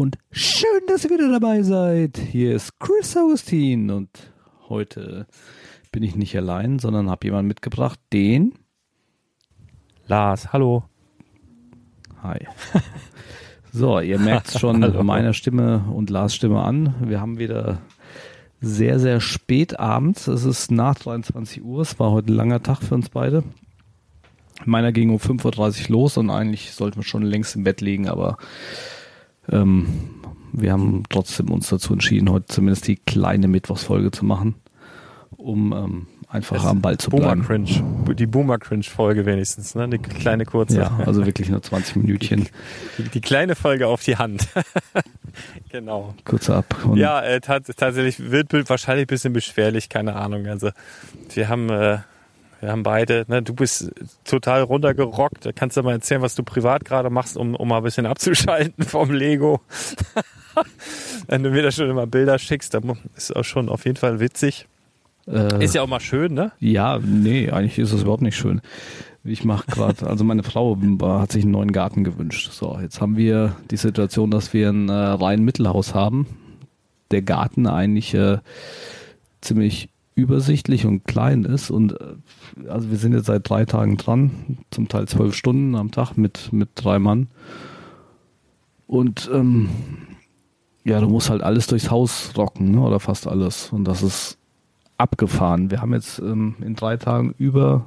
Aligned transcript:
und 0.00 0.16
schön, 0.32 0.80
dass 0.88 1.04
ihr 1.04 1.10
wieder 1.10 1.30
dabei 1.30 1.62
seid. 1.62 2.16
Hier 2.16 2.54
ist 2.54 2.78
Chris 2.80 3.14
Augustin 3.18 3.90
und 3.90 4.08
heute 4.70 5.26
bin 5.92 6.02
ich 6.02 6.16
nicht 6.16 6.34
allein, 6.38 6.78
sondern 6.78 7.10
habe 7.10 7.26
jemanden 7.26 7.48
mitgebracht, 7.48 8.00
den 8.10 8.54
Lars. 10.06 10.54
Hallo. 10.54 10.84
Hi. 12.22 12.46
so, 13.74 14.00
ihr 14.00 14.18
merkt 14.18 14.48
es 14.48 14.58
schon 14.58 14.80
meiner 15.04 15.34
Stimme 15.34 15.84
und 15.92 16.08
Lars 16.08 16.34
Stimme 16.34 16.62
an. 16.62 16.94
Wir 17.02 17.20
haben 17.20 17.38
wieder 17.38 17.82
sehr, 18.62 18.98
sehr 18.98 19.20
spät 19.20 19.78
abends. 19.78 20.28
Es 20.28 20.46
ist 20.46 20.70
nach 20.70 20.94
23 20.94 21.62
Uhr. 21.62 21.82
Es 21.82 21.98
war 21.98 22.10
heute 22.10 22.32
ein 22.32 22.36
langer 22.36 22.62
Tag 22.62 22.78
für 22.82 22.94
uns 22.94 23.10
beide. 23.10 23.44
Meiner 24.64 24.92
ging 24.92 25.10
um 25.10 25.18
5.30 25.18 25.82
Uhr 25.82 25.88
los 25.90 26.16
und 26.16 26.30
eigentlich 26.30 26.72
sollten 26.72 26.96
wir 26.96 27.04
schon 27.04 27.22
längst 27.22 27.54
im 27.54 27.64
Bett 27.64 27.82
liegen, 27.82 28.08
aber 28.08 28.38
ähm, 29.48 29.86
wir 30.52 30.72
haben 30.72 31.04
trotzdem 31.08 31.50
uns 31.50 31.68
dazu 31.68 31.92
entschieden, 31.92 32.30
heute 32.30 32.46
zumindest 32.46 32.88
die 32.88 32.96
kleine 32.96 33.48
Mittwochsfolge 33.48 34.10
zu 34.10 34.24
machen, 34.24 34.56
um 35.36 35.72
ähm, 35.72 36.06
einfach 36.28 36.64
am 36.64 36.80
Ball 36.80 36.98
zu 36.98 37.10
Boomer 37.10 37.36
bleiben. 37.36 37.44
Cringe, 37.44 38.14
die 38.14 38.26
Boomer 38.26 38.58
Cringe 38.58 38.84
Folge 38.84 39.26
wenigstens, 39.26 39.74
ne? 39.74 39.84
Eine 39.84 39.98
kleine 39.98 40.44
kurze. 40.44 40.78
Ja, 40.78 41.00
also 41.04 41.26
wirklich 41.26 41.48
nur 41.48 41.62
20 41.62 41.96
Minütchen. 41.96 42.48
Die, 42.98 43.02
die 43.04 43.20
kleine 43.20 43.56
Folge 43.56 43.86
auf 43.86 44.02
die 44.04 44.16
Hand. 44.16 44.48
genau. 45.70 46.14
Kurz 46.24 46.48
ab. 46.50 46.76
Ja, 46.94 47.20
äh, 47.22 47.40
tatsächlich 47.40 48.30
wird 48.30 48.52
wahrscheinlich 48.68 49.04
ein 49.04 49.08
bisschen 49.08 49.32
beschwerlich, 49.32 49.88
keine 49.88 50.16
Ahnung. 50.16 50.46
Also 50.46 50.70
wir 51.34 51.48
haben 51.48 51.68
äh, 51.70 51.98
wir 52.60 52.70
haben 52.70 52.82
beide, 52.82 53.24
ne, 53.28 53.42
du 53.42 53.54
bist 53.54 53.90
total 54.24 54.62
runtergerockt. 54.62 55.46
Da 55.46 55.52
kannst 55.52 55.76
du 55.76 55.82
mal 55.82 55.92
erzählen, 55.92 56.20
was 56.20 56.34
du 56.34 56.42
privat 56.42 56.84
gerade 56.84 57.08
machst, 57.08 57.36
um, 57.36 57.54
um 57.54 57.68
mal 57.68 57.78
ein 57.78 57.82
bisschen 57.82 58.06
abzuschalten 58.06 58.84
vom 58.84 59.10
Lego. 59.10 59.60
Wenn 61.26 61.42
du 61.42 61.50
mir 61.50 61.62
da 61.62 61.70
schon 61.70 61.88
immer 61.88 62.06
Bilder 62.06 62.38
schickst, 62.38 62.74
dann 62.74 62.98
ist 63.16 63.34
auch 63.34 63.44
schon 63.44 63.68
auf 63.68 63.86
jeden 63.86 63.96
Fall 63.96 64.20
witzig. 64.20 64.66
Äh, 65.26 65.64
ist 65.64 65.74
ja 65.74 65.82
auch 65.82 65.86
mal 65.86 66.00
schön, 66.00 66.34
ne? 66.34 66.52
Ja, 66.58 66.98
nee, 66.98 67.50
eigentlich 67.50 67.78
ist 67.78 67.92
es 67.92 68.02
überhaupt 68.02 68.22
nicht 68.22 68.36
schön. 68.36 68.60
Ich 69.22 69.44
mache 69.44 69.66
gerade, 69.66 70.06
also 70.06 70.24
meine 70.24 70.42
Frau 70.42 70.76
hat 71.02 71.32
sich 71.32 71.44
einen 71.44 71.52
neuen 71.52 71.72
Garten 71.72 72.04
gewünscht. 72.04 72.52
So, 72.52 72.78
jetzt 72.80 73.00
haben 73.00 73.16
wir 73.16 73.56
die 73.70 73.76
Situation, 73.76 74.30
dass 74.30 74.52
wir 74.52 74.70
ein 74.70 74.88
äh, 74.88 74.92
rein 74.92 75.44
Mittelhaus 75.44 75.94
haben. 75.94 76.26
Der 77.10 77.22
Garten 77.22 77.66
eigentlich 77.66 78.14
äh, 78.14 78.38
ziemlich 79.40 79.90
übersichtlich 80.20 80.86
und 80.86 81.04
klein 81.04 81.44
ist 81.44 81.70
und 81.70 82.00
äh, 82.00 82.68
also 82.68 82.90
wir 82.90 82.98
sind 82.98 83.12
jetzt 83.12 83.26
seit 83.26 83.48
drei 83.48 83.64
Tagen 83.64 83.96
dran, 83.96 84.58
zum 84.70 84.88
Teil 84.88 85.08
zwölf 85.08 85.34
Stunden 85.34 85.74
am 85.74 85.90
Tag 85.90 86.16
mit, 86.16 86.52
mit 86.52 86.70
drei 86.74 86.98
Mann. 86.98 87.28
Und 88.86 89.30
ähm, 89.32 89.68
ja, 90.84 91.00
du 91.00 91.08
musst 91.08 91.30
halt 91.30 91.42
alles 91.42 91.66
durchs 91.66 91.90
Haus 91.90 92.32
rocken, 92.36 92.72
ne? 92.72 92.80
oder 92.80 93.00
fast 93.00 93.26
alles. 93.26 93.70
Und 93.70 93.84
das 93.84 94.02
ist 94.02 94.38
abgefahren. 94.98 95.70
Wir 95.70 95.80
haben 95.80 95.92
jetzt 95.92 96.18
ähm, 96.18 96.56
in 96.60 96.74
drei 96.74 96.96
Tagen 96.96 97.34
über 97.38 97.86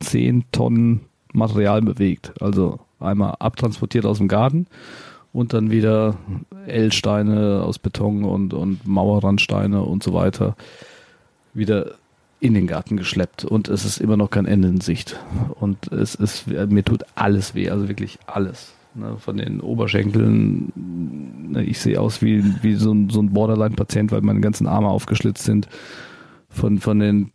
10 0.00 0.44
Tonnen 0.52 1.00
Material 1.32 1.82
bewegt. 1.82 2.32
Also 2.40 2.80
einmal 3.00 3.36
abtransportiert 3.38 4.06
aus 4.06 4.18
dem 4.18 4.28
Garten 4.28 4.66
und 5.32 5.52
dann 5.52 5.70
wieder 5.70 6.16
L-Steine 6.66 7.62
aus 7.64 7.78
Beton 7.78 8.24
und, 8.24 8.54
und 8.54 8.86
Mauerrandsteine 8.86 9.82
und 9.82 10.02
so 10.02 10.14
weiter 10.14 10.56
wieder 11.58 11.94
in 12.40 12.54
den 12.54 12.66
Garten 12.66 12.96
geschleppt 12.96 13.44
und 13.44 13.68
es 13.68 13.84
ist 13.84 13.98
immer 13.98 14.16
noch 14.16 14.30
kein 14.30 14.46
Ende 14.46 14.68
in 14.68 14.80
Sicht. 14.80 15.18
Und 15.58 15.90
es 15.92 16.14
ist, 16.14 16.46
mir 16.46 16.84
tut 16.84 17.04
alles 17.14 17.54
weh, 17.54 17.70
also 17.70 17.88
wirklich 17.88 18.18
alles. 18.26 18.72
Ne, 18.94 19.16
von 19.18 19.36
den 19.36 19.60
Oberschenkeln, 19.60 20.72
ne, 21.50 21.62
ich 21.64 21.78
sehe 21.78 22.00
aus 22.00 22.22
wie, 22.22 22.44
wie 22.62 22.74
so 22.74 22.92
ein, 22.92 23.10
so 23.10 23.20
ein 23.20 23.32
Borderline-Patient, 23.32 24.12
weil 24.12 24.22
meine 24.22 24.40
ganzen 24.40 24.66
Arme 24.66 24.88
aufgeschlitzt 24.88 25.44
sind. 25.44 25.68
Von, 26.48 26.78
von 26.78 26.98
den 26.98 27.32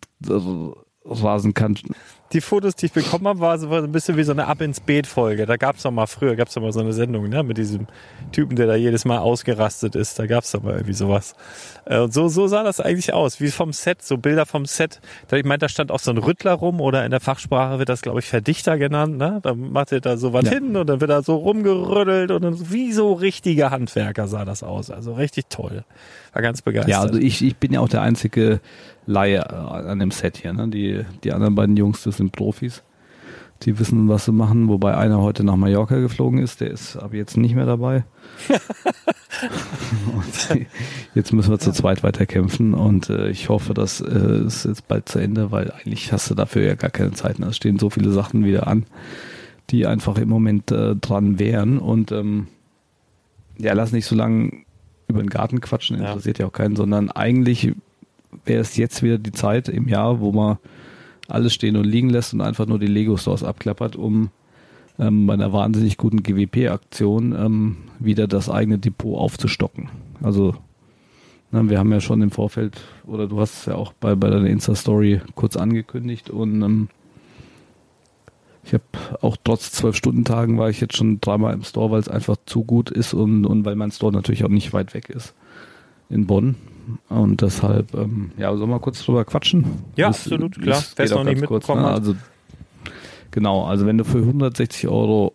Rasenkanten, 1.05 1.95
die 2.33 2.41
Fotos, 2.41 2.75
die 2.75 2.87
ich 2.87 2.91
bekommen 2.91 3.27
habe, 3.27 3.39
war 3.39 3.57
so 3.59 3.69
ein 3.71 3.91
bisschen 3.91 4.17
wie 4.17 4.23
so 4.23 4.31
eine 4.31 4.47
Ab 4.47 4.61
ins 4.61 4.79
Beet-Folge. 4.79 5.45
Da 5.45 5.57
gab 5.57 5.75
es 5.75 5.83
doch 5.83 5.91
mal 5.91 6.07
früher, 6.07 6.35
gab 6.35 6.47
es 6.47 6.55
doch 6.55 6.61
mal 6.61 6.73
so 6.73 6.79
eine 6.79 6.93
Sendung, 6.93 7.29
ne? 7.29 7.43
Mit 7.43 7.57
diesem 7.57 7.87
Typen, 8.31 8.55
der 8.55 8.65
da 8.65 8.75
jedes 8.75 9.05
Mal 9.05 9.19
ausgerastet 9.19 9.95
ist. 9.95 10.17
Da 10.17 10.25
gab 10.25 10.43
es 10.43 10.51
doch 10.51 10.63
mal 10.63 10.73
irgendwie 10.73 10.93
sowas. 10.93 11.35
Äh, 11.85 11.99
und 11.99 12.13
so, 12.13 12.27
so 12.29 12.47
sah 12.47 12.63
das 12.63 12.79
eigentlich 12.79 13.13
aus, 13.13 13.39
wie 13.39 13.51
vom 13.51 13.71
Set, 13.71 14.01
so 14.01 14.17
Bilder 14.17 14.45
vom 14.45 14.65
Set. 14.65 14.99
Ich 15.31 15.45
meine, 15.45 15.59
da 15.59 15.69
stand 15.69 15.91
auch 15.91 15.99
so 15.99 16.11
ein 16.11 16.17
Rüttler 16.17 16.53
rum 16.53 16.81
oder 16.81 17.05
in 17.05 17.11
der 17.11 17.19
Fachsprache 17.19 17.77
wird 17.77 17.89
das, 17.89 18.01
glaube 18.01 18.19
ich, 18.19 18.25
Verdichter 18.25 18.77
genannt. 18.77 19.17
Ne? 19.17 19.39
Da 19.43 19.53
macht 19.53 19.91
er 19.91 20.01
da 20.01 20.17
so 20.17 20.33
was 20.33 20.45
ja. 20.45 20.51
hin 20.51 20.75
und 20.75 20.87
dann 20.87 21.01
wird 21.01 21.11
da 21.11 21.21
so 21.21 21.35
rumgerüttelt 21.35 22.31
und 22.31 22.41
dann 22.41 22.71
wie 22.71 22.93
so 22.93 23.13
richtige 23.13 23.69
Handwerker 23.69 24.27
sah 24.27 24.43
das 24.43 24.63
aus. 24.63 24.89
Also 24.89 25.13
richtig 25.13 25.45
toll. 25.49 25.83
War 26.33 26.41
ganz 26.41 26.63
begeistert. 26.63 26.89
Ja, 26.89 27.01
also 27.01 27.19
ich, 27.19 27.43
ich 27.43 27.57
bin 27.57 27.73
ja 27.73 27.79
auch 27.79 27.89
der 27.89 28.01
einzige 28.01 28.59
Laie 29.05 29.37
äh, 29.37 29.53
an 29.53 29.99
dem 29.99 30.11
Set 30.11 30.37
hier. 30.37 30.53
Ne? 30.53 30.67
Die, 30.69 31.05
die 31.23 31.33
anderen 31.33 31.55
beiden 31.55 31.77
Jungs, 31.77 32.03
das 32.03 32.17
sind 32.17 32.31
Profis. 32.31 32.83
Die 33.63 33.79
wissen, 33.79 34.09
was 34.09 34.25
sie 34.25 34.33
machen, 34.33 34.67
wobei 34.67 34.97
einer 34.97 35.21
heute 35.21 35.43
nach 35.43 35.55
Mallorca 35.55 35.97
geflogen 35.97 36.39
ist, 36.39 36.59
der 36.59 36.71
ist 36.71 36.97
aber 36.97 37.15
jetzt 37.15 37.37
nicht 37.37 37.55
mehr 37.55 37.65
dabei. 37.65 38.03
jetzt 41.15 41.31
müssen 41.31 41.51
wir 41.51 41.59
zu 41.59 41.71
zweit 41.71 42.03
weiterkämpfen 42.03 42.73
und 42.73 43.09
äh, 43.09 43.29
ich 43.29 43.47
hoffe, 43.47 43.73
dass 43.73 44.01
äh, 44.01 44.05
es 44.05 44.65
jetzt 44.65 44.87
bald 44.89 45.07
zu 45.07 45.19
Ende, 45.19 45.51
weil 45.51 45.71
eigentlich 45.71 46.11
hast 46.11 46.29
du 46.29 46.35
dafür 46.35 46.63
ja 46.63 46.75
gar 46.75 46.89
keine 46.89 47.11
Zeit. 47.11 47.39
Es 47.39 47.55
stehen 47.55 47.79
so 47.79 47.89
viele 47.89 48.11
Sachen 48.11 48.43
wieder 48.43 48.67
an, 48.67 48.85
die 49.69 49.85
einfach 49.85 50.17
im 50.17 50.27
Moment 50.29 50.71
äh, 50.71 50.97
dran 50.97 51.39
wären 51.39 51.77
und 51.79 52.11
ähm, 52.11 52.47
ja, 53.57 53.73
lass 53.73 53.93
nicht 53.93 54.07
so 54.07 54.15
lange 54.15 54.51
über 55.07 55.21
den 55.21 55.29
Garten 55.29 55.61
quatschen, 55.61 55.97
interessiert 55.97 56.39
ja, 56.39 56.45
ja 56.45 56.49
auch 56.49 56.53
keinen, 56.53 56.75
sondern 56.75 57.11
eigentlich 57.11 57.73
wäre 58.45 58.61
es 58.61 58.77
jetzt 58.77 59.03
wieder 59.03 59.17
die 59.17 59.31
Zeit 59.31 59.69
im 59.69 59.87
Jahr, 59.87 60.19
wo 60.19 60.31
man 60.31 60.57
alles 61.27 61.53
stehen 61.53 61.77
und 61.77 61.85
liegen 61.85 62.09
lässt 62.09 62.33
und 62.33 62.41
einfach 62.41 62.65
nur 62.65 62.79
die 62.79 62.87
Lego-Stores 62.87 63.43
abklappert, 63.43 63.95
um 63.95 64.29
ähm, 64.99 65.25
bei 65.25 65.33
einer 65.33 65.53
wahnsinnig 65.53 65.97
guten 65.97 66.23
GWP-Aktion 66.23 67.33
ähm, 67.33 67.77
wieder 67.99 68.27
das 68.27 68.49
eigene 68.49 68.77
Depot 68.77 69.17
aufzustocken. 69.17 69.89
Also 70.21 70.55
na, 71.51 71.69
wir 71.69 71.77
haben 71.77 71.91
ja 71.91 72.01
schon 72.01 72.21
im 72.21 72.31
Vorfeld, 72.31 72.81
oder 73.05 73.27
du 73.27 73.39
hast 73.39 73.59
es 73.59 73.65
ja 73.67 73.75
auch 73.75 73.93
bei, 73.93 74.15
bei 74.15 74.29
deiner 74.29 74.47
Insta-Story 74.47 75.21
kurz 75.35 75.55
angekündigt 75.55 76.29
und 76.29 76.61
ähm, 76.61 76.89
ich 78.65 78.73
habe 78.73 78.83
auch 79.21 79.37
trotz 79.43 79.71
zwölf 79.71 79.95
Stunden 79.95 80.23
Tagen 80.23 80.57
war 80.57 80.69
ich 80.69 80.79
jetzt 80.79 80.95
schon 80.95 81.19
dreimal 81.19 81.53
im 81.53 81.63
Store, 81.63 81.91
weil 81.91 81.99
es 81.99 82.07
einfach 82.07 82.37
zu 82.45 82.63
gut 82.63 82.89
ist 82.89 83.13
und, 83.13 83.45
und 83.45 83.65
weil 83.65 83.75
mein 83.75 83.91
Store 83.91 84.11
natürlich 84.11 84.45
auch 84.45 84.49
nicht 84.49 84.73
weit 84.73 84.93
weg 84.93 85.09
ist 85.09 85.33
in 86.09 86.27
Bonn. 86.27 86.55
Und 87.09 87.41
deshalb, 87.41 87.93
ähm, 87.93 88.31
ja, 88.37 88.55
sollen 88.55 88.69
wir 88.69 88.79
kurz 88.79 89.03
drüber 89.03 89.25
quatschen? 89.25 89.65
Ja, 89.95 90.07
das, 90.07 90.19
absolut, 90.19 90.61
klar. 90.61 90.83
Wer 90.95 91.05
es 91.05 91.11
noch 91.11 91.23
nicht 91.23 91.41
mitbekommen 91.41 91.81
ne? 91.81 91.87
hat. 91.87 91.99
Also, 91.99 92.15
genau, 93.31 93.65
also 93.65 93.85
wenn 93.85 93.97
du 93.97 94.05
für 94.05 94.19
160 94.19 94.87
Euro 94.87 95.33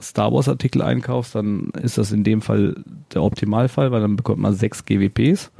Star 0.00 0.32
Wars 0.32 0.48
Artikel 0.48 0.82
einkaufst, 0.82 1.34
dann 1.34 1.70
ist 1.82 1.98
das 1.98 2.12
in 2.12 2.22
dem 2.24 2.42
Fall 2.42 2.76
der 3.14 3.22
Optimalfall, 3.22 3.92
weil 3.92 4.00
dann 4.00 4.16
bekommt 4.16 4.40
man 4.40 4.54
sechs 4.54 4.84
GWPs. 4.84 5.50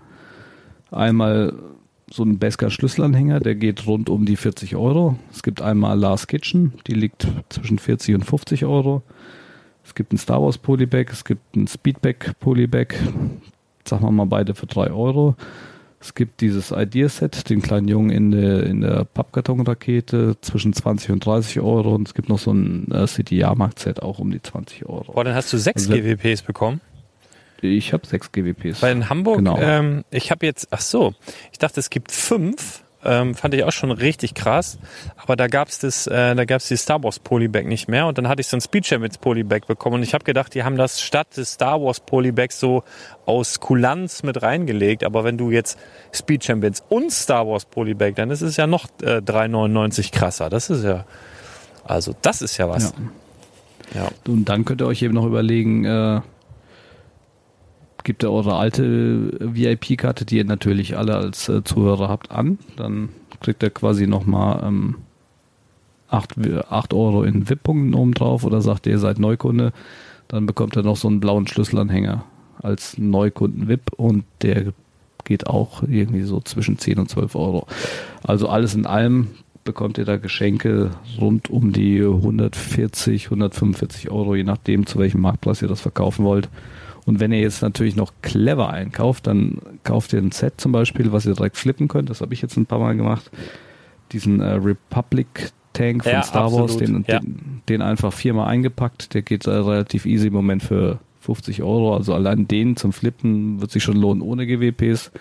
Einmal 0.91 1.55
so 2.11 2.23
ein 2.23 2.39
Beskar 2.39 2.71
Schlüsselanhänger, 2.71 3.41
der 3.41 3.55
geht 3.55 3.87
rund 3.87 4.09
um 4.11 4.27
die 4.27 4.37
40 4.37 4.77
Euro. 4.77 5.17
Es 5.33 5.43
gibt 5.43 5.61
einmal 5.61 5.99
Last 5.99 6.29
Kitchen, 6.29 6.75
die 6.87 6.95
liegt 6.95 7.27
zwischen 7.49 7.79
40 7.79 8.15
und 8.15 8.25
50 8.25 8.65
Euro. 8.65 9.03
Es 9.85 9.95
gibt 9.95 10.13
ein 10.13 10.19
Star 10.19 10.43
Wars 10.43 10.59
Polybag, 10.59 11.07
es 11.11 11.25
gibt 11.25 11.57
ein 11.57 11.67
Speedback 11.67 12.33
Polybag, 12.41 12.95
sagen 13.89 14.05
wir 14.05 14.13
mal 14.13 14.27
beide 14.27 14.55
für 14.55 14.67
drei 14.67 14.91
Euro. 14.91 15.37
Es 16.01 16.15
gibt 16.15 16.41
dieses 16.41 16.73
Ideaset, 16.73 17.49
den 17.49 17.63
kleinen 17.63 17.89
Jungen 17.89 18.11
in 18.11 18.31
der, 18.31 18.65
in 18.65 18.83
der 18.83 19.05
Pappkartonrakete 19.05 20.37
zwischen 20.41 20.73
20 20.73 21.11
und 21.11 21.25
30 21.25 21.61
Euro 21.61 21.95
und 21.95 22.07
es 22.07 22.15
gibt 22.15 22.29
noch 22.29 22.39
so 22.39 22.53
ein 22.53 22.91
äh, 22.93 23.07
City 23.07 23.37
Jahrmarkt 23.37 23.79
Set 23.79 24.03
auch 24.03 24.19
um 24.19 24.31
die 24.31 24.41
20 24.41 24.87
Euro. 24.87 25.13
Boah, 25.13 25.25
dann 25.25 25.35
hast 25.35 25.53
du 25.53 25.59
sechs 25.59 25.91
also, 25.91 26.01
GWPs 26.01 26.43
bekommen? 26.43 26.81
Ich 27.63 27.93
habe 27.93 28.07
sechs 28.07 28.31
GWPs. 28.31 28.83
Weil 28.83 28.93
in 28.93 29.09
Hamburg, 29.09 29.39
genau. 29.39 29.59
ähm, 29.59 30.05
ich 30.11 30.31
habe 30.31 30.45
jetzt, 30.45 30.69
ach 30.71 30.81
so, 30.81 31.15
ich 31.51 31.59
dachte, 31.59 31.81
es 31.81 31.89
gibt 31.91 32.13
fünf 32.13 32.85
ähm, 33.07 33.35
fand 33.35 33.55
ich 33.55 33.65
auch 33.65 33.73
schon 33.73 33.91
richtig 33.91 34.35
krass. 34.35 34.79
Aber 35.17 35.37
da 35.37 35.47
gab's 35.47 35.79
das, 35.79 36.07
äh, 36.07 36.35
da 36.35 36.45
gab's 36.45 36.69
die 36.69 36.77
Star 36.77 37.03
Wars 37.03 37.19
Polybag 37.19 37.65
nicht 37.65 37.89
mehr. 37.89 38.07
Und 38.07 38.19
dann 38.19 38.29
hatte 38.29 38.41
ich 38.41 38.49
so 38.49 38.57
ein 38.57 38.61
Speed 38.61 38.87
Champions 38.87 39.19
Polybag 39.19 39.67
bekommen. 39.67 39.97
Und 39.97 40.03
ich 40.03 40.15
habe 40.15 40.25
gedacht, 40.25 40.55
die 40.55 40.65
haben 40.65 40.77
das 40.77 41.01
statt 41.01 41.37
des 41.37 41.53
Star 41.53 41.81
Wars 41.81 42.01
Polybags 42.01 42.61
so 42.61 42.85
aus 43.25 43.61
Kulanz 43.61 44.23
mit 44.23 44.43
reingelegt. 44.43 45.05
Aber 45.05 45.25
wenn 45.25 45.39
du 45.39 45.51
jetzt 45.51 45.79
Speed 46.13 46.45
Champions 46.45 46.83
und 46.89 47.13
Star 47.13 47.47
Wars 47.47 47.65
Polybag, 47.65 48.15
dann 48.17 48.31
ist 48.31 48.43
es 48.43 48.57
ja 48.57 48.67
noch 48.67 48.87
äh, 49.03 49.19
3,99 49.19 50.13
krasser. 50.13 50.51
Das 50.51 50.71
ist 50.71 50.85
ja, 50.85 51.05
also 51.85 52.15
das 52.23 52.43
ist 52.43 52.57
ja 52.57 52.69
was. 52.69 52.95
Ja. 53.95 54.03
ja. 54.03 54.09
Und 54.27 54.47
dann 54.47 54.65
könnt 54.65 54.81
ihr 54.81 54.87
euch 54.87 55.03
eben 55.03 55.15
noch 55.15 55.27
überlegen, 55.27 55.85
äh, 55.85 56.21
gebt 58.07 58.23
ihr 58.23 58.31
eure 58.31 58.55
alte 58.55 59.33
VIP-Karte, 59.41 60.25
die 60.25 60.37
ihr 60.37 60.45
natürlich 60.45 60.97
alle 60.97 61.17
als 61.17 61.49
äh, 61.49 61.65
Zuhörer 61.65 62.09
habt, 62.09 62.31
an. 62.31 62.59
Dann 62.77 63.09
kriegt 63.41 63.65
ihr 63.65 63.71
quasi 63.71 64.07
nochmal 64.07 64.63
ähm, 64.65 64.95
8, 66.09 66.37
8 66.71 66.95
Euro 66.95 67.25
in 67.25 67.51
VIP-Punkten 67.51 67.95
oben 67.95 68.15
drauf 68.15 68.45
oder 68.45 68.61
sagt 68.61 68.87
ihr, 68.87 68.93
ihr 68.93 68.99
seid 69.01 69.19
Neukunde, 69.19 69.73
dann 70.29 70.47
bekommt 70.47 70.77
ihr 70.77 70.85
noch 70.85 70.97
so 70.97 71.09
einen 71.09 71.19
blauen 71.19 71.49
Schlüsselanhänger 71.49 72.25
als 72.63 72.97
Neukunden-VIP 72.97 73.93
und 73.97 74.25
der 74.41 74.73
geht 75.25 75.49
auch 75.49 75.83
irgendwie 75.83 76.23
so 76.23 76.41
zwischen 76.41 76.79
10 76.79 77.01
und 77.01 77.11
12 77.11 77.35
Euro. 77.35 77.67
Also 78.23 78.49
alles 78.49 78.77
in 78.77 78.87
allem 78.87 79.31
bekommt 79.65 79.99
ihr 79.99 80.05
da 80.05 80.17
Geschenke 80.17 80.93
rund 81.21 81.51
um 81.51 81.73
die 81.73 82.01
140, 82.01 83.25
145 83.25 84.13
Euro, 84.13 84.37
je 84.37 84.45
nachdem, 84.45 84.87
zu 84.87 85.01
welchem 85.01 85.23
Marktpreis 85.23 85.61
ihr 85.61 85.67
das 85.67 85.81
verkaufen 85.81 86.25
wollt. 86.25 86.49
Und 87.07 87.21
wenn 87.21 87.33
ihr 87.33 87.41
jetzt 87.41 87.63
natürlich 87.63 87.97
noch 87.97 88.13
clever 88.21 88.71
einkauft, 88.71 89.29
dann 89.29 89.59
kauft 89.85 90.13
ihr 90.13 90.19
ein 90.19 90.33
Set 90.33 90.61
zum 90.61 90.73
Beispiel, 90.73 91.13
was 91.13 91.25
ihr 91.25 91.35
direkt 91.35 91.57
flippen 91.57 91.87
könnt. 91.89 92.11
Das 92.11 92.21
habe 92.21 92.35
ich 92.35 92.43
jetzt 92.43 92.57
ein 92.57 92.67
paar 92.67 92.81
Mal 92.81 92.97
gemacht. 92.97 93.31
Diesen 94.13 94.41
äh, 94.41 94.55
Republic 94.55 95.53
Tank 95.73 96.03
von 96.03 96.13
ja, 96.13 96.23
Star 96.23 96.53
Wars, 96.53 96.77
den, 96.77 97.05
ja. 97.07 97.21
den, 97.21 97.63
den, 97.69 97.83
einfach 97.83 98.13
viermal 98.13 98.49
eingepackt. 98.49 99.15
Der 99.15 99.23
geht 99.23 99.47
äh, 99.47 99.51
relativ 99.51 100.05
easy 100.05 100.29
im 100.29 100.33
Moment 100.33 100.63
für 100.63 100.99
50 101.21 101.63
Euro. 101.63 101.95
Also 101.95 102.13
allein 102.13 102.49
den 102.49 102.77
zum 102.77 102.93
Flippen 102.93 103.61
wird 103.61 103.71
sich 103.71 103.85
schon 103.85 103.97
lohnen 103.97 104.23
ohne 104.23 104.47
GWPs 104.47 105.13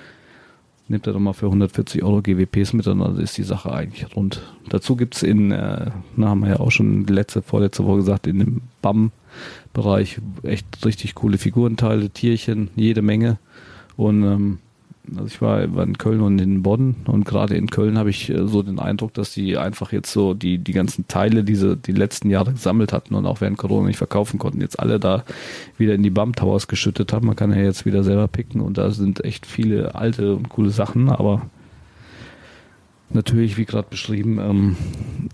nimmt 0.87 1.07
er 1.07 1.13
doch 1.13 1.19
mal 1.19 1.33
für 1.33 1.47
140 1.47 2.03
Euro 2.03 2.21
GWPs 2.21 2.73
mit, 2.73 2.85
dann 2.85 3.01
ist 3.17 3.37
die 3.37 3.43
Sache 3.43 3.71
eigentlich 3.71 4.15
rund. 4.15 4.41
Dazu 4.69 4.95
gibt's 4.95 5.23
in, 5.23 5.51
äh, 5.51 5.91
na, 6.15 6.29
haben 6.29 6.41
wir 6.41 6.49
ja 6.49 6.59
auch 6.59 6.71
schon 6.71 7.05
letzte, 7.07 7.41
vorletzte 7.41 7.85
Woche 7.85 7.97
gesagt, 7.97 8.27
in 8.27 8.39
dem 8.39 8.61
BAM-Bereich 8.81 10.19
echt 10.43 10.85
richtig 10.85 11.15
coole 11.15 11.37
Figurenteile, 11.37 12.09
Tierchen, 12.09 12.69
jede 12.75 13.01
Menge. 13.01 13.39
Und 13.97 14.23
ähm, 14.23 14.59
also 15.13 15.27
ich 15.27 15.41
war, 15.41 15.75
war 15.75 15.83
in 15.83 15.97
Köln 15.97 16.21
und 16.21 16.39
in 16.39 16.63
Bonn 16.63 16.95
und 17.05 17.25
gerade 17.25 17.55
in 17.55 17.69
Köln 17.69 17.97
habe 17.97 18.09
ich 18.09 18.29
äh, 18.29 18.47
so 18.47 18.63
den 18.63 18.79
Eindruck, 18.79 19.13
dass 19.13 19.33
die 19.33 19.57
einfach 19.57 19.91
jetzt 19.91 20.11
so 20.11 20.33
die, 20.33 20.57
die 20.57 20.73
ganzen 20.73 21.07
Teile, 21.07 21.43
die 21.43 21.55
sie 21.55 21.77
die 21.77 21.91
letzten 21.91 22.29
Jahre 22.29 22.53
gesammelt 22.53 22.93
hatten 22.93 23.15
und 23.15 23.25
auch 23.25 23.41
während 23.41 23.57
Corona 23.57 23.87
nicht 23.87 23.97
verkaufen 23.97 24.39
konnten, 24.39 24.61
jetzt 24.61 24.79
alle 24.79 24.99
da 24.99 25.23
wieder 25.77 25.93
in 25.93 26.03
die 26.03 26.09
BAM 26.09 26.33
Towers 26.33 26.67
geschüttet 26.67 27.13
haben. 27.13 27.27
Man 27.27 27.35
kann 27.35 27.51
ja 27.51 27.61
jetzt 27.61 27.85
wieder 27.85 28.03
selber 28.03 28.27
picken 28.27 28.61
und 28.61 28.77
da 28.77 28.91
sind 28.91 29.23
echt 29.23 29.45
viele 29.45 29.95
alte 29.95 30.35
und 30.35 30.49
coole 30.49 30.69
Sachen, 30.69 31.09
aber 31.09 31.43
natürlich, 33.09 33.57
wie 33.57 33.65
gerade 33.65 33.87
beschrieben, 33.89 34.39
ähm, 34.39 34.75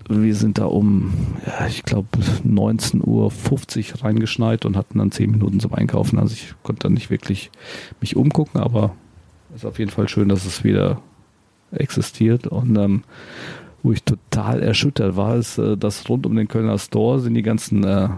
wir 0.09 0.35
sind 0.35 0.57
da 0.57 0.65
um, 0.65 1.13
ja, 1.45 1.67
ich 1.67 1.83
glaube, 1.83 2.07
19.50 2.47 3.01
Uhr 3.05 4.03
reingeschneit 4.03 4.65
und 4.65 4.77
hatten 4.77 4.99
dann 4.99 5.11
10 5.11 5.31
Minuten 5.31 5.59
zum 5.59 5.73
Einkaufen. 5.73 6.19
Also 6.19 6.33
ich 6.33 6.53
konnte 6.63 6.83
dann 6.83 6.93
nicht 6.93 7.09
wirklich 7.09 7.51
mich 7.99 8.15
umgucken, 8.15 8.61
aber 8.61 8.95
ist 9.55 9.65
auf 9.65 9.79
jeden 9.79 9.91
Fall 9.91 10.07
schön, 10.07 10.29
dass 10.29 10.45
es 10.45 10.63
wieder 10.63 11.01
existiert. 11.71 12.47
Und 12.47 12.75
ähm, 12.77 13.03
wo 13.83 13.91
ich 13.91 14.03
total 14.03 14.61
erschüttert 14.61 15.15
war, 15.15 15.35
ist, 15.35 15.57
äh, 15.57 15.77
dass 15.77 16.07
rund 16.09 16.25
um 16.25 16.35
den 16.35 16.47
Kölner 16.47 16.77
Store 16.77 17.19
sind 17.19 17.33
die 17.33 17.41
ganzen 17.41 17.83
äh, 17.83 18.09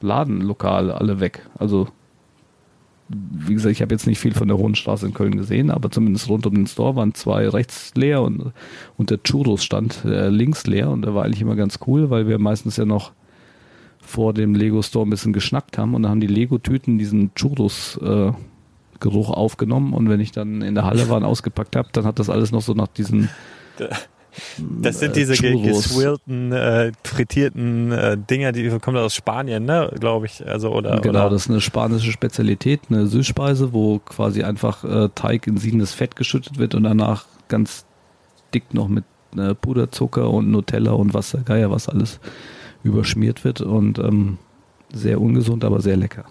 Ladenlokale 0.00 0.94
alle 0.94 1.20
weg. 1.20 1.48
Also 1.58 1.88
wie 3.08 3.54
gesagt, 3.54 3.72
ich 3.72 3.82
habe 3.82 3.94
jetzt 3.94 4.06
nicht 4.06 4.18
viel 4.18 4.34
von 4.34 4.48
der 4.48 4.58
Hohen 4.58 4.74
Straße 4.74 5.06
in 5.06 5.14
Köln 5.14 5.36
gesehen, 5.36 5.70
aber 5.70 5.90
zumindest 5.90 6.28
rund 6.28 6.44
um 6.46 6.54
den 6.54 6.66
Store 6.66 6.96
waren 6.96 7.14
zwei 7.14 7.48
rechts 7.48 7.92
leer 7.94 8.22
und, 8.22 8.52
und 8.96 9.10
der 9.10 9.22
Churros 9.22 9.62
stand 9.62 10.04
äh, 10.04 10.28
links 10.28 10.66
leer 10.66 10.90
und 10.90 11.02
der 11.02 11.14
war 11.14 11.24
eigentlich 11.24 11.40
immer 11.40 11.54
ganz 11.54 11.78
cool, 11.86 12.10
weil 12.10 12.26
wir 12.26 12.38
meistens 12.38 12.76
ja 12.76 12.84
noch 12.84 13.12
vor 14.00 14.34
dem 14.34 14.54
Lego 14.54 14.82
Store 14.82 15.06
ein 15.06 15.10
bisschen 15.10 15.32
geschnackt 15.32 15.78
haben 15.78 15.94
und 15.94 16.02
da 16.02 16.08
haben 16.08 16.20
die 16.20 16.26
Lego-Tüten 16.26 16.98
diesen 16.98 17.32
Churros 17.34 17.96
äh, 18.02 18.32
Geruch 19.00 19.30
aufgenommen 19.30 19.92
und 19.92 20.08
wenn 20.08 20.20
ich 20.20 20.32
dann 20.32 20.62
in 20.62 20.74
der 20.74 20.84
Halle 20.84 21.08
war 21.08 21.18
und 21.18 21.24
ausgepackt 21.24 21.76
habe, 21.76 21.88
dann 21.92 22.04
hat 22.04 22.18
das 22.18 22.30
alles 22.30 22.52
noch 22.52 22.62
so 22.62 22.74
nach 22.74 22.88
diesen 22.88 23.28
das 24.58 25.00
sind 25.00 25.16
diese 25.16 25.34
äh, 25.34 25.62
geswirlten, 25.62 26.52
äh, 26.52 26.92
frittierten 27.04 27.92
äh, 27.92 28.18
Dinger, 28.18 28.52
die 28.52 28.68
kommen 28.78 28.96
aus 28.98 29.14
Spanien, 29.14 29.64
ne, 29.64 29.90
glaube 29.98 30.26
ich. 30.26 30.46
Also 30.46 30.72
oder 30.72 31.00
genau, 31.00 31.20
oder, 31.20 31.30
das 31.30 31.44
ist 31.44 31.50
eine 31.50 31.60
spanische 31.60 32.12
Spezialität, 32.12 32.82
eine 32.90 33.06
Süßspeise, 33.06 33.72
wo 33.72 33.98
quasi 33.98 34.42
einfach 34.42 34.84
äh, 34.84 35.08
Teig 35.14 35.46
in 35.46 35.56
siedendes 35.56 35.94
Fett 35.94 36.16
geschüttet 36.16 36.58
wird 36.58 36.74
und 36.74 36.82
danach 36.82 37.24
ganz 37.48 37.86
dick 38.52 38.74
noch 38.74 38.88
mit 38.88 39.04
äh, 39.36 39.54
Puderzucker 39.54 40.30
und 40.30 40.50
Nutella 40.50 40.92
und 40.92 41.14
was 41.14 41.30
der 41.30 41.40
Geier 41.40 41.70
was 41.70 41.88
alles 41.88 42.20
überschmiert 42.82 43.44
wird 43.44 43.60
und 43.60 43.98
ähm, 43.98 44.38
sehr 44.92 45.20
ungesund, 45.20 45.64
aber 45.64 45.80
sehr 45.80 45.96
lecker. 45.96 46.24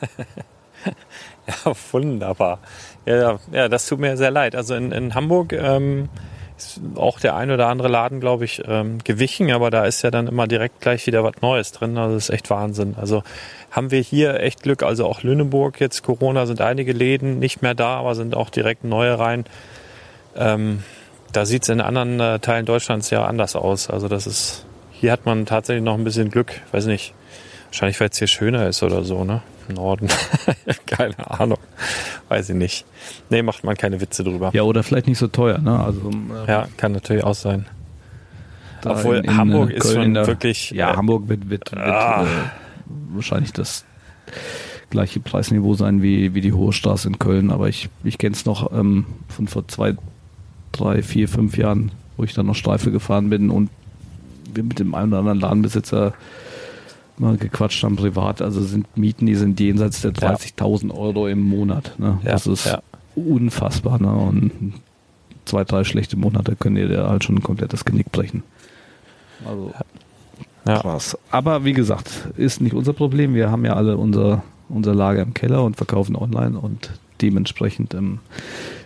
ja, 1.46 1.72
wunderbar. 1.90 2.58
Ja, 3.06 3.38
ja, 3.52 3.68
das 3.68 3.86
tut 3.86 3.98
mir 3.98 4.16
sehr 4.16 4.30
leid. 4.30 4.54
Also 4.54 4.74
in, 4.74 4.92
in 4.92 5.14
Hamburg 5.14 5.52
ähm, 5.52 6.08
ist 6.56 6.80
auch 6.96 7.18
der 7.18 7.34
ein 7.36 7.50
oder 7.50 7.68
andere 7.68 7.88
Laden, 7.88 8.20
glaube 8.20 8.44
ich, 8.44 8.62
ähm, 8.66 8.98
gewichen, 9.02 9.50
aber 9.50 9.70
da 9.70 9.84
ist 9.84 10.02
ja 10.02 10.10
dann 10.10 10.28
immer 10.28 10.46
direkt 10.46 10.80
gleich 10.80 11.06
wieder 11.06 11.24
was 11.24 11.34
Neues 11.40 11.72
drin. 11.72 11.98
Also 11.98 12.14
das 12.14 12.24
ist 12.24 12.34
echt 12.34 12.50
Wahnsinn. 12.50 12.94
Also 13.00 13.22
haben 13.70 13.90
wir 13.90 14.00
hier 14.00 14.40
echt 14.40 14.62
Glück. 14.62 14.82
Also 14.82 15.06
auch 15.06 15.22
Lüneburg 15.22 15.80
jetzt 15.80 16.02
Corona 16.02 16.46
sind 16.46 16.60
einige 16.60 16.92
Läden 16.92 17.38
nicht 17.38 17.62
mehr 17.62 17.74
da, 17.74 17.96
aber 17.96 18.14
sind 18.14 18.36
auch 18.36 18.50
direkt 18.50 18.84
neue 18.84 19.18
rein. 19.18 19.44
Ähm, 20.36 20.82
da 21.32 21.46
sieht 21.46 21.62
es 21.62 21.68
in 21.70 21.80
anderen 21.80 22.20
äh, 22.20 22.38
Teilen 22.38 22.66
Deutschlands 22.66 23.10
ja 23.10 23.24
anders 23.24 23.56
aus. 23.56 23.90
Also 23.90 24.08
das 24.08 24.26
ist, 24.26 24.64
hier 24.92 25.12
hat 25.12 25.26
man 25.26 25.46
tatsächlich 25.46 25.84
noch 25.84 25.94
ein 25.94 26.04
bisschen 26.04 26.30
Glück. 26.30 26.60
Weiß 26.70 26.86
nicht, 26.86 27.14
wahrscheinlich 27.66 27.98
weil 28.00 28.10
es 28.10 28.18
hier 28.18 28.28
schöner 28.28 28.68
ist 28.68 28.82
oder 28.82 29.02
so, 29.02 29.24
ne? 29.24 29.42
Norden. 29.68 30.08
keine 30.86 31.30
Ahnung. 31.40 31.58
Weiß 32.28 32.48
ich 32.50 32.56
nicht. 32.56 32.84
Nee, 33.30 33.42
macht 33.42 33.64
man 33.64 33.76
keine 33.76 34.00
Witze 34.00 34.24
drüber. 34.24 34.50
Ja, 34.52 34.62
oder 34.62 34.82
vielleicht 34.82 35.06
nicht 35.06 35.18
so 35.18 35.28
teuer, 35.28 35.58
ne? 35.58 35.78
Also, 35.78 36.10
äh, 36.10 36.48
Ja, 36.50 36.68
kann 36.76 36.92
natürlich 36.92 37.24
auch 37.24 37.34
sein. 37.34 37.66
Obwohl 38.84 39.16
in- 39.18 39.24
in, 39.24 39.36
Hamburg 39.36 39.70
äh, 39.70 39.74
ist 39.74 39.82
Köln 39.82 39.94
schon 39.94 40.02
in 40.04 40.14
der- 40.14 40.26
wirklich. 40.26 40.70
Ja, 40.70 40.92
äh, 40.92 40.96
Hamburg 40.96 41.28
wird, 41.28 41.48
wird, 41.50 41.70
wird 41.72 41.80
Ah. 41.80 42.24
äh, 42.24 42.26
wahrscheinlich 43.14 43.52
das 43.52 43.84
gleiche 44.90 45.20
Preisniveau 45.20 45.74
sein 45.74 46.02
wie, 46.02 46.34
wie 46.34 46.40
die 46.40 46.52
Hohe 46.52 46.72
Straße 46.72 47.08
in 47.08 47.18
Köln, 47.18 47.50
aber 47.50 47.68
ich, 47.68 47.88
ich 48.04 48.18
kenne 48.18 48.34
es 48.34 48.44
noch 48.44 48.72
ähm, 48.72 49.06
von 49.28 49.46
vor 49.48 49.66
zwei, 49.68 49.94
drei, 50.72 51.02
vier, 51.02 51.28
fünf 51.28 51.56
Jahren, 51.56 51.92
wo 52.16 52.24
ich 52.24 52.34
dann 52.34 52.46
noch 52.46 52.54
Streife 52.56 52.90
gefahren 52.90 53.30
bin 53.30 53.50
und 53.50 53.70
wir 54.52 54.62
mit 54.64 54.78
dem 54.78 54.94
einen 54.94 55.12
oder 55.12 55.20
anderen 55.20 55.40
Ladenbesitzer 55.40 56.12
mal 57.18 57.36
gequatscht 57.36 57.82
haben 57.84 57.96
privat. 57.96 58.42
Also 58.42 58.60
sind 58.62 58.96
Mieten, 58.96 59.26
die 59.26 59.34
sind 59.34 59.58
jenseits 59.60 60.00
der 60.02 60.12
Ja. 60.20 60.34
30.000 60.34 60.92
Euro 60.96 61.28
im 61.28 61.40
Monat. 61.42 61.94
Ne? 61.98 62.18
Ja, 62.24 62.32
das 62.32 62.46
ist 62.46 62.66
ja. 62.66 62.80
unfassbar. 63.14 64.00
Ne? 64.00 64.12
Und 64.12 64.74
zwei, 65.44 65.64
drei 65.64 65.84
schlechte 65.84 66.16
Monate 66.16 66.56
können 66.56 66.76
dir 66.76 66.88
da 66.88 67.08
halt 67.08 67.24
schon 67.24 67.36
ein 67.36 67.42
komplettes 67.42 67.84
Genick 67.84 68.10
brechen. 68.12 68.42
Also 69.46 69.72
Ja. 70.66 70.78
krass. 70.80 71.18
Aber 71.30 71.64
wie 71.64 71.72
gesagt, 71.72 72.28
ist 72.36 72.60
nicht 72.60 72.74
unser 72.74 72.92
Problem. 72.92 73.34
Wir 73.34 73.50
haben 73.50 73.64
ja 73.64 73.74
alle 73.74 73.96
unser, 73.96 74.42
unser 74.68 74.94
Lager 74.94 75.22
im 75.22 75.34
Keller 75.34 75.64
und 75.64 75.76
verkaufen 75.76 76.16
online 76.16 76.58
und 76.58 76.90
dementsprechend 77.22 77.94
ähm, 77.94 78.18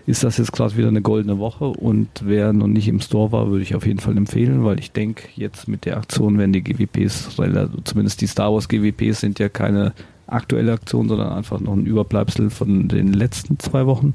ist 0.06 0.22
das 0.22 0.38
jetzt 0.38 0.52
gerade 0.52 0.76
wieder 0.76 0.88
eine 0.88 1.02
goldene 1.02 1.38
Woche 1.38 1.64
und 1.64 2.08
wer 2.22 2.52
noch 2.52 2.68
nicht 2.68 2.86
im 2.88 3.00
Store 3.00 3.32
war, 3.32 3.50
würde 3.50 3.62
ich 3.62 3.74
auf 3.74 3.86
jeden 3.86 3.98
Fall 3.98 4.16
empfehlen, 4.16 4.64
weil 4.64 4.78
ich 4.78 4.92
denke, 4.92 5.28
jetzt 5.34 5.66
mit 5.66 5.84
der 5.84 5.96
Aktion 5.96 6.38
werden 6.38 6.52
die 6.52 6.62
GWPs, 6.62 7.36
zumindest 7.84 8.20
die 8.20 8.26
Star 8.26 8.52
Wars 8.52 8.68
GWPs 8.68 9.20
sind 9.20 9.38
ja 9.38 9.48
keine 9.48 9.92
aktuelle 10.26 10.72
Aktion, 10.72 11.08
sondern 11.08 11.32
einfach 11.32 11.60
noch 11.60 11.72
ein 11.72 11.86
Überbleibsel 11.86 12.50
von 12.50 12.88
den 12.88 13.12
letzten 13.12 13.58
zwei 13.58 13.86
Wochen 13.86 14.14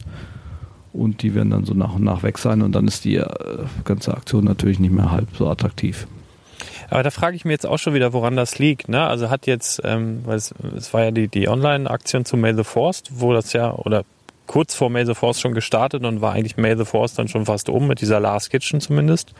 und 0.93 1.23
die 1.23 1.35
werden 1.35 1.49
dann 1.49 1.65
so 1.65 1.73
nach 1.73 1.95
und 1.95 2.03
nach 2.03 2.23
weg 2.23 2.37
sein 2.37 2.61
und 2.61 2.73
dann 2.73 2.87
ist 2.87 3.05
die 3.05 3.15
äh, 3.15 3.27
ganze 3.83 4.15
Aktion 4.15 4.45
natürlich 4.45 4.79
nicht 4.79 4.93
mehr 4.93 5.11
halb 5.11 5.27
so 5.37 5.49
attraktiv. 5.49 6.07
Aber 6.91 7.03
da 7.03 7.09
frage 7.09 7.37
ich 7.37 7.45
mich 7.45 7.53
jetzt 7.53 7.65
auch 7.65 7.79
schon 7.79 7.93
wieder, 7.93 8.11
woran 8.11 8.35
das 8.35 8.59
liegt. 8.59 8.89
Ne? 8.89 9.01
Also 9.07 9.29
hat 9.29 9.47
jetzt, 9.47 9.81
ähm, 9.85 10.23
weil 10.25 10.35
es, 10.35 10.53
es 10.75 10.93
war 10.93 11.05
ja 11.05 11.11
die, 11.11 11.29
die 11.29 11.47
Online-Aktion 11.47 12.25
zu 12.25 12.35
May 12.35 12.53
the 12.53 12.65
Force, 12.65 13.03
wo 13.11 13.31
das 13.31 13.53
ja, 13.53 13.73
oder 13.73 14.03
kurz 14.45 14.75
vor 14.75 14.89
May 14.89 15.05
the 15.05 15.13
Force 15.13 15.39
schon 15.39 15.53
gestartet 15.53 16.03
und 16.03 16.19
war 16.19 16.33
eigentlich 16.33 16.57
May 16.57 16.75
the 16.75 16.83
Force 16.83 17.13
dann 17.13 17.29
schon 17.29 17.45
fast 17.45 17.69
um, 17.69 17.87
mit 17.87 18.01
dieser 18.01 18.19
Last 18.19 18.49
Kitchen 18.49 18.81
zumindest. 18.81 19.33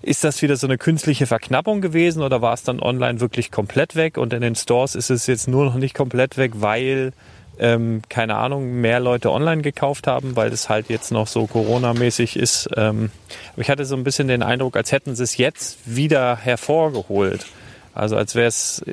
Ist 0.00 0.22
das 0.22 0.40
wieder 0.40 0.54
so 0.54 0.68
eine 0.68 0.78
künstliche 0.78 1.26
Verknappung 1.26 1.80
gewesen 1.80 2.22
oder 2.22 2.40
war 2.40 2.54
es 2.54 2.62
dann 2.62 2.78
online 2.78 3.18
wirklich 3.18 3.50
komplett 3.50 3.96
weg 3.96 4.16
und 4.16 4.32
in 4.32 4.40
den 4.40 4.54
Stores 4.54 4.94
ist 4.94 5.10
es 5.10 5.26
jetzt 5.26 5.48
nur 5.48 5.64
noch 5.64 5.74
nicht 5.74 5.94
komplett 5.94 6.36
weg, 6.36 6.52
weil, 6.54 7.12
ähm, 7.58 8.02
keine 8.08 8.36
Ahnung, 8.36 8.80
mehr 8.80 9.00
Leute 9.00 9.30
online 9.30 9.62
gekauft 9.62 10.06
haben, 10.06 10.36
weil 10.36 10.52
es 10.52 10.68
halt 10.68 10.88
jetzt 10.88 11.10
noch 11.10 11.26
so 11.26 11.46
Corona-mäßig 11.46 12.36
ist. 12.36 12.68
Ähm, 12.76 13.10
aber 13.52 13.62
ich 13.62 13.70
hatte 13.70 13.84
so 13.84 13.96
ein 13.96 14.04
bisschen 14.04 14.28
den 14.28 14.42
Eindruck, 14.42 14.76
als 14.76 14.92
hätten 14.92 15.14
sie 15.14 15.24
es 15.24 15.36
jetzt 15.36 15.78
wieder 15.84 16.36
hervorgeholt. 16.36 17.46
Also 17.94 18.16
als 18.16 18.34
wäre 18.34 18.46
es, 18.46 18.84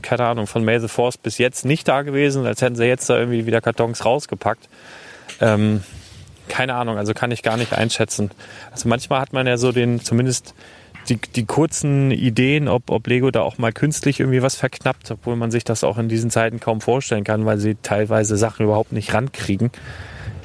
keine 0.00 0.24
Ahnung, 0.24 0.46
von 0.46 0.66
the 0.66 0.88
Force 0.88 1.18
bis 1.18 1.36
jetzt 1.36 1.64
nicht 1.64 1.86
da 1.88 2.02
gewesen, 2.02 2.46
als 2.46 2.62
hätten 2.62 2.76
sie 2.76 2.84
jetzt 2.84 3.10
da 3.10 3.18
irgendwie 3.18 3.44
wieder 3.44 3.60
Kartons 3.60 4.04
rausgepackt. 4.04 4.68
Ähm, 5.40 5.82
keine 6.48 6.74
Ahnung, 6.74 6.96
also 6.96 7.12
kann 7.12 7.30
ich 7.32 7.42
gar 7.42 7.56
nicht 7.56 7.74
einschätzen. 7.74 8.30
Also 8.70 8.88
manchmal 8.88 9.20
hat 9.20 9.32
man 9.32 9.46
ja 9.46 9.58
so 9.58 9.72
den, 9.72 10.02
zumindest 10.02 10.54
die, 11.08 11.18
die 11.34 11.44
kurzen 11.44 12.10
Ideen, 12.10 12.68
ob, 12.68 12.90
ob 12.90 13.06
Lego 13.06 13.30
da 13.30 13.42
auch 13.42 13.58
mal 13.58 13.72
künstlich 13.72 14.20
irgendwie 14.20 14.42
was 14.42 14.56
verknappt, 14.56 15.10
obwohl 15.10 15.36
man 15.36 15.50
sich 15.50 15.64
das 15.64 15.84
auch 15.84 15.98
in 15.98 16.08
diesen 16.08 16.30
Zeiten 16.30 16.60
kaum 16.60 16.80
vorstellen 16.80 17.24
kann, 17.24 17.46
weil 17.46 17.58
sie 17.58 17.76
teilweise 17.82 18.36
Sachen 18.36 18.64
überhaupt 18.64 18.92
nicht 18.92 19.14
rankriegen. 19.14 19.70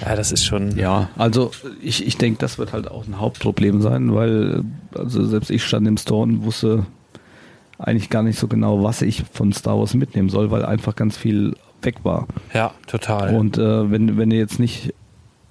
Ja, 0.02 0.16
das 0.16 0.32
ist 0.32 0.46
schon. 0.46 0.78
Ja, 0.78 1.10
also 1.18 1.52
ich, 1.82 2.06
ich 2.06 2.18
denke, 2.18 2.40
das 2.40 2.58
wird 2.58 2.74
halt 2.74 2.90
auch 2.90 3.08
ein 3.08 3.20
Hauptproblem 3.20 3.82
sein, 3.82 4.14
weil 4.16 4.64
also 4.96 5.26
selbst 5.26 5.52
ich 5.52 5.64
stand 5.64 5.88
im 5.88 5.98
Store 5.98 6.24
und 6.24 6.44
wusste 6.44 6.86
eigentlich 7.78 8.10
gar 8.10 8.24
nicht 8.24 8.40
so 8.40 8.48
genau, 8.48 8.84
was 8.84 9.02
ich 9.02 9.24
von 9.32 9.54
Star 9.54 9.78
Wars 9.78 9.94
mitnehmen 9.94 10.30
soll, 10.30 10.52
weil 10.52 10.66
einfach 10.66 10.96
ganz 10.96 11.18
viel 11.18 11.56
weg 11.82 11.98
war. 12.04 12.28
Ja, 12.54 12.74
total. 12.88 13.36
Und 13.36 13.58
äh, 13.58 13.92
wenn, 13.92 14.18
wenn 14.18 14.30
du 14.30 14.36
jetzt 14.36 14.60
nicht 14.60 14.94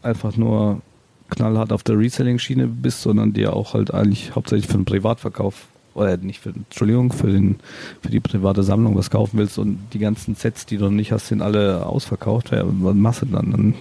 einfach 0.03 0.37
nur 0.37 0.81
knallhart 1.31 1.73
auf 1.73 1.83
der 1.83 1.99
Reselling-Schiene 1.99 2.67
bist, 2.67 3.03
sondern 3.03 3.33
dir 3.33 3.55
auch 3.55 3.75
halt 3.75 3.93
eigentlich 3.93 4.35
hauptsächlich 4.35 4.67
für 4.67 4.79
den 4.79 4.85
Privatverkauf 4.85 5.67
oder 5.95 6.17
nicht 6.17 6.41
für, 6.41 6.51
Entschuldigung, 6.51 7.13
für, 7.13 7.29
den, 7.29 7.57
für 8.03 8.11
die 8.11 8.21
private 8.21 8.63
Sammlung 8.63 8.97
was 8.97 9.11
kaufen 9.11 9.39
willst 9.39 9.59
und 9.59 9.79
die 9.93 9.99
ganzen 9.99 10.35
Sets, 10.35 10.67
die 10.67 10.77
du 10.77 10.85
noch 10.85 10.91
nicht 10.91 11.13
hast, 11.13 11.29
sind 11.29 11.43
alle 11.43 11.87
ausverkauft, 11.87 12.53
ja, 12.53 12.63
was 12.65 12.95
machst 12.95 13.23
du 13.23 13.27
dann? 13.27 13.51
Dann 13.51 13.75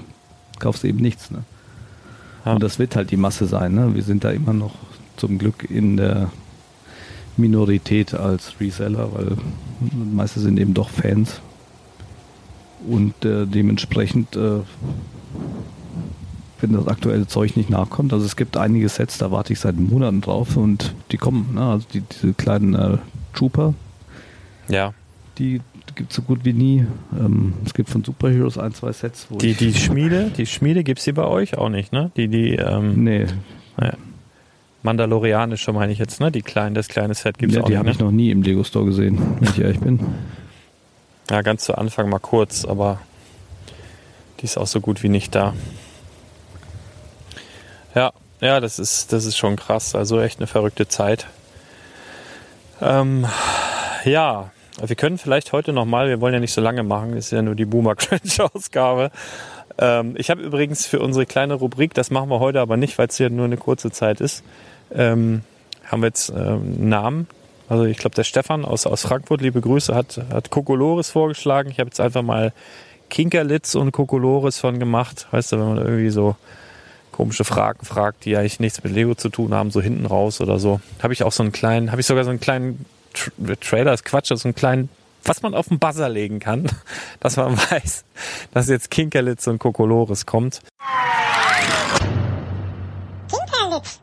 kaufst 0.59 0.83
du 0.83 0.87
eben 0.87 0.99
nichts. 0.99 1.31
Ne? 1.31 1.43
Ja. 2.45 2.53
Und 2.53 2.63
das 2.63 2.79
wird 2.79 2.95
halt 2.95 3.11
die 3.11 3.17
Masse 3.17 3.45
sein. 3.45 3.75
Ne? 3.75 3.95
Wir 3.95 4.03
sind 4.03 4.23
da 4.23 4.31
immer 4.31 4.53
noch 4.53 4.75
zum 5.17 5.37
Glück 5.37 5.69
in 5.69 5.97
der 5.97 6.31
Minorität 7.37 8.13
als 8.13 8.59
Reseller, 8.59 9.13
weil 9.13 9.37
die 9.79 10.15
meisten 10.15 10.39
sind 10.39 10.59
eben 10.59 10.73
doch 10.73 10.89
Fans. 10.89 11.41
Und 12.87 13.25
äh, 13.25 13.45
dementsprechend, 13.45 14.35
äh, 14.35 14.59
wenn 16.61 16.73
das 16.73 16.87
aktuelle 16.87 17.27
Zeug 17.27 17.55
nicht 17.55 17.69
nachkommt, 17.69 18.13
also 18.13 18.25
es 18.25 18.35
gibt 18.35 18.57
einige 18.57 18.89
Sets, 18.89 19.17
da 19.17 19.31
warte 19.31 19.53
ich 19.53 19.59
seit 19.59 19.75
Monaten 19.77 20.21
drauf 20.21 20.57
und 20.57 20.93
die 21.11 21.17
kommen. 21.17 21.53
Ne? 21.55 21.61
Also 21.61 21.85
die, 21.93 22.01
diese 22.01 22.33
kleinen 22.33 22.73
äh, 22.75 22.97
Trooper, 23.33 23.73
ja. 24.67 24.93
die 25.37 25.61
gibt 25.95 26.11
es 26.11 26.15
so 26.15 26.21
gut 26.21 26.45
wie 26.45 26.53
nie. 26.53 26.85
Ähm, 27.19 27.53
es 27.65 27.73
gibt 27.73 27.89
von 27.89 28.03
Superheroes 28.03 28.57
ein, 28.57 28.73
zwei 28.73 28.91
Sets, 28.91 29.27
wo 29.29 29.37
Die, 29.37 29.51
ich, 29.51 29.57
die 29.57 29.73
Schmiede, 29.73 30.31
die 30.37 30.45
Schmiede 30.45 30.83
gibt's 30.83 31.03
die 31.05 31.11
bei 31.11 31.25
euch 31.25 31.57
auch 31.57 31.69
nicht, 31.69 31.91
ne? 31.91 32.11
Die, 32.15 32.27
die, 32.27 32.55
ähm, 32.55 33.03
Nee, 33.03 33.25
Mandalorianische 34.81 35.73
meine 35.73 35.91
ich 35.91 35.99
jetzt, 35.99 36.21
ne? 36.21 36.31
Die 36.31 36.41
kleinen, 36.41 36.73
das 36.73 36.87
kleine 36.87 37.13
Set 37.13 37.37
gibt's 37.37 37.55
ja, 37.55 37.61
auch 37.61 37.65
die 37.65 37.71
nicht. 37.71 37.79
habe 37.79 37.89
Ne? 37.89 37.93
ich 37.93 37.99
noch 37.99 38.11
nie 38.11 38.31
im 38.31 38.41
Lego 38.43 38.63
Store 38.63 38.85
gesehen, 38.85 39.19
wenn 39.39 39.49
ich 39.49 39.59
ehrlich 39.59 39.79
bin. 39.79 39.99
Ja, 41.29 41.41
ganz 41.41 41.63
zu 41.65 41.77
Anfang 41.77 42.09
mal 42.09 42.19
kurz, 42.19 42.65
aber 42.65 42.99
die 44.39 44.45
ist 44.45 44.57
auch 44.57 44.67
so 44.67 44.79
gut 44.79 45.03
wie 45.03 45.09
nicht 45.09 45.35
da. 45.35 45.53
Ja, 47.99 48.13
ja, 48.39 48.61
das 48.61 48.79
ist, 48.79 49.11
das 49.11 49.25
ist 49.25 49.35
schon 49.35 49.57
krass. 49.57 49.93
Also 49.93 50.21
echt 50.21 50.39
eine 50.39 50.47
verrückte 50.47 50.87
Zeit. 50.87 51.27
Ähm, 52.81 53.25
ja, 54.05 54.51
wir 54.81 54.95
können 54.95 55.17
vielleicht 55.17 55.51
heute 55.51 55.73
nochmal, 55.73 56.07
wir 56.07 56.21
wollen 56.21 56.33
ja 56.33 56.39
nicht 56.39 56.53
so 56.53 56.61
lange 56.61 56.83
machen, 56.83 57.17
ist 57.17 57.31
ja 57.31 57.41
nur 57.41 57.55
die 57.55 57.65
Boomer 57.65 57.95
Crunch 57.97 58.39
Ausgabe. 58.39 59.11
Ähm, 59.77 60.13
ich 60.17 60.29
habe 60.29 60.41
übrigens 60.41 60.87
für 60.87 61.01
unsere 61.01 61.25
kleine 61.25 61.55
Rubrik, 61.55 61.93
das 61.93 62.09
machen 62.09 62.29
wir 62.29 62.39
heute 62.39 62.61
aber 62.61 62.77
nicht, 62.77 62.97
weil 62.97 63.07
es 63.07 63.17
ja 63.17 63.27
nur 63.27 63.43
eine 63.43 63.57
kurze 63.57 63.91
Zeit 63.91 64.21
ist, 64.21 64.45
ähm, 64.95 65.41
haben 65.85 66.01
wir 66.01 66.07
jetzt 66.07 66.29
ähm, 66.29 66.37
einen 66.37 66.87
Namen. 66.87 67.27
Also 67.67 67.83
ich 67.83 67.97
glaube, 67.97 68.15
der 68.15 68.23
Stefan 68.23 68.63
aus, 68.63 68.87
aus 68.87 69.01
Frankfurt, 69.01 69.41
liebe 69.41 69.59
Grüße, 69.59 69.93
hat, 69.93 70.21
hat 70.31 70.51
Kokolores 70.51 71.09
vorgeschlagen. 71.09 71.69
Ich 71.69 71.81
habe 71.81 71.89
jetzt 71.89 71.99
einfach 71.99 72.21
mal 72.21 72.53
Kinkerlitz 73.09 73.75
und 73.75 73.91
Kokolores 73.91 74.57
von 74.57 74.79
gemacht. 74.79 75.27
Weißt 75.31 75.51
du, 75.51 75.59
wenn 75.59 75.67
man 75.67 75.77
irgendwie 75.79 76.11
so 76.11 76.37
komische 77.19 77.43
Fragen 77.43 77.85
fragt, 77.85 78.23
die 78.23 78.37
eigentlich 78.37 78.61
nichts 78.61 78.81
mit 78.81 78.93
Lego 78.93 79.13
zu 79.13 79.27
tun 79.27 79.53
haben, 79.53 79.71
so 79.71 79.81
hinten 79.81 80.05
raus 80.05 80.39
oder 80.39 80.57
so. 80.57 80.79
Habe 81.03 81.11
ich 81.11 81.23
auch 81.23 81.33
so 81.33 81.43
einen 81.43 81.51
kleinen, 81.51 81.91
habe 81.91 81.99
ich 81.99 82.07
sogar 82.07 82.23
so 82.23 82.29
einen 82.29 82.39
kleinen 82.39 82.85
Tra 83.13 83.29
Trailer, 83.59 83.93
ist 83.93 84.05
Quatsch, 84.05 84.31
so 84.33 84.47
einen 84.47 84.55
kleinen, 84.55 84.87
was 85.25 85.41
man 85.41 85.53
auf 85.53 85.67
den 85.67 85.79
Buzzer 85.79 86.07
legen 86.07 86.39
kann, 86.39 86.71
dass 87.19 87.35
man 87.35 87.57
weiß, 87.57 88.05
dass 88.53 88.69
jetzt 88.69 88.89
Kinkerlitz 88.89 89.47
und 89.47 89.59
Kokolores 89.59 90.25
kommt. 90.25 90.61
Kinkerlitz 93.27 93.99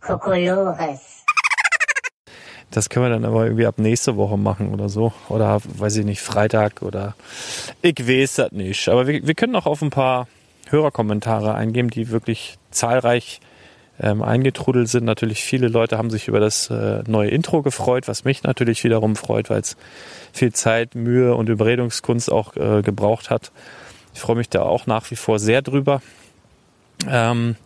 und 0.00 0.06
Kokolores. 0.06 1.24
Das 2.70 2.88
können 2.88 3.06
wir 3.06 3.10
dann 3.10 3.24
aber 3.24 3.46
irgendwie 3.46 3.66
ab 3.66 3.78
nächste 3.78 4.16
Woche 4.16 4.38
machen 4.38 4.72
oder 4.72 4.88
so. 4.88 5.12
Oder 5.28 5.60
weiß 5.64 5.96
ich 5.96 6.04
nicht, 6.04 6.22
Freitag 6.22 6.82
oder 6.82 7.16
ich 7.82 7.98
weiß 7.98 8.36
das 8.36 8.52
nicht. 8.52 8.88
Aber 8.88 9.08
wir, 9.08 9.26
wir 9.26 9.34
können 9.34 9.56
auch 9.56 9.66
auf 9.66 9.82
ein 9.82 9.90
paar 9.90 10.28
Hörerkommentare 10.72 11.54
eingeben, 11.54 11.90
die 11.90 12.10
wirklich 12.10 12.58
zahlreich 12.70 13.40
ähm, 14.00 14.22
eingetrudelt 14.22 14.88
sind. 14.88 15.04
Natürlich 15.04 15.44
viele 15.44 15.68
Leute 15.68 15.98
haben 15.98 16.10
sich 16.10 16.28
über 16.28 16.40
das 16.40 16.70
äh, 16.70 17.02
neue 17.06 17.30
Intro 17.30 17.62
gefreut, 17.62 18.08
was 18.08 18.24
mich 18.24 18.42
natürlich 18.42 18.82
wiederum 18.82 19.16
freut, 19.16 19.50
weil 19.50 19.60
es 19.60 19.76
viel 20.32 20.52
Zeit, 20.52 20.94
Mühe 20.94 21.34
und 21.34 21.48
Überredungskunst 21.48 22.32
auch 22.32 22.56
äh, 22.56 22.82
gebraucht 22.82 23.30
hat. 23.30 23.52
Ich 24.14 24.20
freue 24.20 24.36
mich 24.36 24.48
da 24.48 24.62
auch 24.62 24.86
nach 24.86 25.10
wie 25.10 25.16
vor 25.16 25.38
sehr 25.38 25.62
drüber. 25.62 26.02
Ähm, 27.08 27.56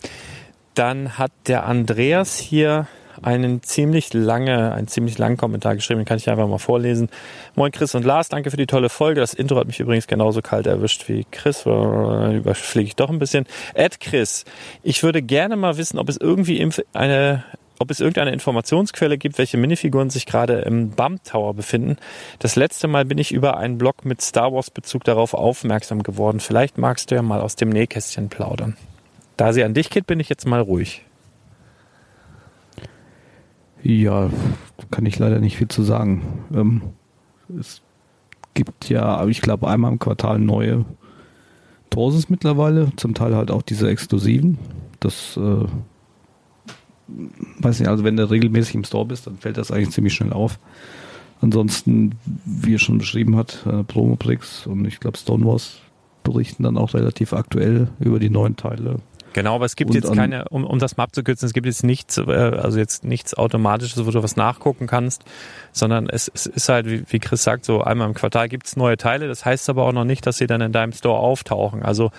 dann 0.75 1.19
hat 1.19 1.33
der 1.47 1.65
Andreas 1.65 2.37
hier 2.37 2.87
einen 3.23 3.63
ziemlich 3.63 4.13
lange, 4.13 4.73
einen 4.73 4.89
ziemlich 4.89 5.19
langen 5.19 5.37
Kommentar 5.37 5.75
geschrieben, 5.75 6.01
den 6.01 6.07
kann 6.07 6.19
ich 6.19 6.29
einfach 6.29 6.49
mal 6.49 6.59
vorlesen. 6.59 7.09
Moin 7.55 7.73
Chris 7.73 7.95
und 7.95 8.05
Lars, 8.05 8.29
danke 8.29 8.51
für 8.51 8.57
die 8.57 8.67
tolle 8.67 8.89
Folge. 8.89 9.21
Das 9.21 9.35
Intro 9.35 9.57
hat 9.57 9.67
mich 9.67 9.81
übrigens 9.81 10.07
genauso 10.07 10.43
kalt 10.43 10.67
erwischt 10.67 11.09
wie 11.09 11.27
Chris. 11.31 11.67
Überfliege 11.67 12.89
ich 12.89 12.97
doch 12.97 13.11
ein 13.11 13.19
bisschen. 13.19 13.47
Ed 13.75 14.01
Chris, 14.01 14.45
ich 14.83 15.03
würde 15.03 15.23
gerne 15.23 15.57
mal 15.57 15.77
wissen, 15.77 15.99
ob 15.99 16.09
es 16.09 16.17
irgendwie 16.17 16.69
eine 16.93 17.45
ob 17.79 17.91
es 17.91 18.01
irgendeine 18.01 18.33
Informationsquelle 18.33 19.19
gibt, 19.19 19.39
welche 19.39 19.57
Minifiguren 19.57 20.11
sich 20.11 20.27
gerade 20.27 20.61
im 20.61 20.91
Bump 20.91 21.25
Tower 21.25 21.55
befinden. 21.55 21.97
Das 22.39 22.57
letzte 22.57 22.89
Mal 22.89 23.05
bin 23.05 23.19
ich 23.19 23.33
über 23.33 23.59
einen 23.59 23.79
Blog 23.79 24.05
mit 24.05 24.23
Star 24.23 24.53
Wars 24.53 24.71
Bezug 24.71 25.05
darauf 25.05 25.35
aufmerksam 25.35 26.03
geworden. 26.03 26.41
Vielleicht 26.41 26.79
magst 26.79 27.11
du 27.11 27.17
ja 27.17 27.23
mal 27.23 27.41
aus 27.41 27.57
dem 27.57 27.69
Nähkästchen 27.69 28.29
plaudern. 28.29 28.77
Da 29.37 29.53
sie 29.53 29.65
an 29.65 29.75
dich 29.75 29.91
geht, 29.91 30.07
bin 30.07 30.21
ich 30.21 30.31
jetzt 30.31 30.47
mal 30.47 30.61
ruhig. 30.61 31.03
Ja, 33.89 34.31
kann 34.91 35.07
ich 35.07 35.17
leider 35.17 35.39
nicht 35.39 35.57
viel 35.57 35.69
zu 35.69 35.85
sagen. 35.85 36.23
Ähm, 36.53 36.83
es 37.57 37.83
gibt 38.55 38.89
ja, 38.89 39.25
ich 39.29 39.41
glaube, 39.41 39.69
einmal 39.69 39.93
im 39.93 40.01
Quartal 40.01 40.41
neue 40.41 40.85
Torsos 41.91 42.29
mittlerweile, 42.29 42.91
zum 42.97 43.15
Teil 43.15 43.37
halt 43.37 43.53
auch 43.53 43.63
diese 43.63 43.89
exklusiven. 43.89 44.59
Das 44.99 45.37
äh, 45.37 45.67
weiß 47.61 47.79
nicht, 47.79 47.89
also 47.89 48.03
wenn 48.03 48.17
du 48.17 48.29
regelmäßig 48.29 48.75
im 48.75 48.83
Store 48.83 49.07
bist, 49.07 49.29
dann 49.29 49.37
fällt 49.37 49.57
das 49.57 49.71
eigentlich 49.71 49.91
ziemlich 49.91 50.15
schnell 50.15 50.33
auf. 50.33 50.59
Ansonsten, 51.41 52.17
wie 52.45 52.75
er 52.75 52.81
schon 52.81 52.99
beschrieben 52.99 53.37
hat, 53.37 53.65
äh, 53.67 53.85
Promoprix 53.85 54.67
und 54.67 54.85
ich 54.85 54.99
glaube 54.99 55.17
Stonewalls 55.17 55.77
berichten 56.25 56.65
dann 56.65 56.77
auch 56.77 56.95
relativ 56.95 57.33
aktuell 57.33 57.87
über 58.01 58.19
die 58.19 58.31
neuen 58.31 58.57
Teile. 58.57 58.97
Genau, 59.37 59.57
aber 59.57 59.67
es 59.67 59.77
gibt 59.77 59.91
und 59.91 59.97
jetzt 59.97 60.15
keine, 60.15 60.49
um, 60.49 60.65
um 60.65 60.79
das 60.79 60.97
mal 60.97 61.05
abzukürzen, 61.05 61.45
es 61.45 61.53
gibt 61.53 61.67
jetzt 61.67 61.85
nichts, 61.85 62.17
äh, 62.17 62.23
also 62.23 62.79
jetzt 62.79 63.05
nichts 63.05 63.35
Automatisches, 63.35 64.07
wo 64.07 64.11
du 64.11 64.23
was 64.23 64.35
nachgucken 64.35 64.87
kannst, 64.87 65.25
sondern 65.73 66.09
es, 66.09 66.31
es 66.35 66.47
ist 66.47 66.71
halt, 66.71 66.87
wie, 66.87 67.05
wie 67.07 67.19
Chris 67.19 67.43
sagt, 67.43 67.67
so 67.67 67.83
einmal 67.83 68.09
im 68.09 68.15
Quartal 68.15 68.49
gibt's 68.49 68.77
neue 68.77 68.97
Teile. 68.97 69.29
Das 69.29 69.45
heißt 69.45 69.69
aber 69.69 69.85
auch 69.85 69.93
noch 69.93 70.07
nicht, 70.07 70.25
dass 70.27 70.39
sie 70.39 70.47
dann 70.47 70.63
in 70.63 70.73
deinem 70.73 70.95
Store 70.95 71.19
auftauchen. 71.19 71.83
Also 71.83 72.13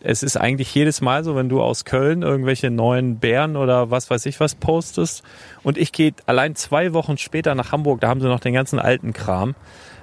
es 0.00 0.24
ist 0.24 0.36
eigentlich 0.36 0.74
jedes 0.74 1.00
Mal 1.00 1.22
so, 1.22 1.36
wenn 1.36 1.48
du 1.48 1.62
aus 1.62 1.84
Köln 1.84 2.22
irgendwelche 2.22 2.72
neuen 2.72 3.20
Bären 3.20 3.56
oder 3.56 3.92
was 3.92 4.10
weiß 4.10 4.26
ich 4.26 4.40
was 4.40 4.56
postest 4.56 5.22
und 5.62 5.78
ich 5.78 5.92
gehe 5.92 6.12
allein 6.26 6.56
zwei 6.56 6.92
Wochen 6.92 7.18
später 7.18 7.54
nach 7.54 7.70
Hamburg, 7.70 8.00
da 8.00 8.08
haben 8.08 8.20
sie 8.20 8.26
noch 8.26 8.40
den 8.40 8.52
ganzen 8.52 8.80
alten 8.80 9.12
Kram. 9.12 9.54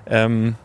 Ähm, 0.07 0.55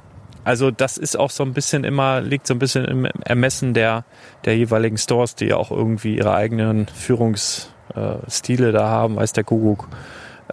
also 0.46 0.70
das 0.70 0.96
ist 0.96 1.18
auch 1.18 1.30
so 1.30 1.42
ein 1.42 1.54
bisschen 1.54 1.82
immer, 1.82 2.20
liegt 2.20 2.46
so 2.46 2.54
ein 2.54 2.60
bisschen 2.60 2.84
im 2.84 3.04
Ermessen 3.04 3.74
der, 3.74 4.04
der 4.44 4.56
jeweiligen 4.56 4.96
Stores, 4.96 5.34
die 5.34 5.46
ja 5.46 5.56
auch 5.56 5.72
irgendwie 5.72 6.16
ihre 6.16 6.34
eigenen 6.36 6.86
Führungsstile 6.86 8.70
da 8.70 8.88
haben, 8.88 9.16
weiß 9.16 9.32
der 9.32 9.42
Kuckuck. 9.42 9.88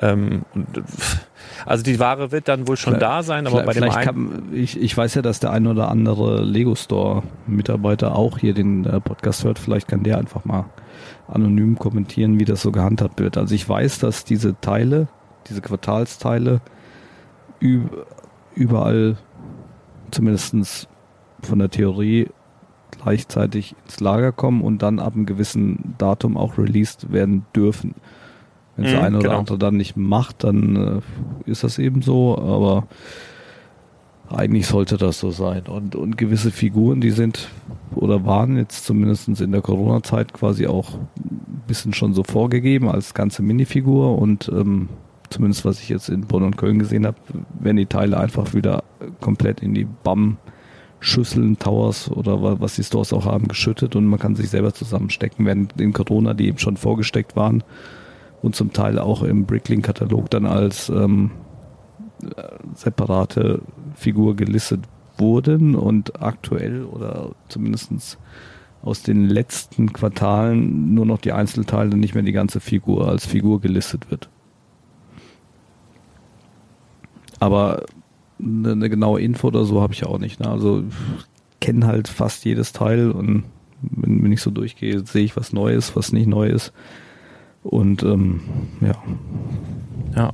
Ähm, 0.01 0.45
also 1.67 1.83
die 1.83 1.99
Ware 1.99 2.31
wird 2.31 2.47
dann 2.47 2.67
wohl 2.67 2.75
schon 2.75 2.93
vielleicht, 2.95 3.03
da 3.03 3.21
sein, 3.21 3.45
aber 3.45 3.61
bei 3.61 3.73
dem 3.73 3.87
kann, 3.87 4.49
ich, 4.51 4.81
ich 4.81 4.97
weiß 4.97 5.13
ja, 5.13 5.21
dass 5.21 5.39
der 5.39 5.51
ein 5.51 5.67
oder 5.67 5.89
andere 5.89 6.41
Lego 6.41 6.73
Store 6.73 7.21
Mitarbeiter 7.45 8.15
auch 8.15 8.39
hier 8.39 8.55
den 8.55 8.85
äh, 8.85 8.99
Podcast 8.99 9.43
hört. 9.43 9.59
Vielleicht 9.59 9.87
kann 9.87 10.01
der 10.01 10.17
einfach 10.17 10.43
mal 10.43 10.65
anonym 11.27 11.77
kommentieren, 11.77 12.39
wie 12.39 12.45
das 12.45 12.63
so 12.63 12.71
gehandhabt 12.71 13.19
wird. 13.19 13.37
Also 13.37 13.53
ich 13.53 13.69
weiß, 13.69 13.99
dass 13.99 14.25
diese 14.25 14.59
Teile, 14.59 15.07
diese 15.47 15.61
Quartalsteile 15.61 16.61
überall 18.55 19.17
zumindest 20.13 20.87
von 21.41 21.59
der 21.59 21.69
Theorie 21.69 22.27
gleichzeitig 22.91 23.75
ins 23.83 23.99
Lager 23.99 24.31
kommen 24.31 24.61
und 24.61 24.81
dann 24.81 24.99
ab 24.99 25.15
einem 25.15 25.25
gewissen 25.25 25.95
Datum 25.97 26.37
auch 26.37 26.57
released 26.57 27.11
werden 27.11 27.45
dürfen. 27.55 27.95
Wenn 28.75 28.85
es 28.85 28.93
mhm, 28.93 28.99
eine 28.99 29.17
oder 29.17 29.29
genau. 29.29 29.39
andere 29.39 29.57
dann 29.57 29.77
nicht 29.77 29.97
macht, 29.97 30.43
dann 30.43 30.75
äh, 31.45 31.49
ist 31.49 31.63
das 31.63 31.77
eben 31.79 32.01
so, 32.01 32.37
aber 32.37 32.87
eigentlich 34.29 34.67
sollte 34.67 34.97
das 34.97 35.19
so 35.19 35.31
sein. 35.31 35.63
Und, 35.67 35.95
und 35.95 36.17
gewisse 36.17 36.51
Figuren, 36.51 37.01
die 37.01 37.11
sind 37.11 37.49
oder 37.93 38.25
waren 38.25 38.57
jetzt 38.57 38.85
zumindest 38.85 39.27
in 39.27 39.51
der 39.51 39.61
Corona-Zeit 39.61 40.33
quasi 40.33 40.65
auch 40.65 40.95
ein 40.95 41.61
bisschen 41.67 41.93
schon 41.93 42.13
so 42.13 42.23
vorgegeben 42.23 42.89
als 42.89 43.13
ganze 43.13 43.43
Minifigur 43.43 44.17
und 44.17 44.49
ähm, 44.49 44.89
zumindest 45.33 45.65
was 45.65 45.81
ich 45.81 45.89
jetzt 45.89 46.09
in 46.09 46.21
Bonn 46.21 46.43
und 46.43 46.57
Köln 46.57 46.79
gesehen 46.79 47.05
habe, 47.05 47.17
werden 47.59 47.77
die 47.77 47.85
Teile 47.85 48.17
einfach 48.17 48.53
wieder 48.53 48.83
komplett 49.19 49.61
in 49.61 49.73
die 49.73 49.85
BAM 49.85 50.37
Schüsseln, 50.99 51.59
Towers 51.59 52.09
oder 52.09 52.61
was 52.61 52.75
die 52.75 52.83
Stores 52.83 53.11
auch 53.11 53.25
haben, 53.25 53.49
geschüttet 53.49 53.95
und 53.95 54.05
man 54.05 54.19
kann 54.19 54.35
sich 54.35 54.49
selber 54.49 54.73
zusammenstecken, 54.73 55.45
während 55.45 55.79
in 55.79 55.91
Corona 55.91 56.33
die 56.33 56.47
eben 56.47 56.59
schon 56.59 56.77
vorgesteckt 56.77 57.35
waren 57.35 57.63
und 58.41 58.55
zum 58.55 58.71
Teil 58.71 58.99
auch 58.99 59.21
im 59.23 59.45
Bricklink-Katalog 59.45 60.29
dann 60.29 60.45
als 60.45 60.87
ähm, 60.89 61.31
separate 62.75 63.61
Figur 63.95 64.35
gelistet 64.35 64.81
wurden 65.17 65.75
und 65.75 66.21
aktuell 66.21 66.85
oder 66.85 67.31
zumindest 67.49 68.17
aus 68.81 69.01
den 69.03 69.27
letzten 69.29 69.93
Quartalen 69.93 70.93
nur 70.93 71.05
noch 71.05 71.19
die 71.19 71.31
Einzelteile, 71.31 71.95
nicht 71.95 72.15
mehr 72.15 72.23
die 72.23 72.31
ganze 72.31 72.59
Figur 72.59 73.07
als 73.07 73.25
Figur 73.25 73.61
gelistet 73.61 74.09
wird. 74.11 74.29
Aber 77.43 77.83
eine, 78.39 78.71
eine 78.71 78.89
genaue 78.89 79.21
Info 79.21 79.47
oder 79.47 79.65
so 79.65 79.81
habe 79.81 79.93
ich 79.93 80.05
auch 80.05 80.17
nicht. 80.17 80.39
Ne? 80.39 80.49
Also 80.49 80.85
kenne 81.59 81.85
halt 81.85 82.07
fast 82.07 82.45
jedes 82.45 82.71
Teil 82.71 83.11
und 83.11 83.43
wenn, 83.81 84.23
wenn 84.23 84.31
ich 84.31 84.41
so 84.41 84.49
durchgehe, 84.49 85.05
sehe 85.05 85.25
ich 85.25 85.35
was 85.35 85.51
Neues, 85.51 85.93
was 85.95 86.13
nicht 86.13 86.27
neu 86.27 86.47
ist. 86.47 86.71
Und 87.63 88.01
ähm, 88.03 88.41
ja. 88.79 88.95
Ja. 90.15 90.31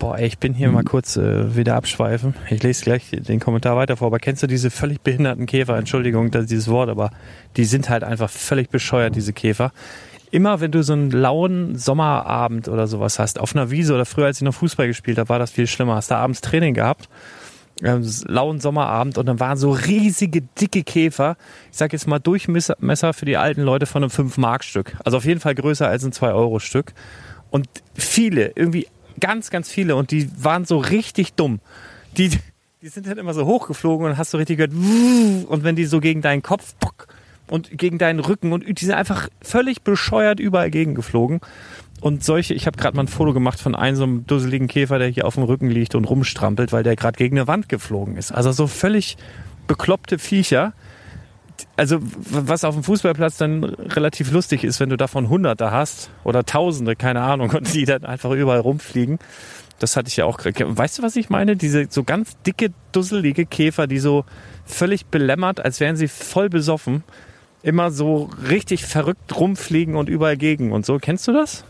Boah, 0.00 0.18
ey, 0.18 0.26
ich 0.26 0.38
bin 0.38 0.54
hier 0.54 0.72
mal 0.72 0.82
kurz 0.82 1.16
äh, 1.16 1.54
wieder 1.54 1.76
abschweifen. 1.76 2.34
Ich 2.50 2.64
lese 2.64 2.82
gleich 2.82 3.10
den 3.10 3.38
Kommentar 3.38 3.76
weiter 3.76 3.96
vor. 3.96 4.08
Aber 4.08 4.18
kennst 4.18 4.42
du 4.42 4.48
diese 4.48 4.70
völlig 4.70 5.00
behinderten 5.02 5.46
Käfer? 5.46 5.78
Entschuldigung, 5.78 6.32
dieses 6.32 6.66
Wort, 6.66 6.88
aber 6.88 7.10
die 7.56 7.64
sind 7.64 7.88
halt 7.88 8.02
einfach 8.02 8.28
völlig 8.28 8.70
bescheuert, 8.70 9.14
diese 9.14 9.32
Käfer 9.32 9.72
immer, 10.34 10.60
wenn 10.60 10.72
du 10.72 10.82
so 10.82 10.92
einen 10.92 11.12
lauen 11.12 11.78
Sommerabend 11.78 12.66
oder 12.66 12.88
sowas 12.88 13.20
hast, 13.20 13.38
auf 13.38 13.54
einer 13.54 13.70
Wiese 13.70 13.94
oder 13.94 14.04
früher, 14.04 14.26
als 14.26 14.38
ich 14.38 14.42
noch 14.42 14.54
Fußball 14.54 14.88
gespielt 14.88 15.16
habe, 15.16 15.28
war 15.28 15.38
das 15.38 15.52
viel 15.52 15.68
schlimmer. 15.68 15.94
Hast 15.94 16.10
da 16.10 16.18
abends 16.18 16.40
Training 16.40 16.74
gehabt, 16.74 17.08
äh, 17.82 18.00
lauen 18.26 18.58
Sommerabend 18.58 19.16
und 19.16 19.26
dann 19.26 19.38
waren 19.38 19.56
so 19.56 19.70
riesige, 19.70 20.42
dicke 20.42 20.82
Käfer. 20.82 21.36
Ich 21.70 21.78
sag 21.78 21.92
jetzt 21.92 22.08
mal 22.08 22.18
Durchmesser 22.18 23.12
für 23.12 23.24
die 23.26 23.36
alten 23.36 23.62
Leute 23.62 23.86
von 23.86 24.02
einem 24.02 24.10
5-Mark-Stück. 24.10 24.96
Also 25.04 25.18
auf 25.18 25.24
jeden 25.24 25.38
Fall 25.38 25.54
größer 25.54 25.86
als 25.86 26.04
ein 26.04 26.10
2-Euro-Stück. 26.10 26.94
Und 27.50 27.68
viele, 27.94 28.50
irgendwie 28.56 28.88
ganz, 29.20 29.50
ganz 29.50 29.70
viele 29.70 29.94
und 29.94 30.10
die 30.10 30.28
waren 30.42 30.64
so 30.64 30.78
richtig 30.78 31.34
dumm. 31.34 31.60
Die, 32.16 32.30
die 32.82 32.88
sind 32.88 33.06
dann 33.06 33.18
immer 33.18 33.34
so 33.34 33.46
hochgeflogen 33.46 34.08
und 34.08 34.18
hast 34.18 34.32
so 34.32 34.38
richtig 34.38 34.56
gehört, 34.56 34.72
und 34.72 35.62
wenn 35.62 35.76
die 35.76 35.84
so 35.84 36.00
gegen 36.00 36.22
deinen 36.22 36.42
Kopf, 36.42 36.74
und 37.48 37.76
gegen 37.76 37.98
deinen 37.98 38.20
Rücken 38.20 38.52
und 38.52 38.80
die 38.80 38.84
sind 38.84 38.94
einfach 38.94 39.28
völlig 39.42 39.82
bescheuert 39.82 40.40
überall 40.40 40.70
gegengeflogen. 40.70 41.40
Und 42.00 42.22
solche, 42.22 42.52
ich 42.54 42.66
habe 42.66 42.76
gerade 42.76 42.96
mal 42.96 43.04
ein 43.04 43.08
Foto 43.08 43.32
gemacht 43.32 43.60
von 43.60 43.74
einem 43.74 43.96
so 43.96 44.02
einem 44.02 44.26
dusseligen 44.26 44.68
Käfer, 44.68 44.98
der 44.98 45.08
hier 45.08 45.26
auf 45.26 45.34
dem 45.34 45.44
Rücken 45.44 45.70
liegt 45.70 45.94
und 45.94 46.04
rumstrampelt, 46.04 46.72
weil 46.72 46.82
der 46.82 46.96
gerade 46.96 47.16
gegen 47.16 47.38
eine 47.38 47.46
Wand 47.46 47.68
geflogen 47.68 48.16
ist. 48.16 48.30
Also 48.30 48.52
so 48.52 48.66
völlig 48.66 49.16
bekloppte 49.66 50.18
Viecher. 50.18 50.74
Also 51.76 51.98
was 52.02 52.64
auf 52.64 52.74
dem 52.74 52.82
Fußballplatz 52.84 53.38
dann 53.38 53.64
relativ 53.64 54.32
lustig 54.32 54.64
ist, 54.64 54.80
wenn 54.80 54.90
du 54.90 54.96
davon 54.96 55.28
Hunderte 55.28 55.70
hast 55.70 56.10
oder 56.24 56.44
Tausende, 56.44 56.96
keine 56.96 57.22
Ahnung, 57.22 57.50
und 57.50 57.72
die 57.72 57.84
dann 57.84 58.04
einfach 58.04 58.32
überall 58.32 58.60
rumfliegen. 58.60 59.18
Das 59.78 59.96
hatte 59.96 60.08
ich 60.08 60.16
ja 60.16 60.24
auch. 60.24 60.38
Weißt 60.44 60.98
du, 60.98 61.02
was 61.02 61.16
ich 61.16 61.30
meine? 61.30 61.56
Diese 61.56 61.86
so 61.90 62.04
ganz 62.04 62.36
dicke, 62.42 62.72
dusselige 62.92 63.46
Käfer, 63.46 63.86
die 63.86 63.98
so 63.98 64.24
völlig 64.64 65.06
belämmert, 65.06 65.64
als 65.64 65.80
wären 65.80 65.96
sie 65.96 66.08
voll 66.08 66.48
besoffen, 66.48 67.02
immer 67.64 67.90
so 67.90 68.30
richtig 68.48 68.84
verrückt 68.84 69.34
rumfliegen 69.38 69.96
und 69.96 70.08
überall 70.08 70.36
gegen 70.36 70.70
und 70.70 70.84
so. 70.84 70.98
Kennst 70.98 71.26
du 71.26 71.32
das? 71.32 71.64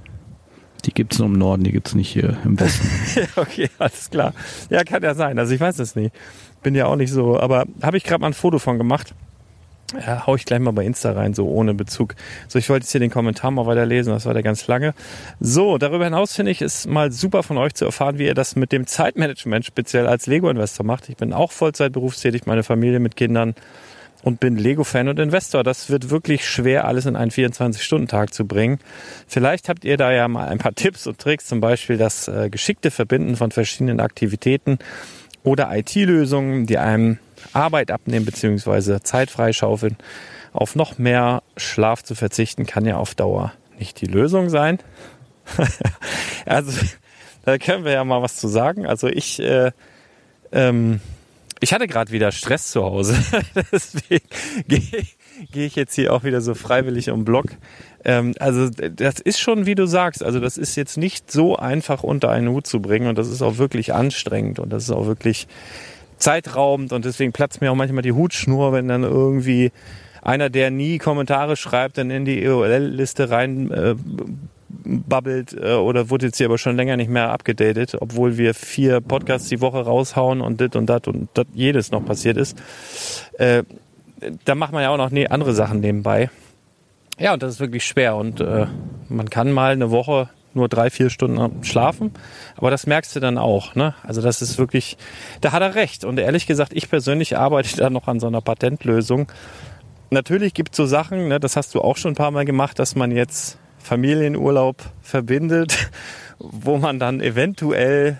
Die 0.85 0.93
gibt 0.93 1.15
es 1.15 1.19
nur 1.19 1.29
im 1.29 1.39
Norden, 1.39 1.65
die 1.65 1.73
gibt 1.73 1.89
es 1.89 1.95
nicht 1.95 2.11
hier 2.11 2.37
im 2.45 2.59
Westen. 2.61 2.89
okay, 3.37 3.71
alles 3.79 4.11
klar. 4.11 4.35
Ja, 4.69 4.83
kann 4.85 5.03
ja 5.03 5.15
sein. 5.15 5.39
Also 5.39 5.55
ich 5.55 5.61
weiß 5.61 5.79
es 5.79 5.95
nicht. 5.97 6.15
Bin 6.63 6.75
ja 6.75 6.87
auch 6.87 6.97
nicht 6.97 7.13
so, 7.13 7.39
aber 7.39 7.65
habe 7.81 7.97
ich 7.97 8.05
gerade 8.05 8.21
mal 8.21 8.27
ein 8.27 8.35
Foto 8.35 8.59
von 8.59 8.77
gemacht. 8.77 9.15
Ja, 9.95 10.27
hau 10.27 10.35
ich 10.35 10.45
gleich 10.45 10.59
mal 10.59 10.73
bei 10.73 10.85
Insta 10.85 11.13
rein, 11.13 11.35
so 11.35 11.47
ohne 11.47 11.75
Bezug. 11.75 12.17
So, 12.49 12.59
ich 12.59 12.69
wollte 12.69 12.85
jetzt 12.85 12.91
hier 12.91 13.01
den 13.01 13.11
Kommentar 13.11 13.53
mal 13.53 13.67
weiterlesen, 13.67 14.13
das 14.13 14.27
war 14.27 14.35
der 14.35 14.43
ganz 14.43 14.67
lange. 14.67 14.95
So, 15.39 15.79
darüber 15.79 16.05
hinaus 16.05 16.35
finde 16.35 16.51
ich 16.51 16.61
es 16.63 16.87
mal 16.87 17.13
super 17.13 17.45
von 17.45 17.59
euch 17.59 17.75
zu 17.75 17.85
erfahren, 17.85 18.19
wie 18.19 18.25
ihr 18.25 18.35
das 18.35 18.57
mit 18.57 18.73
dem 18.73 18.87
Zeitmanagement 18.87 19.65
speziell 19.65 20.09
als 20.09 20.27
Lego-Investor 20.27 20.85
macht. 20.85 21.09
Ich 21.09 21.17
bin 21.17 21.33
auch 21.33 21.53
Vollzeit 21.53 21.93
berufstätig, 21.93 22.47
meine 22.47 22.65
Familie 22.65 22.99
mit 22.99 23.15
Kindern 23.15 23.55
und 24.25 24.41
bin 24.41 24.57
Lego-Fan 24.57 25.09
und 25.09 25.19
Investor. 25.19 25.63
Das 25.63 25.91
wird 25.91 26.09
wirklich 26.09 26.49
schwer, 26.49 26.87
alles 26.87 27.05
in 27.05 27.15
einen 27.15 27.31
24-Stunden-Tag 27.31 28.33
zu 28.33 28.47
bringen. 28.47 28.79
Vielleicht 29.29 29.69
habt 29.69 29.85
ihr 29.85 29.99
da 29.99 30.13
ja 30.13 30.29
mal 30.29 30.49
ein 30.49 30.57
paar 30.59 30.73
Tipps 30.75 31.07
und 31.07 31.19
Tricks, 31.19 31.47
zum 31.47 31.61
Beispiel 31.61 31.99
das 31.99 32.27
äh, 32.27 32.49
geschickte 32.49 32.91
Verbinden 32.91 33.37
von 33.37 33.51
verschiedenen 33.51 34.01
Aktivitäten 34.01 34.79
oder 35.43 35.77
IT-Lösungen, 35.77 36.65
die 36.65 36.79
einem 36.79 37.19
Arbeit 37.53 37.91
abnehmen 37.91 38.25
bzw. 38.25 39.01
Zeit 39.01 39.31
freischaufeln. 39.31 39.99
Auf 40.55 40.75
noch 40.75 40.97
mehr 40.97 41.43
Schlaf 41.59 42.03
zu 42.03 42.15
verzichten 42.15 42.65
kann 42.65 42.87
ja 42.87 42.97
auf 42.97 43.15
Dauer 43.15 43.53
nicht 43.79 44.01
die 44.01 44.07
Lösung 44.07 44.49
sein. 44.49 44.79
also 46.47 46.73
da 47.45 47.59
können 47.59 47.85
wir 47.85 47.93
ja 47.93 48.05
mal 48.05 48.23
was 48.23 48.37
zu 48.37 48.49
sagen. 48.49 48.87
Also 48.87 49.09
ich 49.09 49.39
äh, 49.41 49.73
ähm, 50.51 51.01
ich 51.65 51.73
hatte 51.73 51.87
gerade 51.87 52.13
wieder 52.13 52.31
Stress 52.31 52.71
zu 52.71 52.85
Hause, 52.85 53.17
deswegen 53.73 54.27
gehe 54.69 55.07
geh 55.51 55.65
ich 55.65 55.77
jetzt 55.77 55.95
hier 55.95 56.13
auch 56.13 56.23
wieder 56.23 56.43
so 56.43 56.55
freiwillig 56.55 57.11
um 57.11 57.25
Block. 57.25 57.47
Ähm, 58.05 58.35
also 58.39 58.69
das 58.69 59.19
ist 59.19 59.41
schon, 59.41 59.65
wie 59.65 59.75
du 59.75 59.87
sagst, 59.87 60.23
also 60.23 60.41
das 60.41 60.59
ist 60.59 60.77
jetzt 60.77 60.99
nicht 60.99 61.33
so 61.33 61.57
einfach 61.57 62.03
unter 62.03 62.31
einen 62.31 62.49
Hut 62.51 62.67
zu 62.67 62.83
bringen. 62.83 63.07
Und 63.07 63.17
das 63.17 63.29
ist 63.29 63.41
auch 63.41 63.57
wirklich 63.57 63.95
anstrengend. 63.95 64.59
Und 64.59 64.75
das 64.75 64.85
ist 64.85 64.91
auch 64.91 65.07
wirklich 65.07 65.49
zeitraubend. 66.19 66.93
Und 66.93 67.07
deswegen 67.07 67.33
platzt 67.33 67.63
mir 67.63 67.73
auch 67.73 67.77
manchmal 67.77 68.03
die 68.03 68.13
Hutschnur, 68.13 68.73
wenn 68.75 68.87
dann 68.89 69.03
irgendwie 69.03 69.73
einer, 70.21 70.51
der 70.51 70.71
nie 70.71 70.99
Kommentare 70.99 71.57
schreibt, 71.57 71.97
dann 71.97 72.11
in 72.11 72.27
die 72.27 72.43
EOL-Liste 72.45 73.31
rein 73.31 73.71
äh, 73.71 73.95
babbelt 74.85 75.53
äh, 75.53 75.75
oder 75.75 76.11
wurde 76.11 76.27
jetzt 76.27 76.39
hier 76.39 76.47
aber 76.47 76.59
schon 76.59 76.77
länger 76.77 76.97
nicht 76.97 77.11
mehr 77.11 77.31
abgedatet, 77.31 77.97
obwohl 78.01 78.39
wir 78.39 78.55
vier 78.55 79.01
Podcasts 79.01 79.49
die 79.49 79.61
Woche 79.61 79.81
raushauen 79.85 80.41
und 80.41 80.61
dit 80.61 80.77
und 80.77 80.87
dat 80.87 81.09
und 81.09 81.29
dat 81.35 81.49
jedes 81.55 81.91
noch 81.91 82.05
passiert 82.05 82.37
ist. 82.37 82.57
Äh, 83.39 83.65
da 84.45 84.55
macht 84.55 84.73
man 84.73 84.83
ja 84.83 84.91
auch 84.91 84.97
noch 84.97 85.11
ne 85.11 85.31
andere 85.31 85.55
Sachen 85.55 85.81
nebenbei. 85.81 86.31
Ja, 87.19 87.35
und 87.35 87.43
das 87.43 87.55
ist 87.55 87.61
wirklich 87.61 87.85
schwer 87.85 88.17
und 88.17 88.41
äh, 88.41 88.67
man 89.09 89.31
kann 89.31 89.53
mal 89.53 89.73
eine 89.73 89.91
Woche 89.91 90.29
nur 90.55 90.69
drei, 90.69 90.91
vier 90.91 91.11
Stunden 91.11 91.65
schlafen. 91.65 92.13
Aber 92.57 92.71
das 92.71 92.87
merkst 92.87 93.15
du 93.17 93.21
dann 93.21 93.39
auch. 93.39 93.75
Ne? 93.75 93.95
Also 94.03 94.23
das 94.23 94.43
ist 94.43 94.59
wirklich, 94.59 94.97
da 95.41 95.53
hat 95.53 95.63
er 95.63 95.75
recht. 95.75 96.05
Und 96.05 96.19
ehrlich 96.19 96.47
gesagt, 96.47 96.73
ich 96.75 96.89
persönlich 96.89 97.37
arbeite 97.37 97.77
da 97.77 97.91
noch 97.91 98.09
an 98.09 98.21
so 98.21 98.27
einer 98.27 98.41
Patentlösung. 98.41 99.31
Natürlich 100.11 100.55
gibt 100.55 100.73
es 100.73 100.77
so 100.77 100.87
Sachen, 100.87 101.29
ne, 101.29 101.41
das 101.41 101.57
hast 101.57 101.75
du 101.75 101.81
auch 101.81 101.97
schon 101.97 102.13
ein 102.13 102.17
paar 102.17 102.31
Mal 102.31 102.45
gemacht, 102.45 102.79
dass 102.79 102.95
man 102.95 103.11
jetzt 103.11 103.59
Familienurlaub 103.85 104.83
verbindet, 105.03 105.91
wo 106.39 106.79
man 106.79 106.99
dann 106.99 107.21
eventuell 107.21 108.19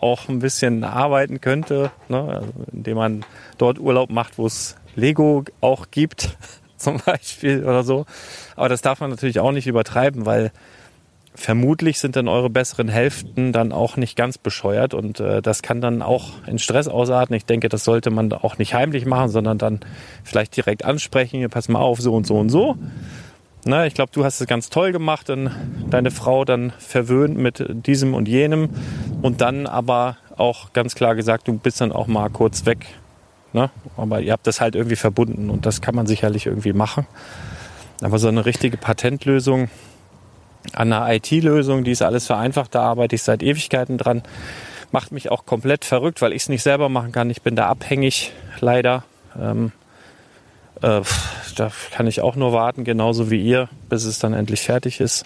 auch 0.00 0.28
ein 0.28 0.40
bisschen 0.40 0.82
arbeiten 0.82 1.40
könnte, 1.40 1.92
ne? 2.08 2.22
also 2.22 2.52
indem 2.72 2.96
man 2.96 3.24
dort 3.56 3.78
Urlaub 3.78 4.10
macht, 4.10 4.36
wo 4.36 4.46
es 4.46 4.76
Lego 4.96 5.44
auch 5.60 5.92
gibt, 5.92 6.36
zum 6.76 6.98
Beispiel 7.06 7.62
oder 7.62 7.84
so. 7.84 8.04
Aber 8.56 8.68
das 8.68 8.82
darf 8.82 8.98
man 8.98 9.10
natürlich 9.10 9.38
auch 9.38 9.52
nicht 9.52 9.68
übertreiben, 9.68 10.26
weil 10.26 10.50
vermutlich 11.36 12.00
sind 12.00 12.16
dann 12.16 12.26
eure 12.26 12.50
besseren 12.50 12.88
Hälften 12.88 13.52
dann 13.52 13.70
auch 13.70 13.96
nicht 13.96 14.16
ganz 14.16 14.38
bescheuert 14.38 14.92
und 14.92 15.20
äh, 15.20 15.40
das 15.40 15.62
kann 15.62 15.80
dann 15.80 16.02
auch 16.02 16.30
in 16.48 16.58
Stress 16.58 16.88
ausarten. 16.88 17.36
Ich 17.36 17.44
denke, 17.44 17.68
das 17.68 17.84
sollte 17.84 18.10
man 18.10 18.32
auch 18.32 18.58
nicht 18.58 18.74
heimlich 18.74 19.06
machen, 19.06 19.28
sondern 19.28 19.56
dann 19.56 19.80
vielleicht 20.24 20.56
direkt 20.56 20.84
ansprechen, 20.84 21.48
pass 21.48 21.68
mal 21.68 21.78
auf, 21.78 22.00
so 22.00 22.12
und 22.12 22.26
so 22.26 22.36
und 22.38 22.48
so. 22.48 22.76
Na, 23.68 23.84
ich 23.84 23.94
glaube, 23.94 24.12
du 24.12 24.24
hast 24.24 24.40
es 24.40 24.46
ganz 24.46 24.70
toll 24.70 24.92
gemacht 24.92 25.28
und 25.28 25.50
deine 25.90 26.12
Frau 26.12 26.44
dann 26.44 26.72
verwöhnt 26.78 27.36
mit 27.36 27.64
diesem 27.68 28.14
und 28.14 28.28
jenem 28.28 28.70
und 29.22 29.40
dann 29.40 29.66
aber 29.66 30.18
auch 30.36 30.72
ganz 30.72 30.94
klar 30.94 31.16
gesagt, 31.16 31.48
du 31.48 31.58
bist 31.58 31.80
dann 31.80 31.90
auch 31.90 32.06
mal 32.06 32.30
kurz 32.30 32.64
weg. 32.64 32.86
Ne? 33.52 33.70
Aber 33.96 34.20
ihr 34.20 34.32
habt 34.32 34.46
das 34.46 34.60
halt 34.60 34.76
irgendwie 34.76 34.94
verbunden 34.94 35.50
und 35.50 35.66
das 35.66 35.80
kann 35.80 35.96
man 35.96 36.06
sicherlich 36.06 36.46
irgendwie 36.46 36.74
machen. 36.74 37.08
Aber 38.02 38.20
so 38.20 38.28
eine 38.28 38.46
richtige 38.46 38.76
Patentlösung, 38.76 39.68
an 40.72 40.92
einer 40.92 41.12
IT-Lösung, 41.12 41.82
die 41.82 41.90
ist 41.90 42.02
alles 42.02 42.26
vereinfacht. 42.26 42.72
Da 42.72 42.82
arbeite 42.82 43.16
ich 43.16 43.24
seit 43.24 43.42
Ewigkeiten 43.42 43.98
dran. 43.98 44.22
Macht 44.92 45.10
mich 45.10 45.32
auch 45.32 45.44
komplett 45.44 45.84
verrückt, 45.84 46.22
weil 46.22 46.32
ich 46.32 46.42
es 46.42 46.48
nicht 46.48 46.62
selber 46.62 46.88
machen 46.88 47.10
kann. 47.10 47.30
Ich 47.30 47.42
bin 47.42 47.56
da 47.56 47.66
abhängig, 47.66 48.32
leider. 48.60 49.02
Ähm, 49.36 49.72
äh, 50.82 51.00
da 51.56 51.70
kann 51.90 52.06
ich 52.06 52.20
auch 52.20 52.36
nur 52.36 52.52
warten, 52.52 52.84
genauso 52.84 53.30
wie 53.30 53.42
ihr, 53.42 53.68
bis 53.88 54.04
es 54.04 54.18
dann 54.18 54.32
endlich 54.32 54.60
fertig 54.60 55.00
ist. 55.00 55.24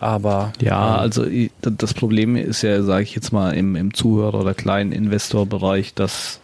Aber 0.00 0.52
ja, 0.60 0.94
ähm, 0.94 1.00
also 1.00 1.26
das 1.60 1.94
Problem 1.94 2.36
ist 2.36 2.62
ja, 2.62 2.82
sage 2.82 3.04
ich 3.04 3.14
jetzt 3.14 3.32
mal, 3.32 3.52
im, 3.52 3.76
im 3.76 3.94
Zuhörer- 3.94 4.40
oder 4.40 4.54
kleinen 4.54 4.92
Investorbereich, 4.92 5.94
dass 5.94 6.40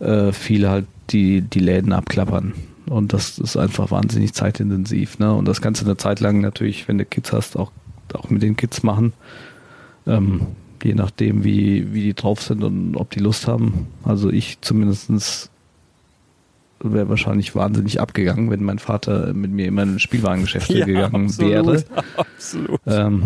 äh, 0.00 0.32
viele 0.32 0.70
halt 0.70 0.86
die, 1.10 1.40
die 1.40 1.60
Läden 1.60 1.92
abklappern. 1.92 2.54
Und 2.86 3.12
das 3.12 3.38
ist 3.38 3.56
einfach 3.56 3.90
wahnsinnig 3.90 4.32
zeitintensiv. 4.34 5.18
Ne? 5.18 5.32
Und 5.32 5.46
das 5.46 5.60
kannst 5.60 5.82
du 5.82 5.86
eine 5.86 5.96
Zeit 5.96 6.20
lang 6.20 6.40
natürlich, 6.40 6.88
wenn 6.88 6.98
du 6.98 7.04
Kids 7.04 7.32
hast, 7.32 7.56
auch, 7.56 7.70
auch 8.14 8.30
mit 8.30 8.42
den 8.42 8.56
Kids 8.56 8.82
machen. 8.82 9.12
Ähm, 10.06 10.48
je 10.82 10.94
nachdem, 10.94 11.44
wie, 11.44 11.92
wie 11.92 12.02
die 12.02 12.14
drauf 12.14 12.42
sind 12.42 12.64
und 12.64 12.96
ob 12.96 13.10
die 13.10 13.20
Lust 13.20 13.46
haben. 13.46 13.88
Also 14.04 14.30
ich 14.30 14.60
zumindestens 14.60 15.50
wäre 16.80 17.08
wahrscheinlich 17.08 17.54
wahnsinnig 17.54 18.00
abgegangen, 18.00 18.50
wenn 18.50 18.62
mein 18.62 18.78
Vater 18.78 19.32
mit 19.34 19.50
mir 19.50 19.66
immer 19.66 19.82
in 19.82 19.94
ein 19.94 19.98
Spielwarengeschäft 19.98 20.70
ja, 20.70 20.84
gegangen 20.84 21.26
absolut, 21.26 21.50
wäre. 21.50 21.84
Absolut. 22.16 22.80
Ähm, 22.86 23.22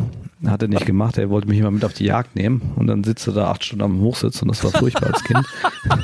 hat 0.46 0.62
er 0.62 0.68
nicht 0.68 0.86
gemacht, 0.86 1.18
er 1.18 1.30
wollte 1.30 1.48
mich 1.48 1.58
immer 1.58 1.70
mit 1.70 1.84
auf 1.84 1.92
die 1.92 2.04
Jagd 2.04 2.34
nehmen 2.36 2.72
und 2.76 2.86
dann 2.86 3.04
sitzt 3.04 3.26
er 3.26 3.32
da 3.32 3.50
acht 3.50 3.64
Stunden 3.64 3.84
am 3.84 4.00
Hochsitz 4.00 4.42
und 4.42 4.48
das 4.48 4.64
war 4.64 4.70
furchtbar 4.70 5.08
als 5.12 5.22
Kind. 5.24 5.46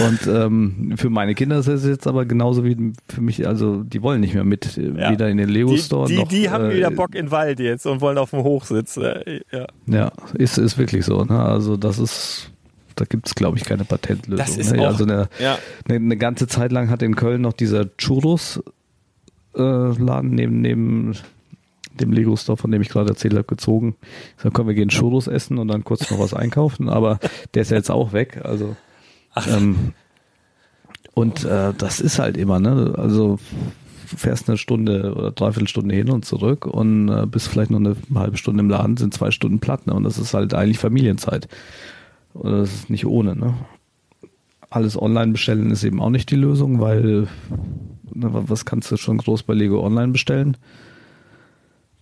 Und 0.00 0.26
ähm, 0.26 0.94
für 0.96 1.10
meine 1.10 1.34
Kinder 1.34 1.58
ist 1.58 1.66
es 1.66 1.84
jetzt 1.84 2.06
aber 2.06 2.24
genauso 2.24 2.64
wie 2.64 2.92
für 3.08 3.20
mich, 3.20 3.46
also 3.46 3.82
die 3.82 4.02
wollen 4.02 4.20
nicht 4.20 4.34
mehr 4.34 4.44
mit, 4.44 4.78
äh, 4.78 4.92
ja. 4.92 5.10
weder 5.10 5.28
in 5.28 5.36
den 5.36 5.48
Lego 5.48 5.76
Store 5.76 6.06
die, 6.06 6.14
die, 6.14 6.20
noch. 6.20 6.28
Die 6.28 6.50
haben 6.50 6.70
äh, 6.70 6.76
wieder 6.76 6.90
Bock 6.90 7.14
in 7.14 7.26
den 7.26 7.30
Wald 7.30 7.60
jetzt 7.60 7.86
und 7.86 8.00
wollen 8.00 8.16
auf 8.16 8.30
dem 8.30 8.42
Hochsitz. 8.42 8.96
Äh, 8.96 9.40
ja, 9.52 9.66
ja 9.86 10.12
ist, 10.34 10.58
ist 10.58 10.78
wirklich 10.78 11.04
so. 11.04 11.24
Ne? 11.24 11.38
Also 11.38 11.76
das 11.76 11.98
ist, 11.98 12.52
da 13.00 13.06
gibt 13.06 13.26
es 13.26 13.34
glaube 13.34 13.58
ich 13.58 13.64
keine 13.64 13.84
Patentlösung. 13.84 14.44
Das 14.44 14.56
ist 14.56 14.72
ne? 14.72 14.82
auch, 14.82 14.86
also 14.86 15.04
eine, 15.04 15.28
ja. 15.38 15.58
eine, 15.88 15.96
eine, 15.96 16.16
ganze 16.16 16.46
Zeit 16.46 16.72
lang 16.72 16.90
hat 16.90 17.02
in 17.02 17.16
Köln 17.16 17.40
noch 17.40 17.52
dieser 17.52 17.96
Churros 17.96 18.62
äh, 19.56 19.62
neben, 19.62 20.60
neben 20.60 21.16
dem 21.94 22.12
Lego 22.12 22.36
Store, 22.36 22.56
von 22.56 22.70
dem 22.70 22.82
ich 22.82 22.88
gerade 22.88 23.10
erzählt 23.10 23.34
habe, 23.34 23.44
gezogen. 23.44 23.96
Ich 24.36 24.42
sag, 24.42 24.52
komm, 24.52 24.68
wir 24.68 24.74
gehen 24.74 24.88
Churros 24.88 25.26
essen 25.26 25.58
und 25.58 25.68
dann 25.68 25.84
kurz 25.84 26.10
noch 26.10 26.18
was 26.18 26.34
einkaufen, 26.34 26.88
aber 26.88 27.18
der 27.54 27.62
ist 27.62 27.70
ja 27.70 27.76
jetzt 27.76 27.90
auch 27.90 28.12
weg. 28.12 28.40
Also 28.44 28.76
ähm, 29.48 29.92
und 31.14 31.44
äh, 31.44 31.72
das 31.76 32.00
ist 32.00 32.18
halt 32.18 32.36
immer, 32.36 32.60
ne? 32.60 32.94
Also 32.96 33.38
fährst 34.16 34.48
eine 34.48 34.58
Stunde 34.58 35.14
oder 35.14 35.30
dreiviertel 35.30 35.68
Stunde 35.68 35.94
hin 35.94 36.10
und 36.10 36.24
zurück 36.24 36.66
und 36.66 37.08
äh, 37.08 37.26
bist 37.26 37.48
vielleicht 37.48 37.70
noch 37.70 37.78
eine 37.78 37.96
halbe 38.14 38.36
Stunde 38.36 38.60
im 38.60 38.70
Laden, 38.70 38.96
sind 38.96 39.14
zwei 39.14 39.30
Stunden 39.30 39.60
platt, 39.60 39.86
ne? 39.86 39.94
Und 39.94 40.04
das 40.04 40.18
ist 40.18 40.34
halt 40.34 40.54
eigentlich 40.54 40.78
Familienzeit. 40.78 41.48
Und 42.34 42.52
das 42.52 42.72
ist 42.72 42.90
nicht 42.90 43.06
ohne, 43.06 43.36
ne? 43.36 43.54
Alles 44.68 45.00
online 45.00 45.32
bestellen 45.32 45.70
ist 45.70 45.82
eben 45.82 46.00
auch 46.00 46.10
nicht 46.10 46.30
die 46.30 46.36
Lösung, 46.36 46.80
weil 46.80 47.26
ne, 48.14 48.30
was 48.32 48.64
kannst 48.64 48.90
du 48.92 48.96
schon 48.96 49.18
groß 49.18 49.42
bei 49.42 49.54
Lego 49.54 49.84
online 49.84 50.12
bestellen? 50.12 50.56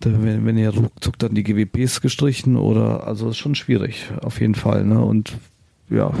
Da, 0.01 0.11
wenn, 0.11 0.45
wenn 0.45 0.57
ihr 0.57 0.69
ruckzuck 0.69 1.17
dann 1.19 1.33
die 1.33 1.43
GWPs 1.43 2.01
gestrichen 2.01 2.55
oder 2.55 3.07
also 3.07 3.29
ist 3.29 3.37
schon 3.37 3.55
schwierig, 3.55 4.11
auf 4.21 4.39
jeden 4.39 4.55
Fall, 4.55 4.85
ne? 4.85 5.03
Und 5.03 5.33
ja, 5.89 6.11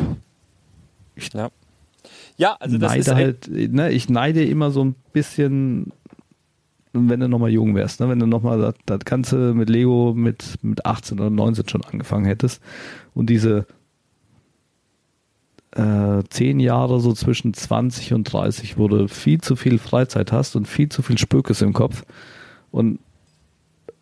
ich 1.15 1.31
ja. 1.33 1.49
Ja, 2.37 2.55
also 2.59 2.77
das 2.77 2.91
neide 2.91 3.01
ist 3.01 3.13
halt, 3.13 3.73
ne, 3.73 3.91
ich 3.91 4.09
neide 4.09 4.43
immer 4.43 4.71
so 4.71 4.83
ein 4.83 4.95
bisschen, 5.13 5.91
wenn 6.93 7.19
du 7.19 7.27
nochmal 7.27 7.51
jung 7.51 7.75
wärst, 7.75 7.99
ne, 7.99 8.09
wenn 8.09 8.19
du 8.19 8.25
nochmal 8.25 8.59
das, 8.59 8.75
das 8.85 8.99
Ganze 9.01 9.53
mit 9.53 9.69
Lego 9.69 10.13
mit, 10.15 10.57
mit 10.61 10.85
18 10.85 11.19
oder 11.19 11.29
19 11.29 11.67
schon 11.67 11.83
angefangen 11.83 12.25
hättest 12.25 12.61
und 13.13 13.29
diese 13.29 13.67
äh, 15.75 16.23
zehn 16.29 16.59
Jahre 16.59 16.99
so 16.99 17.13
zwischen 17.13 17.53
20 17.53 18.13
und 18.13 18.23
30, 18.25 18.77
wo 18.77 18.87
du 18.87 19.07
viel 19.07 19.39
zu 19.41 19.55
viel 19.55 19.77
Freizeit 19.77 20.31
hast 20.31 20.55
und 20.55 20.67
viel 20.67 20.89
zu 20.89 21.01
viel 21.01 21.17
Spökes 21.17 21.61
im 21.61 21.73
Kopf 21.73 22.03
und 22.71 22.99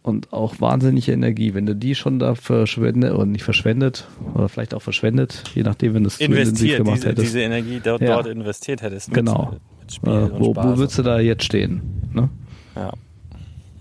und 0.04 0.32
auch 0.32 0.62
wahnsinnige 0.62 1.12
Energie. 1.12 1.54
Wenn 1.54 1.66
du 1.66 1.76
die 1.76 1.94
schon 1.94 2.18
da 2.18 2.34
verschwendet 2.34 3.12
oder 3.14 3.26
nicht 3.26 3.44
verschwendet 3.44 4.08
oder 4.36 4.48
vielleicht 4.48 4.74
auch 4.74 4.82
verschwendet, 4.82 5.44
je 5.54 5.64
nachdem, 5.64 5.96
wenn 5.96 6.04
du 6.04 6.08
es 6.08 6.18
zu 6.18 6.24
intensiv 6.24 6.48
Investiert, 6.48 6.78
gemacht 6.78 6.98
diese, 6.98 7.10
hättest. 7.10 7.28
diese 7.28 7.42
Energie 7.42 7.82
dort, 7.84 8.02
Ja. 8.02 8.14
dort 8.14 8.28
investiert 8.28 8.82
hättest. 8.82 9.10
Mit, 9.10 9.16
Genau. 9.18 9.58
Mit 10.04 10.14
äh, 10.14 10.32
wo, 10.40 10.56
wo 10.56 10.78
würdest 10.78 10.98
du 10.98 11.04
da 11.04 11.20
jetzt 11.20 11.44
stehen? 11.44 11.82
Ne? 12.14 12.30
ja. 12.78 12.94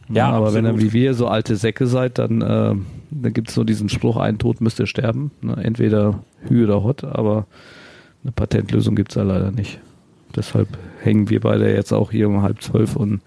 Ja, 0.09 0.31
aber 0.31 0.55
wenn 0.55 0.65
ihr 0.65 0.71
absolut. 0.71 0.93
wie 0.93 1.01
wir 1.01 1.15
so 1.15 1.27
alte 1.27 1.57
Säcke 1.57 1.87
seid, 1.87 2.19
dann, 2.19 2.41
äh, 2.41 2.75
dann 3.11 3.33
gibt 3.33 3.51
es 3.51 3.57
nur 3.57 3.65
diesen 3.65 3.89
Spruch, 3.89 4.17
ein 4.17 4.39
Tod 4.39 4.61
müsst 4.61 4.79
ihr 4.79 4.87
sterben. 4.87 5.33
Ne? 5.41 5.57
Entweder 5.63 6.23
Hü 6.49 6.65
oder 6.65 6.85
Hot, 6.85 7.05
aber 7.05 7.47
eine 8.23 8.33
Patentlösung 8.33 8.95
gibt 8.95 9.11
es 9.13 9.17
ja 9.17 9.23
leider 9.23 9.51
nicht. 9.51 9.81
Deshalb 10.35 10.69
hängen 11.03 11.29
wir 11.31 11.41
beide 11.41 11.73
jetzt 11.73 11.93
auch 11.93 12.11
hier 12.11 12.29
um 12.29 12.43
halb 12.43 12.63
zwölf 12.63 12.95
und 12.95 13.21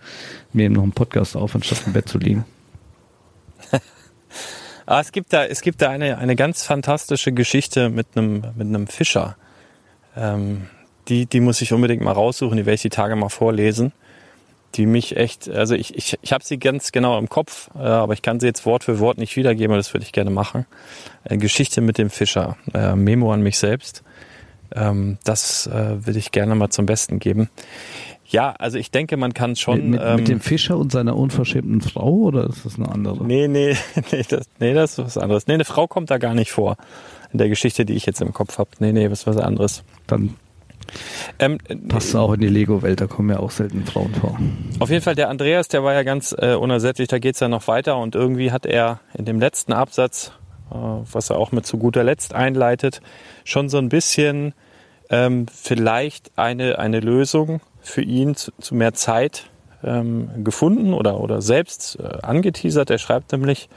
nehmen 0.53 0.75
noch 0.75 0.83
einen 0.83 0.91
Podcast 0.91 1.35
auf, 1.35 1.55
anstatt 1.55 1.83
im 1.85 1.93
Bett 1.93 2.07
zu 2.07 2.17
liegen. 2.17 2.45
Ah, 4.85 5.01
es 5.01 5.11
gibt 5.11 5.33
da, 5.33 5.45
es 5.45 5.61
gibt 5.61 5.83
da 5.83 5.91
eine, 5.91 6.17
eine 6.17 6.35
ganz 6.35 6.63
fantastische 6.63 7.31
Geschichte 7.31 7.91
mit 7.91 8.07
einem, 8.15 8.41
mit 8.55 8.67
einem 8.69 8.87
Fischer. 8.87 9.37
Ähm, 10.17 10.65
die, 11.09 11.27
die 11.27 11.41
muss 11.41 11.61
ich 11.61 11.73
unbedingt 11.73 12.01
mal 12.01 12.11
raussuchen, 12.11 12.57
die 12.57 12.65
werde 12.65 12.73
ich 12.73 12.81
die 12.81 12.89
Tage 12.89 13.15
mal 13.15 13.29
vorlesen. 13.29 13.91
Die 14.75 14.85
mich 14.85 15.17
echt, 15.17 15.49
also 15.49 15.73
ich, 15.73 15.95
ich, 15.95 16.17
ich 16.21 16.31
habe 16.31 16.43
sie 16.43 16.59
ganz 16.59 16.91
genau 16.91 17.17
im 17.17 17.27
Kopf, 17.27 17.69
äh, 17.75 17.79
aber 17.79 18.13
ich 18.13 18.21
kann 18.21 18.39
sie 18.39 18.45
jetzt 18.45 18.65
Wort 18.65 18.83
für 18.83 18.99
Wort 18.99 19.17
nicht 19.17 19.35
wiedergeben, 19.35 19.71
aber 19.71 19.77
das 19.77 19.93
würde 19.93 20.05
ich 20.05 20.11
gerne 20.11 20.29
machen. 20.29 20.65
Eine 21.23 21.39
Geschichte 21.39 21.81
mit 21.81 21.97
dem 21.97 22.09
Fischer, 22.09 22.55
äh, 22.73 22.95
Memo 22.95 23.33
an 23.33 23.41
mich 23.41 23.57
selbst. 23.57 24.03
Ähm, 24.75 25.17
das 25.23 25.67
äh, 25.67 26.05
würde 26.05 26.19
ich 26.19 26.31
gerne 26.31 26.53
mal 26.53 26.69
zum 26.69 26.85
Besten 26.85 27.19
geben. 27.19 27.49
Ja, 28.29 28.51
also 28.59 28.77
ich 28.77 28.91
denke, 28.91 29.17
man 29.17 29.33
kann 29.33 29.55
schon. 29.55 29.77
mit, 29.77 29.89
mit, 29.89 30.01
ähm, 30.03 30.15
mit 30.17 30.27
dem 30.27 30.39
Fischer 30.39 30.77
und 30.77 30.91
seiner 30.91 31.15
unverschämten 31.15 31.81
Frau 31.81 32.11
oder 32.11 32.47
ist 32.47 32.63
das 32.63 32.75
eine 32.75 32.89
andere? 32.89 33.25
Nee, 33.25 33.47
nee, 33.47 33.75
nee 34.11 34.23
das, 34.27 34.47
nee, 34.59 34.73
das 34.73 34.91
ist 34.91 34.97
was 34.99 35.17
anderes. 35.17 35.47
Nee, 35.47 35.55
eine 35.55 35.65
Frau 35.65 35.87
kommt 35.87 36.11
da 36.11 36.19
gar 36.19 36.35
nicht 36.35 36.51
vor. 36.51 36.77
In 37.31 37.39
der 37.39 37.49
Geschichte, 37.49 37.85
die 37.85 37.93
ich 37.93 38.05
jetzt 38.05 38.21
im 38.21 38.33
Kopf 38.33 38.59
habe. 38.59 38.69
Nee, 38.79 38.91
nee, 38.91 39.07
das 39.09 39.21
ist 39.21 39.27
was 39.27 39.37
anderes. 39.37 39.83
Dann 40.05 40.35
Ähm, 41.39 41.57
passt 41.87 42.15
auch 42.15 42.33
in 42.33 42.41
die 42.41 42.47
Lego-Welt, 42.47 43.01
da 43.01 43.07
kommen 43.07 43.29
ja 43.29 43.39
auch 43.39 43.51
selten 43.51 43.85
Frauen 43.85 44.13
vor. 44.13 44.37
auf 44.79 44.89
jeden 44.89 45.01
Fall, 45.01 45.15
der 45.15 45.29
Andreas, 45.29 45.67
der 45.67 45.83
war 45.83 45.93
ja 45.93 46.03
ganz 46.03 46.35
äh, 46.37 46.53
unersättlich, 46.53 47.07
da 47.07 47.19
geht's 47.19 47.39
ja 47.39 47.47
noch 47.47 47.67
weiter 47.67 47.97
und 47.97 48.15
irgendwie 48.15 48.51
hat 48.51 48.65
er 48.65 48.99
in 49.17 49.25
dem 49.25 49.39
letzten 49.39 49.73
Absatz, 49.73 50.31
äh, 50.71 50.75
was 50.75 51.29
er 51.29 51.37
auch 51.37 51.51
mit 51.51 51.65
zu 51.65 51.77
guter 51.77 52.03
Letzt 52.03 52.33
einleitet, 52.33 53.01
schon 53.43 53.69
so 53.69 53.77
ein 53.77 53.89
bisschen 53.89 54.53
ähm, 55.09 55.45
vielleicht 55.53 56.31
eine, 56.35 56.79
eine 56.79 56.99
Lösung 56.99 57.61
für 57.81 58.01
ihn 58.01 58.35
zu, 58.35 58.51
zu 58.59 58.75
mehr 58.75 58.93
Zeit 58.93 59.49
ähm, 59.83 60.43
gefunden 60.43 60.93
oder, 60.93 61.19
oder 61.19 61.41
selbst 61.41 61.97
äh, 61.99 62.21
angeteasert. 62.21 62.89
Er 62.89 62.97
schreibt 62.97 63.31
nämlich, 63.31 63.69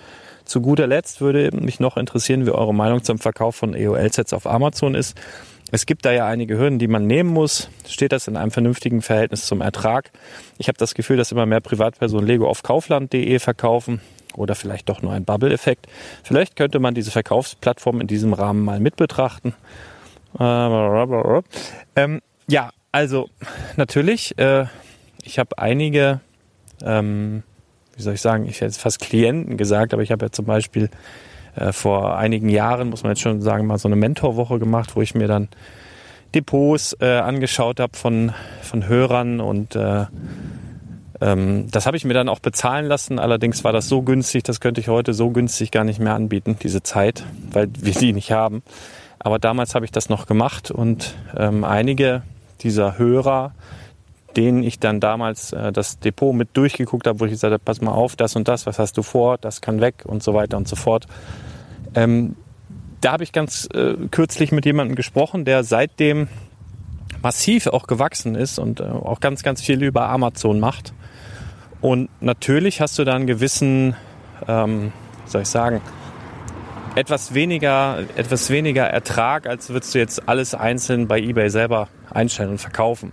zu 0.44 0.60
guter 0.60 0.86
Letzt 0.86 1.20
würde 1.20 1.50
mich 1.52 1.80
noch 1.80 1.96
interessieren, 1.96 2.46
wie 2.46 2.50
eure 2.50 2.74
Meinung 2.74 3.02
zum 3.04 3.18
Verkauf 3.18 3.56
von 3.56 3.74
EOL-Sets 3.74 4.32
auf 4.32 4.46
Amazon 4.46 4.94
ist. 4.94 5.16
Es 5.74 5.86
gibt 5.86 6.04
da 6.04 6.12
ja 6.12 6.26
einige 6.26 6.58
Hürden, 6.58 6.78
die 6.78 6.86
man 6.86 7.06
nehmen 7.06 7.30
muss. 7.30 7.70
Steht 7.88 8.12
das 8.12 8.28
in 8.28 8.36
einem 8.36 8.50
vernünftigen 8.50 9.00
Verhältnis 9.00 9.46
zum 9.46 9.62
Ertrag? 9.62 10.10
Ich 10.58 10.68
habe 10.68 10.76
das 10.76 10.94
Gefühl, 10.94 11.16
dass 11.16 11.32
immer 11.32 11.46
mehr 11.46 11.60
Privatpersonen 11.60 12.26
Lego 12.26 12.46
auf 12.46 12.62
kaufland.de 12.62 13.38
verkaufen 13.38 14.02
oder 14.34 14.54
vielleicht 14.54 14.90
doch 14.90 15.00
nur 15.00 15.14
ein 15.14 15.24
Bubble-Effekt. 15.24 15.86
Vielleicht 16.24 16.56
könnte 16.56 16.78
man 16.78 16.94
diese 16.94 17.10
Verkaufsplattform 17.10 18.02
in 18.02 18.06
diesem 18.06 18.34
Rahmen 18.34 18.62
mal 18.62 18.80
mit 18.80 18.96
betrachten. 18.96 19.54
Ähm, 21.96 22.20
ja, 22.48 22.70
also 22.92 23.30
natürlich, 23.76 24.36
äh, 24.38 24.66
ich 25.22 25.38
habe 25.38 25.56
einige, 25.56 26.20
ähm, 26.84 27.44
wie 27.96 28.02
soll 28.02 28.12
ich 28.12 28.20
sagen, 28.20 28.44
ich 28.44 28.56
hätte 28.56 28.66
jetzt 28.66 28.80
fast 28.80 29.00
Klienten 29.00 29.56
gesagt, 29.56 29.94
aber 29.94 30.02
ich 30.02 30.12
habe 30.12 30.26
ja 30.26 30.30
zum 30.30 30.44
Beispiel 30.44 30.90
äh, 31.56 31.72
vor 31.72 32.16
einigen 32.16 32.48
Jahren, 32.48 32.90
muss 32.90 33.02
man 33.02 33.12
jetzt 33.12 33.20
schon 33.20 33.40
sagen, 33.40 33.66
mal 33.66 33.78
so 33.78 33.88
eine 33.88 33.96
Mentorwoche 33.96 34.58
gemacht, 34.58 34.96
wo 34.96 35.02
ich 35.02 35.14
mir 35.14 35.28
dann 35.28 35.48
Depots 36.34 36.96
äh, 37.00 37.18
angeschaut 37.18 37.80
habe 37.80 37.96
von, 37.96 38.32
von 38.62 38.86
Hörern 38.88 39.40
und 39.40 39.76
äh, 39.76 40.06
ähm, 41.20 41.68
das 41.70 41.86
habe 41.86 41.96
ich 41.96 42.04
mir 42.04 42.14
dann 42.14 42.28
auch 42.28 42.40
bezahlen 42.40 42.86
lassen. 42.86 43.18
Allerdings 43.18 43.64
war 43.64 43.72
das 43.72 43.88
so 43.88 44.02
günstig, 44.02 44.42
das 44.44 44.60
könnte 44.60 44.80
ich 44.80 44.88
heute 44.88 45.14
so 45.14 45.30
günstig 45.30 45.70
gar 45.70 45.84
nicht 45.84 46.00
mehr 46.00 46.14
anbieten, 46.14 46.56
diese 46.62 46.82
Zeit, 46.82 47.24
weil 47.50 47.68
wir 47.78 47.92
die 47.92 48.12
nicht 48.12 48.32
haben. 48.32 48.62
Aber 49.18 49.38
damals 49.38 49.74
habe 49.74 49.84
ich 49.84 49.92
das 49.92 50.08
noch 50.08 50.26
gemacht 50.26 50.70
und 50.70 51.14
ähm, 51.36 51.64
einige 51.64 52.22
dieser 52.62 52.98
Hörer, 52.98 53.52
denen 54.36 54.62
ich 54.62 54.78
dann 54.78 55.00
damals 55.00 55.52
äh, 55.52 55.72
das 55.72 55.98
Depot 55.98 56.34
mit 56.34 56.56
durchgeguckt 56.56 57.06
habe, 57.06 57.20
wo 57.20 57.24
ich 57.24 57.32
gesagt 57.32 57.52
habe, 57.52 57.62
pass 57.64 57.80
mal 57.80 57.92
auf, 57.92 58.16
das 58.16 58.36
und 58.36 58.48
das, 58.48 58.66
was 58.66 58.78
hast 58.78 58.96
du 58.96 59.02
vor, 59.02 59.38
das 59.38 59.60
kann 59.60 59.80
weg 59.80 60.04
und 60.04 60.22
so 60.22 60.34
weiter 60.34 60.56
und 60.56 60.68
so 60.68 60.76
fort. 60.76 61.06
Ähm, 61.94 62.36
da 63.00 63.12
habe 63.12 63.24
ich 63.24 63.32
ganz 63.32 63.68
äh, 63.74 63.94
kürzlich 64.10 64.52
mit 64.52 64.64
jemandem 64.64 64.96
gesprochen, 64.96 65.44
der 65.44 65.64
seitdem 65.64 66.28
massiv 67.22 67.66
auch 67.66 67.86
gewachsen 67.86 68.34
ist 68.34 68.58
und 68.58 68.80
äh, 68.80 68.84
auch 68.84 69.20
ganz, 69.20 69.42
ganz 69.42 69.60
viel 69.60 69.82
über 69.82 70.08
Amazon 70.08 70.60
macht. 70.60 70.92
Und 71.80 72.08
natürlich 72.20 72.80
hast 72.80 72.98
du 72.98 73.04
da 73.04 73.14
einen 73.14 73.26
gewissen, 73.26 73.96
ähm, 74.46 74.92
soll 75.26 75.42
ich 75.42 75.48
sagen, 75.48 75.80
etwas 76.94 77.34
weniger, 77.34 77.98
etwas 78.16 78.50
weniger 78.50 78.84
Ertrag, 78.84 79.46
als 79.46 79.70
würdest 79.70 79.94
du 79.94 79.98
jetzt 79.98 80.28
alles 80.28 80.54
einzeln 80.54 81.08
bei 81.08 81.18
eBay 81.18 81.48
selber 81.48 81.88
einstellen 82.10 82.50
und 82.50 82.58
verkaufen. 82.58 83.12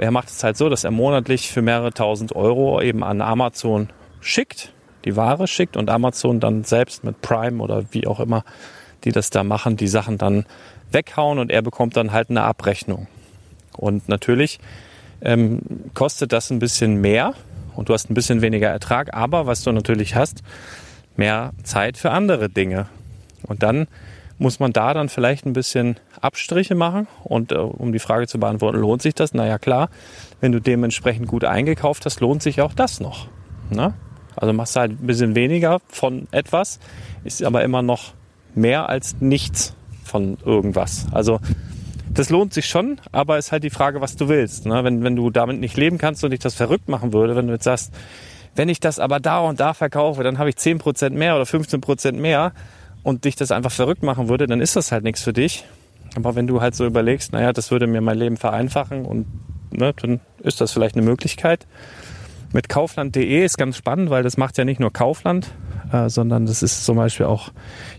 Er 0.00 0.10
macht 0.12 0.28
es 0.28 0.42
halt 0.42 0.56
so, 0.56 0.70
dass 0.70 0.84
er 0.84 0.90
monatlich 0.90 1.52
für 1.52 1.60
mehrere 1.60 1.92
tausend 1.92 2.34
Euro 2.34 2.80
eben 2.80 3.04
an 3.04 3.20
Amazon 3.20 3.90
schickt, 4.20 4.72
die 5.04 5.14
Ware 5.14 5.46
schickt 5.46 5.76
und 5.76 5.90
Amazon 5.90 6.40
dann 6.40 6.64
selbst 6.64 7.04
mit 7.04 7.20
Prime 7.20 7.62
oder 7.62 7.84
wie 7.90 8.06
auch 8.06 8.18
immer, 8.18 8.44
die 9.04 9.12
das 9.12 9.28
da 9.28 9.44
machen, 9.44 9.76
die 9.76 9.88
Sachen 9.88 10.16
dann 10.16 10.46
weghauen 10.90 11.38
und 11.38 11.50
er 11.50 11.60
bekommt 11.60 11.98
dann 11.98 12.12
halt 12.12 12.30
eine 12.30 12.42
Abrechnung. 12.42 13.08
Und 13.76 14.08
natürlich 14.08 14.58
ähm, 15.20 15.60
kostet 15.92 16.32
das 16.32 16.50
ein 16.50 16.60
bisschen 16.60 17.02
mehr 17.02 17.34
und 17.76 17.90
du 17.90 17.92
hast 17.92 18.10
ein 18.10 18.14
bisschen 18.14 18.40
weniger 18.40 18.68
Ertrag, 18.68 19.12
aber 19.12 19.46
was 19.46 19.62
du 19.62 19.70
natürlich 19.70 20.14
hast, 20.14 20.42
mehr 21.16 21.52
Zeit 21.62 21.98
für 21.98 22.10
andere 22.10 22.48
Dinge. 22.48 22.86
Und 23.42 23.62
dann 23.62 23.86
muss 24.40 24.58
man 24.58 24.72
da 24.72 24.94
dann 24.94 25.10
vielleicht 25.10 25.44
ein 25.44 25.52
bisschen 25.52 25.96
Abstriche 26.20 26.74
machen. 26.74 27.06
Und 27.22 27.52
äh, 27.52 27.56
um 27.56 27.92
die 27.92 27.98
Frage 27.98 28.26
zu 28.26 28.40
beantworten, 28.40 28.78
lohnt 28.78 29.02
sich 29.02 29.14
das? 29.14 29.34
Naja, 29.34 29.58
klar, 29.58 29.90
wenn 30.40 30.50
du 30.50 30.60
dementsprechend 30.60 31.28
gut 31.28 31.44
eingekauft 31.44 32.06
hast, 32.06 32.20
lohnt 32.20 32.42
sich 32.42 32.62
auch 32.62 32.72
das 32.72 33.00
noch. 33.00 33.28
Ne? 33.68 33.92
Also 34.34 34.54
machst 34.54 34.76
du 34.76 34.80
halt 34.80 34.92
ein 34.92 35.06
bisschen 35.06 35.34
weniger 35.34 35.80
von 35.88 36.26
etwas, 36.30 36.80
ist 37.22 37.44
aber 37.44 37.62
immer 37.62 37.82
noch 37.82 38.14
mehr 38.54 38.88
als 38.88 39.20
nichts 39.20 39.74
von 40.04 40.38
irgendwas. 40.42 41.06
Also 41.12 41.38
das 42.08 42.30
lohnt 42.30 42.54
sich 42.54 42.66
schon, 42.66 42.98
aber 43.12 43.36
ist 43.36 43.52
halt 43.52 43.62
die 43.62 43.70
Frage, 43.70 44.00
was 44.00 44.16
du 44.16 44.30
willst. 44.30 44.64
Ne? 44.64 44.82
Wenn, 44.84 45.04
wenn 45.04 45.16
du 45.16 45.28
damit 45.28 45.60
nicht 45.60 45.76
leben 45.76 45.98
kannst 45.98 46.24
und 46.24 46.30
dich 46.30 46.40
das 46.40 46.54
verrückt 46.54 46.88
machen 46.88 47.12
würde, 47.12 47.36
wenn 47.36 47.46
du 47.46 47.52
jetzt 47.52 47.64
sagst, 47.64 47.92
wenn 48.56 48.70
ich 48.70 48.80
das 48.80 48.98
aber 48.98 49.20
da 49.20 49.40
und 49.40 49.60
da 49.60 49.74
verkaufe, 49.74 50.22
dann 50.22 50.38
habe 50.38 50.48
ich 50.48 50.56
10% 50.56 51.10
mehr 51.10 51.36
oder 51.36 51.44
15% 51.44 52.12
mehr 52.12 52.52
und 53.10 53.24
dich 53.24 53.36
das 53.36 53.50
einfach 53.50 53.72
verrückt 53.72 54.02
machen 54.02 54.28
würde, 54.28 54.46
dann 54.46 54.60
ist 54.60 54.76
das 54.76 54.92
halt 54.92 55.04
nichts 55.04 55.22
für 55.22 55.34
dich. 55.34 55.64
Aber 56.16 56.34
wenn 56.34 56.46
du 56.46 56.60
halt 56.60 56.74
so 56.74 56.86
überlegst, 56.86 57.32
naja, 57.32 57.52
das 57.52 57.70
würde 57.70 57.86
mir 57.86 58.00
mein 58.00 58.18
Leben 58.18 58.36
vereinfachen 58.36 59.04
und 59.04 59.26
ne, 59.70 59.92
dann 60.00 60.20
ist 60.42 60.60
das 60.60 60.72
vielleicht 60.72 60.96
eine 60.96 61.04
Möglichkeit. 61.04 61.66
Mit 62.52 62.68
Kaufland.de 62.68 63.44
ist 63.44 63.58
ganz 63.58 63.76
spannend, 63.76 64.10
weil 64.10 64.22
das 64.22 64.36
macht 64.36 64.58
ja 64.58 64.64
nicht 64.64 64.80
nur 64.80 64.92
Kaufland, 64.92 65.52
äh, 65.92 66.08
sondern 66.08 66.46
das 66.46 66.62
ist 66.62 66.84
zum 66.84 66.96
Beispiel 66.96 67.26
auch, 67.26 67.50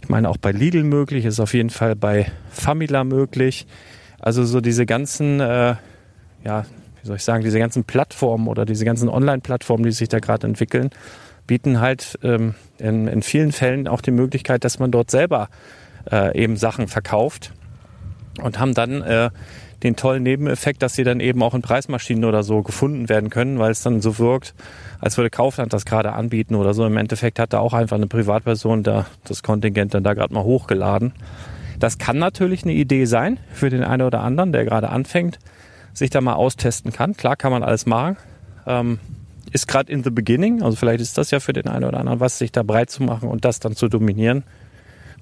ich 0.02 0.10
meine, 0.10 0.30
auch 0.30 0.38
bei 0.38 0.52
Lidl 0.52 0.84
möglich, 0.84 1.26
ist 1.26 1.40
auf 1.40 1.54
jeden 1.54 1.70
Fall 1.70 1.96
bei 1.96 2.30
Famila 2.50 3.04
möglich. 3.04 3.68
Also 4.20 4.44
so 4.44 4.60
diese 4.60 4.86
ganzen, 4.86 5.40
äh, 5.40 5.76
ja, 6.44 6.66
wie 7.02 7.08
soll 7.08 7.16
ich 7.16 7.24
sagen, 7.24 7.44
diese 7.44 7.60
ganzen 7.60 7.84
Plattformen 7.84 8.48
oder 8.48 8.66
diese 8.66 8.86
ganzen 8.86 9.10
Online-Plattformen, 9.10 9.84
die 9.84 9.92
sich 9.92 10.10
da 10.10 10.20
gerade 10.20 10.48
entwickeln, 10.48 10.90
bieten 11.48 11.82
halt 11.82 12.20
ähm, 12.24 12.56
in, 12.78 13.08
in 13.08 13.22
vielen 13.22 13.52
Fällen 13.52 13.88
auch 13.88 14.02
die 14.02 14.12
Möglichkeit, 14.12 14.64
dass 14.64 14.80
man 14.80 14.92
dort 14.92 15.12
selber 15.12 15.50
äh, 16.10 16.38
eben 16.38 16.56
Sachen 16.58 16.88
verkauft 16.88 17.52
und 18.42 18.60
haben 18.60 18.74
dann 18.74 19.02
äh, 19.02 19.30
den 19.84 19.96
tollen 19.96 20.24
Nebeneffekt, 20.24 20.84
dass 20.84 20.94
sie 20.94 21.04
dann 21.04 21.20
eben 21.20 21.42
auch 21.42 21.54
in 21.54 21.62
Preismaschinen 21.62 22.26
oder 22.26 22.44
so 22.44 22.62
gefunden 22.62 23.10
werden 23.10 23.30
können, 23.30 23.58
weil 23.60 23.72
es 23.72 23.82
dann 23.82 24.02
so 24.02 24.20
wirkt, 24.20 24.54
als 25.00 25.18
würde 25.18 25.30
Kaufland 25.30 25.74
das 25.74 25.86
gerade 25.86 26.14
anbieten 26.14 26.56
oder 26.56 26.74
so. 26.74 26.86
Im 26.86 26.98
Endeffekt 26.98 27.40
hat 27.40 27.54
da 27.54 27.60
auch 27.60 27.74
einfach 27.74 27.98
eine 27.98 28.08
Privatperson 28.08 28.84
da 28.84 29.08
das 29.24 29.42
Kontingent 29.42 29.94
dann 29.94 30.04
da 30.04 30.14
gerade 30.14 30.34
mal 30.34 30.44
hochgeladen. 30.44 31.14
Das 31.80 31.98
kann 31.98 32.20
natürlich 32.20 32.64
eine 32.64 32.74
Idee 32.74 33.06
sein 33.06 33.40
für 33.52 33.70
den 33.70 33.84
einen 33.84 34.04
oder 34.04 34.22
anderen, 34.22 34.52
der 34.52 34.66
gerade 34.66 34.90
anfängt, 34.90 35.40
sich 35.94 36.12
da 36.12 36.22
mal 36.22 36.36
austesten 36.36 36.94
kann. 36.94 37.18
Klar 37.18 37.36
kann 37.36 37.52
man 37.52 37.64
alles 37.64 37.88
machen. 37.88 38.18
Ähm, 38.68 39.00
ist 39.52 39.68
gerade 39.68 39.92
in 39.92 40.04
the 40.04 40.10
beginning, 40.10 40.62
also 40.62 40.76
vielleicht 40.76 41.02
ist 41.02 41.18
das 41.18 41.32
ja 41.32 41.40
für 41.40 41.54
den 41.54 41.68
einen 41.68 41.86
oder 41.86 42.00
anderen 42.00 42.20
was, 42.20 42.38
sich 42.38 42.52
da 42.52 42.64
breit 42.64 42.90
zu 42.90 43.04
machen 43.04 43.30
und 43.30 43.46
das 43.46 43.60
dann 43.60 43.76
zu 43.76 43.88
dominieren, 43.88 44.44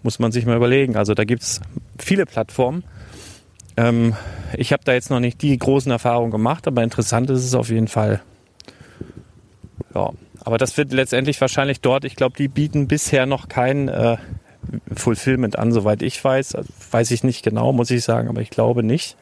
muss 0.04 0.20
man 0.20 0.32
sich 0.32 0.46
mal 0.46 0.56
überlegen. 0.56 0.96
Also 0.96 1.14
da 1.14 1.24
gibt's 1.24 1.62
viele 1.98 2.26
Plattformen. 2.26 2.84
Ähm, 3.76 4.16
ich 4.56 4.72
habe 4.72 4.84
da 4.86 4.94
jetzt 4.94 5.10
noch 5.10 5.20
nicht 5.20 5.42
die 5.42 5.58
großen 5.58 5.92
Erfahrungen 5.92 6.32
gemacht, 6.32 6.68
aber 6.68 6.84
interessant 6.84 7.30
ist 7.30 7.44
es 7.44 7.56
auf 7.56 7.70
jeden 7.70 7.88
Fall. 7.88 8.22
Ja, 9.96 10.12
aber 10.42 10.58
das 10.58 10.78
wird 10.78 10.94
letztendlich 10.94 11.42
wahrscheinlich 11.42 11.82
dort, 11.82 12.06
ich 12.06 12.16
glaube, 12.16 12.38
die 12.38 12.48
bieten 12.48 12.88
bisher 12.88 13.26
noch 13.26 13.50
kein 13.50 13.88
äh, 13.88 14.18
Fulfillment 14.96 15.58
an, 15.58 15.72
soweit 15.72 16.02
ich 16.02 16.24
weiß. 16.24 16.56
Also, 16.56 16.70
weiß 16.92 17.12
ich 17.12 17.24
nicht 17.24 17.44
genau, 17.44 17.74
muss 17.74 17.92
ich 17.92 18.04
sagen, 18.04 18.30
aber 18.30 18.42
ich 18.42 18.50
glaube 18.50 18.84
nicht. 18.84 19.18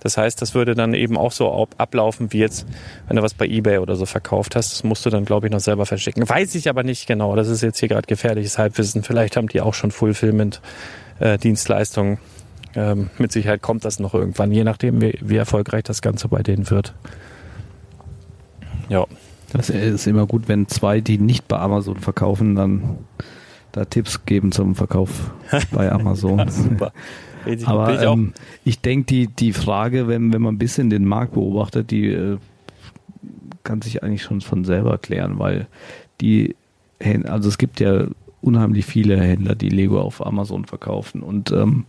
Das 0.00 0.16
heißt, 0.16 0.42
das 0.42 0.54
würde 0.54 0.74
dann 0.74 0.94
eben 0.94 1.16
auch 1.16 1.30
so 1.32 1.68
ablaufen 1.76 2.32
wie 2.32 2.38
jetzt, 2.38 2.66
wenn 3.06 3.16
du 3.16 3.22
was 3.22 3.34
bei 3.34 3.46
eBay 3.46 3.78
oder 3.78 3.94
so 3.96 4.06
verkauft 4.06 4.56
hast. 4.56 4.72
Das 4.72 4.82
musst 4.84 5.04
du 5.06 5.10
dann, 5.10 5.26
glaube 5.26 5.46
ich, 5.46 5.52
noch 5.52 5.60
selber 5.60 5.86
verschicken. 5.86 6.28
Weiß 6.28 6.54
ich 6.54 6.68
aber 6.68 6.82
nicht 6.82 7.06
genau. 7.06 7.36
Das 7.36 7.48
ist 7.48 7.62
jetzt 7.62 7.78
hier 7.78 7.88
gerade 7.88 8.06
gefährliches 8.06 8.58
Halbwissen. 8.58 9.02
Vielleicht 9.02 9.36
haben 9.36 9.48
die 9.48 9.60
auch 9.60 9.74
schon 9.74 9.90
Fulfillment-Dienstleistungen. 9.90 12.18
Ähm, 12.74 13.10
mit 13.18 13.32
Sicherheit 13.32 13.62
kommt 13.62 13.84
das 13.84 13.98
noch 13.98 14.14
irgendwann, 14.14 14.52
je 14.52 14.62
nachdem, 14.64 15.00
wie, 15.00 15.18
wie 15.20 15.36
erfolgreich 15.36 15.82
das 15.82 16.02
Ganze 16.02 16.28
bei 16.28 16.42
denen 16.42 16.70
wird. 16.70 16.94
Ja. 18.88 19.06
Das 19.52 19.68
ist 19.68 20.06
immer 20.06 20.26
gut, 20.26 20.46
wenn 20.46 20.68
zwei, 20.68 21.00
die 21.00 21.18
nicht 21.18 21.48
bei 21.48 21.58
Amazon 21.58 21.96
verkaufen, 21.96 22.54
dann 22.54 22.98
da 23.72 23.84
Tipps 23.84 24.24
geben 24.24 24.52
zum 24.52 24.76
Verkauf 24.76 25.32
bei 25.72 25.90
Amazon. 25.90 26.38
ja, 26.38 26.50
super. 26.50 26.92
Ich, 27.46 27.66
Aber 27.66 27.94
ich, 27.94 28.02
ähm, 28.02 28.32
ich 28.64 28.80
denke, 28.80 29.06
die, 29.06 29.26
die 29.28 29.52
Frage, 29.52 30.08
wenn, 30.08 30.32
wenn 30.32 30.42
man 30.42 30.54
ein 30.54 30.58
bisschen 30.58 30.90
den 30.90 31.04
Markt 31.04 31.34
beobachtet, 31.34 31.90
die 31.90 32.08
äh, 32.08 32.38
kann 33.64 33.82
sich 33.82 34.02
eigentlich 34.02 34.22
schon 34.22 34.40
von 34.40 34.64
selber 34.64 34.98
klären, 34.98 35.38
weil 35.38 35.66
die, 36.20 36.54
also 37.24 37.48
es 37.48 37.58
gibt 37.58 37.80
ja 37.80 38.06
unheimlich 38.42 38.86
viele 38.86 39.20
Händler, 39.20 39.54
die 39.54 39.68
Lego 39.68 40.00
auf 40.00 40.24
Amazon 40.24 40.64
verkaufen 40.64 41.22
und 41.22 41.52
ähm, 41.52 41.84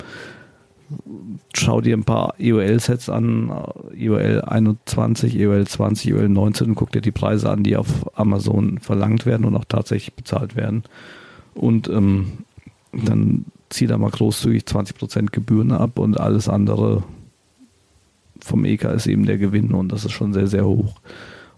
schau 1.54 1.82
dir 1.82 1.96
ein 1.96 2.04
paar 2.04 2.34
EOL-Sets 2.40 3.10
an, 3.10 3.52
EOL 3.98 4.42
21, 4.42 5.40
EOL 5.40 5.66
20, 5.66 6.12
EOL 6.12 6.30
19 6.30 6.70
und 6.70 6.76
guck 6.76 6.92
dir 6.92 7.02
die 7.02 7.12
Preise 7.12 7.50
an, 7.50 7.64
die 7.64 7.78
auf 7.78 8.18
Amazon 8.18 8.80
verlangt 8.80 9.26
werden 9.26 9.46
und 9.46 9.56
auch 9.56 9.66
tatsächlich 9.66 10.14
bezahlt 10.14 10.56
werden. 10.56 10.84
Und 11.54 11.88
ähm, 11.90 12.40
dann 12.92 13.46
zieh 13.72 13.88
da 13.88 13.98
mal 13.98 14.12
großzügig 14.12 14.64
20% 14.64 15.32
Gebühren 15.32 15.72
ab 15.72 15.98
und 16.00 16.20
alles 16.20 16.48
andere 16.48 17.04
vom 18.40 18.66
EK 18.66 18.86
ist 18.86 19.08
eben 19.08 19.26
der 19.26 19.38
Gewinn 19.38 19.74
und 19.74 19.92
das 19.92 20.06
ist 20.06 20.12
schon 20.12 20.34
sehr, 20.34 20.48
sehr 20.48 20.66
hoch. 20.66 20.96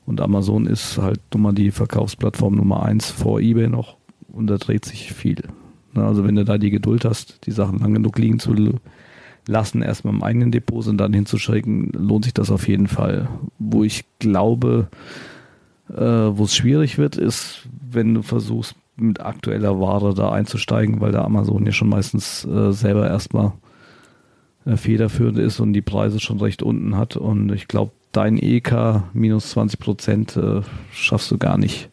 Und 0.05 0.19
Amazon 0.19 0.67
ist 0.67 0.97
halt 0.97 1.21
nun 1.33 1.43
mal 1.43 1.53
die 1.53 1.71
Verkaufsplattform 1.71 2.55
Nummer 2.55 2.83
eins 2.83 3.09
vor 3.09 3.39
eBay 3.39 3.69
noch 3.69 3.97
und 4.31 4.47
da 4.47 4.57
dreht 4.57 4.85
sich 4.85 5.13
viel. 5.13 5.41
Also 5.95 6.25
wenn 6.25 6.35
du 6.35 6.43
da 6.43 6.57
die 6.57 6.71
Geduld 6.71 7.05
hast, 7.05 7.45
die 7.45 7.51
Sachen 7.51 7.79
lang 7.79 7.93
genug 7.93 8.17
liegen 8.17 8.39
zu 8.39 8.53
lassen, 9.47 9.81
erstmal 9.81 10.13
im 10.13 10.23
eigenen 10.23 10.51
Depot 10.51 10.85
und 10.87 10.97
dann 10.97 11.13
hinzuschicken, 11.13 11.91
lohnt 11.93 12.25
sich 12.25 12.33
das 12.33 12.51
auf 12.51 12.67
jeden 12.67 12.87
Fall. 12.87 13.29
Wo 13.59 13.83
ich 13.83 14.05
glaube, 14.19 14.89
äh, 15.89 15.95
wo 16.01 16.43
es 16.43 16.55
schwierig 16.55 16.97
wird, 16.97 17.15
ist, 17.15 17.67
wenn 17.91 18.13
du 18.13 18.23
versuchst, 18.23 18.75
mit 18.95 19.19
aktueller 19.19 19.79
Ware 19.79 20.13
da 20.13 20.31
einzusteigen, 20.31 21.01
weil 21.01 21.11
der 21.11 21.25
Amazon 21.25 21.65
ja 21.65 21.71
schon 21.71 21.89
meistens 21.89 22.45
äh, 22.45 22.71
selber 22.71 23.07
erstmal 23.07 23.53
äh, 24.65 24.77
federführend 24.77 25.39
ist 25.39 25.59
und 25.59 25.73
die 25.73 25.81
Preise 25.81 26.19
schon 26.19 26.39
recht 26.39 26.63
unten 26.63 26.97
hat. 26.97 27.17
Und 27.17 27.51
ich 27.51 27.67
glaube, 27.67 27.91
dein 28.11 28.37
EK 28.37 29.03
minus 29.13 29.51
20 29.51 29.79
Prozent 29.79 30.37
äh, 30.37 30.61
schaffst 30.91 31.31
du 31.31 31.37
gar 31.37 31.57
nicht, 31.57 31.89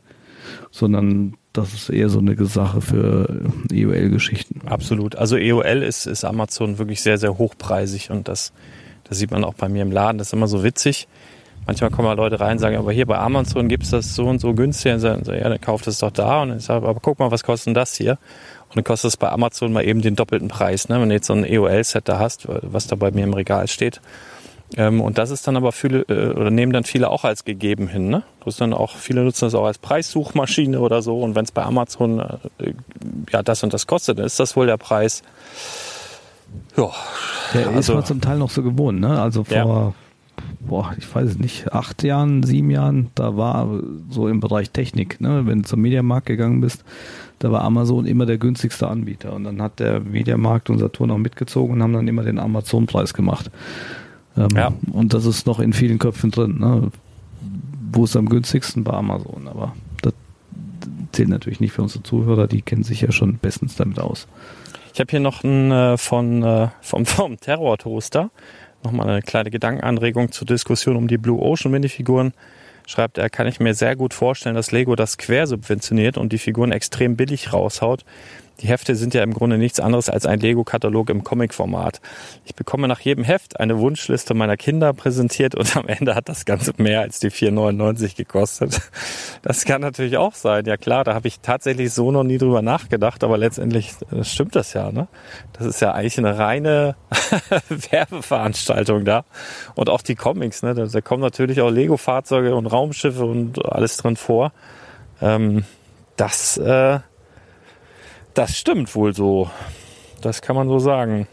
sondern 0.71 1.35
das 1.53 1.75
ist 1.75 1.89
eher 1.89 2.09
so 2.09 2.21
eine 2.21 2.37
Sache 2.45 2.81
für 2.81 3.45
EOL-Geschichten. 3.73 4.61
Absolut. 4.67 5.17
Also 5.17 5.37
EOL 5.37 5.83
ist, 5.83 6.07
ist 6.07 6.25
Amazon 6.25 6.79
wirklich 6.79 7.03
sehr, 7.03 7.19
sehr 7.19 7.39
hochpreisig 7.39 8.11
und 8.11 8.29
das, 8.29 8.53
das 9.05 9.19
sieht 9.19 9.33
man 9.33 9.43
auch 9.43 9.55
bei 9.55 9.69
mir 9.69 9.83
im 9.83 9.91
Laden. 9.91 10.19
Das 10.19 10.29
ist 10.29 10.33
immer 10.33 10.47
so 10.47 10.63
witzig. 10.63 11.09
Manchmal 11.71 11.91
kommen 11.91 12.17
Leute 12.17 12.41
rein 12.41 12.55
und 12.55 12.59
sagen, 12.59 12.77
aber 12.77 12.91
hier 12.91 13.07
bei 13.07 13.17
Amazon 13.17 13.69
gibt 13.69 13.85
es 13.85 13.91
das 13.91 14.17
so 14.17 14.25
und 14.25 14.41
so 14.41 14.55
günstig. 14.55 14.93
Und 14.93 14.99
sagen, 14.99 15.23
ja, 15.25 15.49
dann 15.49 15.61
kauft 15.61 15.87
es 15.87 15.99
doch 15.99 16.11
da. 16.11 16.43
Und 16.43 16.57
ich 16.57 16.65
sage, 16.65 16.85
aber 16.85 16.99
guck 17.01 17.21
mal, 17.21 17.31
was 17.31 17.45
kostet 17.45 17.69
denn 17.69 17.75
das 17.75 17.95
hier? 17.95 18.19
Und 18.71 18.77
dann 18.77 18.83
kostet 18.83 19.11
es 19.11 19.17
bei 19.17 19.29
Amazon 19.29 19.73
mal 19.73 19.85
eben 19.85 20.03
den 20.03 20.17
doppelten 20.17 20.49
Preis. 20.49 20.89
Ne? 20.89 21.01
Wenn 21.01 21.11
du 21.11 21.15
jetzt 21.15 21.29
so 21.29 21.33
ein 21.33 21.45
EOL-Set 21.45 22.09
da 22.09 22.19
hast, 22.19 22.49
was 22.49 22.89
da 22.89 22.97
bei 22.97 23.13
mir 23.13 23.23
im 23.23 23.35
Regal 23.35 23.69
steht, 23.69 24.01
ähm, 24.77 25.01
und 25.01 25.17
das 25.17 25.31
ist 25.31 25.47
dann 25.47 25.57
aber 25.57 25.71
viele, 25.71 26.01
äh, 26.09 26.33
oder 26.33 26.51
nehmen 26.51 26.73
dann 26.73 26.83
viele 26.83 27.09
auch 27.09 27.23
als 27.23 27.45
gegeben 27.45 27.87
hin. 27.87 28.09
Ne? 28.09 28.25
Das 28.45 28.57
dann 28.57 28.73
auch, 28.73 28.97
viele 28.97 29.23
nutzen 29.23 29.45
das 29.45 29.55
auch 29.55 29.67
als 29.67 29.79
Preissuchmaschine 29.79 30.81
oder 30.81 31.03
so. 31.03 31.21
Und 31.21 31.37
wenn 31.37 31.45
es 31.45 31.53
bei 31.53 31.63
Amazon 31.63 32.19
äh, 32.19 32.73
ja 33.31 33.45
das 33.45 33.63
und 33.63 33.73
das 33.73 33.87
kostet, 33.87 34.19
dann 34.19 34.27
ist 34.27 34.41
das 34.41 34.57
wohl 34.57 34.67
der 34.67 34.77
Preis. 34.77 35.23
Ja, 36.77 36.91
der 37.55 37.69
also, 37.69 37.79
ist 37.79 37.89
man 37.95 38.05
zum 38.07 38.21
Teil 38.21 38.39
noch 38.39 38.51
so 38.51 38.65
gewohnt, 38.65 38.99
ne? 38.99 39.23
Also 39.23 39.45
vor, 39.45 39.57
ja. 39.57 39.93
Boah, 40.61 40.95
ich 40.99 41.13
weiß 41.13 41.31
es 41.31 41.39
nicht, 41.39 41.73
acht 41.73 42.03
Jahren, 42.03 42.43
sieben 42.43 42.71
Jahren, 42.71 43.11
da 43.15 43.37
war 43.37 43.81
so 44.11 44.29
im 44.29 44.41
Bereich 44.41 44.71
Technik, 44.71 45.21
ne? 45.21 45.47
Wenn 45.47 45.63
du 45.63 45.69
zum 45.69 45.81
Mediamarkt 45.81 46.27
gegangen 46.27 46.61
bist, 46.61 46.85
da 47.41 47.51
war 47.51 47.63
Amazon 47.63 48.07
immer 48.07 48.27
der 48.27 48.39
günstigste 48.39 48.87
Anbieter. 48.87 49.33
Und 49.33 49.45
dann 49.45 49.63
hat 49.63 49.81
der 49.81 50.01
Mediamarkt 50.01 50.69
und 50.69 50.79
Saturn 50.79 51.11
auch 51.11 51.19
mitgezogen 51.19 51.75
und 51.75 51.83
haben 51.83 51.95
dann 51.95 52.07
immer 52.07 52.23
den 52.23 52.39
Amazon-Preis 52.39 53.15
gemacht. 53.15 53.51
Ähm, 54.37 54.49
ja. 54.55 54.73
Und 54.93 55.15
das 55.15 55.25
ist 55.25 55.47
noch 55.47 55.59
in 55.59 55.73
vielen 55.73 55.99
Köpfen 55.99 56.31
drin. 56.31 56.59
Ne? 56.59 56.91
Wo 57.93 58.05
ist 58.05 58.15
am 58.15 58.29
günstigsten? 58.29 58.85
Bei 58.85 58.93
Amazon. 58.93 59.49
Aber 59.49 59.75
das 60.03 60.13
zählt 61.13 61.31
natürlich 61.31 61.61
nicht 61.61 61.73
für 61.73 61.83
unsere 61.83 62.03
Zuhörer, 62.03 62.47
die 62.47 62.61
kennen 62.61 62.85
sich 62.85 63.01
ja 63.01 63.11
schon 63.11 63.39
bestens 63.39 63.75
damit 63.77 63.99
aus. 63.99 64.29
Ich 64.93 65.01
habe 65.01 65.11
hier 65.11 65.21
noch 65.21 65.43
einen 65.43 65.71
äh, 65.71 65.97
von, 65.97 66.43
äh, 66.43 66.69
vom, 66.83 67.07
vom 67.07 67.41
Terror-Toaster. 67.41 68.31
Nochmal 68.83 69.09
eine 69.09 69.23
kleine 69.23 69.51
Gedankenanregung 69.51 70.33
zur 70.33 70.47
Diskussion 70.47 70.97
um 70.97 71.07
die 71.07 71.19
Blue 71.19 71.41
Ocean 71.41 71.71
Minifiguren. 71.71 72.33
Schreibt 72.87 73.19
er, 73.19 73.31
kann 73.31 73.47
ich 73.47 73.61
mir 73.61 73.75
sehr 73.75 73.95
gut 73.95 74.15
vorstellen, 74.15 74.55
dass 74.57 74.73
Lego 74.73 74.97
das 74.97 75.19
quersubventioniert 75.19 76.17
und 76.17 76.33
die 76.33 76.39
Figuren 76.39 76.73
extrem 76.73 77.15
billig 77.17 77.53
raushaut. 77.53 78.05
Die 78.61 78.69
Hefte 78.69 78.95
sind 78.95 79.15
ja 79.15 79.23
im 79.23 79.33
Grunde 79.33 79.57
nichts 79.57 79.81
anderes 79.81 80.11
als 80.11 80.27
ein 80.27 80.39
Lego-Katalog 80.39 81.09
im 81.09 81.25
Comic-Format. 81.25 82.01
Ich 82.45 82.55
bekomme 82.55 82.89
nach 82.89 83.01
jedem 83.01 83.25
Heft 83.25 83.59
eine 83.59 83.79
Wunschliste 83.79 84.35
meiner 84.35 84.57
Kinder 84.57 84.93
präsentiert 84.93 85.55
und 85.55 85.77
am 85.77 85.89
Ende 85.89 86.15
hat 86.15 86.29
das 86.29 86.45
Ganze 86.45 86.73
mehr 86.77 87.01
als 87.01 87.21
die 87.21 87.31
4,99 87.31 88.17
gekostet. 88.17 88.81
Das 89.43 89.65
kann 89.65 89.81
natürlich 89.81 90.19
auch 90.19 90.35
sein. 90.35 90.67
Ja 90.67 90.77
klar, 90.77 91.05
da 91.05 91.15
habe 91.15 91.27
ich 91.27 91.41
tatsächlich 91.41 91.95
so 91.95 92.13
noch 92.13 92.25
nie 92.25 92.37
drüber 92.37 92.61
nachgedacht, 92.61 93.25
aber 93.25 93.39
letztendlich 93.39 93.95
äh, 94.13 94.23
stimmt 94.23 94.55
das 94.55 94.75
ja. 94.75 94.93
Ne? 94.93 95.09
Das 95.55 95.67
ist 95.67 95.81
ja 95.81 95.93
eigentlich 95.93 96.19
eine 96.19 96.37
reine 96.37 96.97
Werbeveranstaltung 97.69 99.07
da. 99.07 99.25
Und 99.75 99.89
auch 99.89 100.03
die 100.03 100.17
Comics, 100.17 100.63
ne? 100.63 100.75
da, 100.75 100.85
da 100.85 101.01
kommen 101.01 101.23
natürlich 101.23 101.63
auch 101.63 101.71
Lego-Fahrzeuge 101.71 102.55
und 102.55 102.67
Raumschiffe 102.67 103.25
und 103.25 103.65
alles 103.65 103.97
drin 103.97 104.17
vor. 104.17 104.53
Ähm, 105.23 105.65
das 106.17 106.59
äh, 106.59 107.01
das 108.35 108.57
stimmt 108.57 108.95
wohl 108.95 109.15
so. 109.15 109.51
Das 110.21 110.43
kann 110.43 110.57
man 110.57 110.69
so 110.69 110.79
sagen. 110.79 111.27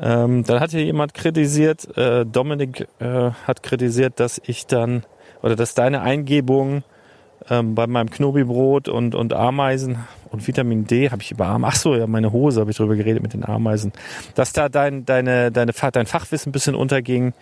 Ähm, 0.00 0.44
dann 0.44 0.60
hat 0.60 0.70
hier 0.70 0.84
jemand 0.84 1.14
kritisiert, 1.14 1.96
äh, 1.96 2.24
Dominik 2.24 2.88
äh, 2.98 3.30
hat 3.46 3.62
kritisiert, 3.62 4.20
dass 4.20 4.40
ich 4.44 4.66
dann, 4.66 5.04
oder 5.42 5.54
dass 5.54 5.74
deine 5.74 6.00
Eingebung 6.00 6.82
ähm, 7.50 7.74
bei 7.74 7.86
meinem 7.86 8.10
Knobibrot 8.10 8.88
und, 8.88 9.14
und 9.14 9.34
Ameisen 9.34 9.98
und 10.32 10.46
Vitamin 10.46 10.86
D 10.86 11.10
habe 11.10 11.22
ich 11.22 11.30
über 11.30 11.46
Ameisen, 11.46 11.72
ach 11.72 11.76
so, 11.76 11.94
ja, 11.94 12.06
meine 12.06 12.32
Hose 12.32 12.60
habe 12.60 12.70
ich 12.70 12.76
drüber 12.76 12.96
geredet 12.96 13.22
mit 13.22 13.34
den 13.34 13.44
Ameisen, 13.44 13.92
dass 14.34 14.52
da 14.52 14.68
dein, 14.68 15.04
deine, 15.04 15.52
deine, 15.52 15.72
dein 15.92 16.06
Fachwissen 16.06 16.50
ein 16.50 16.52
bisschen 16.52 16.74
unterging 16.74 17.34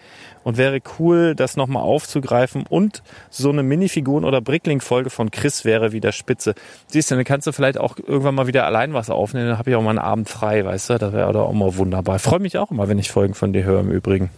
und 0.42 0.56
wäre 0.56 0.80
cool, 0.98 1.34
das 1.34 1.56
nochmal 1.56 1.82
aufzugreifen 1.82 2.64
und 2.68 3.02
so 3.30 3.50
eine 3.50 3.62
Minifiguren- 3.62 4.24
oder 4.24 4.40
Brickling-Folge 4.40 5.10
von 5.10 5.30
Chris 5.30 5.64
wäre 5.64 5.92
wieder 5.92 6.12
spitze. 6.12 6.54
Siehst 6.88 7.10
du, 7.10 7.14
dann 7.14 7.24
kannst 7.24 7.46
du 7.46 7.52
vielleicht 7.52 7.78
auch 7.78 7.96
irgendwann 7.98 8.34
mal 8.34 8.46
wieder 8.46 8.66
allein 8.66 8.92
was 8.92 9.08
aufnehmen, 9.08 9.48
dann 9.48 9.58
habe 9.58 9.70
ich 9.70 9.76
auch 9.76 9.82
mal 9.82 9.90
einen 9.90 9.98
Abend 9.98 10.28
frei, 10.28 10.64
weißt 10.64 10.90
du, 10.90 10.98
das 10.98 11.12
wäre 11.12 11.42
auch 11.42 11.52
mal 11.52 11.76
wunderbar. 11.76 12.16
Ich 12.16 12.22
freue 12.22 12.40
mich 12.40 12.58
auch 12.58 12.70
immer, 12.70 12.88
wenn 12.88 12.98
ich 12.98 13.10
Folgen 13.10 13.34
von 13.34 13.52
dir 13.52 13.64
höre 13.64 13.80
im 13.80 13.90
Übrigen. 13.90 14.30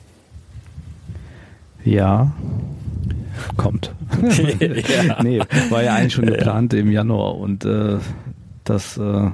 Ja, 1.85 2.33
kommt. 3.57 3.93
ja. 4.61 5.23
Nee, 5.23 5.41
war 5.71 5.83
ja 5.83 5.95
eigentlich 5.95 6.13
schon 6.13 6.27
geplant 6.27 6.75
im 6.75 6.91
Januar 6.91 7.37
und 7.37 7.65
äh, 7.65 7.99
das 8.65 8.97
äh, 8.99 9.31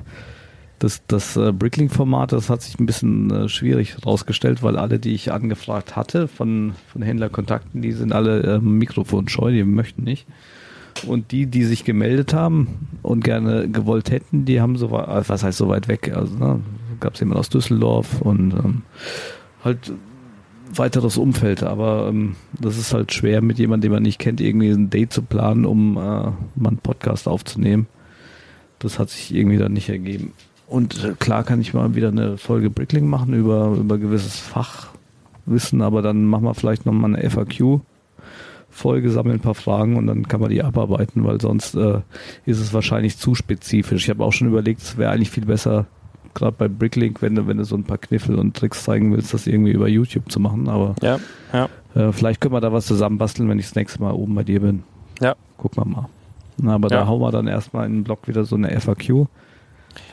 das, 0.78 1.02
das 1.06 1.36
äh, 1.36 1.52
Brickling-Format, 1.52 2.32
das 2.32 2.50
hat 2.50 2.62
sich 2.62 2.78
ein 2.78 2.86
bisschen 2.86 3.30
äh, 3.30 3.48
schwierig 3.48 3.96
herausgestellt, 3.96 4.62
weil 4.62 4.76
alle, 4.76 4.98
die 4.98 5.12
ich 5.12 5.32
angefragt 5.32 5.96
hatte 5.96 6.28
von, 6.28 6.72
von 6.92 7.02
Händlerkontakten, 7.02 7.82
die 7.82 7.92
sind 7.92 8.12
alle 8.12 8.60
mikrofonscheu, 8.60 9.50
die 9.50 9.64
möchten 9.64 10.04
nicht. 10.04 10.26
Und 11.06 11.30
die, 11.30 11.46
die 11.46 11.64
sich 11.64 11.84
gemeldet 11.84 12.34
haben 12.34 12.88
und 13.02 13.22
gerne 13.22 13.68
gewollt 13.68 14.10
hätten, 14.10 14.44
die 14.44 14.60
haben 14.60 14.76
so 14.76 14.90
weit, 14.90 15.28
was 15.28 15.44
heißt 15.44 15.58
so 15.58 15.68
weit 15.68 15.86
weg? 15.86 16.12
Also 16.14 16.34
ne, 16.36 16.60
gab 16.98 17.14
es 17.14 17.20
jemand 17.20 17.38
aus 17.38 17.48
Düsseldorf 17.48 18.20
und 18.20 18.52
ähm, 18.52 18.82
halt 19.64 19.92
weiteres 20.74 21.16
Umfeld, 21.16 21.62
aber 21.62 22.08
ähm, 22.08 22.34
das 22.60 22.76
ist 22.78 22.92
halt 22.92 23.12
schwer, 23.12 23.42
mit 23.42 23.58
jemandem, 23.58 23.88
den 23.90 23.96
man 23.96 24.02
nicht 24.02 24.18
kennt, 24.18 24.40
irgendwie 24.40 24.70
ein 24.70 24.90
Date 24.90 25.12
zu 25.12 25.22
planen, 25.22 25.64
um 25.64 25.96
äh, 25.96 26.00
mal 26.00 26.34
einen 26.64 26.78
Podcast 26.78 27.28
aufzunehmen. 27.28 27.86
Das 28.78 28.98
hat 28.98 29.10
sich 29.10 29.34
irgendwie 29.34 29.58
dann 29.58 29.72
nicht 29.72 29.88
ergeben. 29.88 30.32
Und 30.66 31.02
äh, 31.04 31.14
klar 31.18 31.44
kann 31.44 31.60
ich 31.60 31.74
mal 31.74 31.94
wieder 31.94 32.08
eine 32.08 32.36
Folge 32.36 32.70
Brickling 32.70 33.08
machen 33.08 33.34
über, 33.34 33.74
über 33.78 33.98
gewisses 33.98 34.38
Fachwissen, 34.38 35.82
aber 35.82 36.02
dann 36.02 36.24
machen 36.26 36.44
wir 36.44 36.54
vielleicht 36.54 36.86
nochmal 36.86 37.14
eine 37.14 37.28
FAQ. 37.30 37.80
Folge, 38.70 39.10
sammeln 39.10 39.36
ein 39.36 39.40
paar 39.40 39.54
Fragen 39.54 39.96
und 39.96 40.06
dann 40.06 40.28
kann 40.28 40.40
man 40.40 40.50
die 40.50 40.62
abarbeiten, 40.62 41.24
weil 41.24 41.40
sonst 41.40 41.74
äh, 41.74 42.00
ist 42.46 42.60
es 42.60 42.72
wahrscheinlich 42.72 43.16
zu 43.18 43.34
spezifisch. 43.34 44.04
Ich 44.04 44.10
habe 44.10 44.22
auch 44.22 44.32
schon 44.32 44.46
überlegt, 44.46 44.82
es 44.82 44.96
wäre 44.96 45.10
eigentlich 45.10 45.30
viel 45.30 45.46
besser, 45.46 45.86
gerade 46.34 46.54
bei 46.56 46.68
Bricklink, 46.68 47.20
wenn 47.22 47.34
du, 47.34 47.46
wenn 47.46 47.56
du 47.56 47.64
so 47.64 47.76
ein 47.76 47.84
paar 47.84 47.98
Kniffel 47.98 48.38
und 48.38 48.56
Tricks 48.56 48.84
zeigen 48.84 49.12
willst, 49.12 49.34
das 49.34 49.46
irgendwie 49.46 49.72
über 49.72 49.88
YouTube 49.88 50.30
zu 50.30 50.38
machen. 50.38 50.68
Aber 50.68 50.94
Ja, 51.02 51.18
ja. 51.52 51.68
äh, 51.94 52.12
vielleicht 52.12 52.40
können 52.40 52.54
wir 52.54 52.60
da 52.60 52.72
was 52.72 52.86
zusammenbasteln, 52.86 53.48
wenn 53.48 53.58
ich 53.58 53.66
das 53.66 53.74
nächste 53.74 54.00
Mal 54.00 54.12
oben 54.12 54.34
bei 54.34 54.44
dir 54.44 54.60
bin. 54.60 54.84
Ja. 55.20 55.34
Gucken 55.56 55.82
wir 55.82 55.86
mal. 55.86 56.08
Na, 56.60 56.74
aber 56.74 56.88
Ja. 56.90 57.00
da 57.00 57.06
hauen 57.06 57.20
wir 57.20 57.30
dann 57.30 57.46
erstmal 57.46 57.86
in 57.86 57.94
den 57.94 58.04
Blog 58.04 58.26
wieder 58.28 58.44
so 58.44 58.56
eine 58.56 58.70
FAQ. 58.80 59.26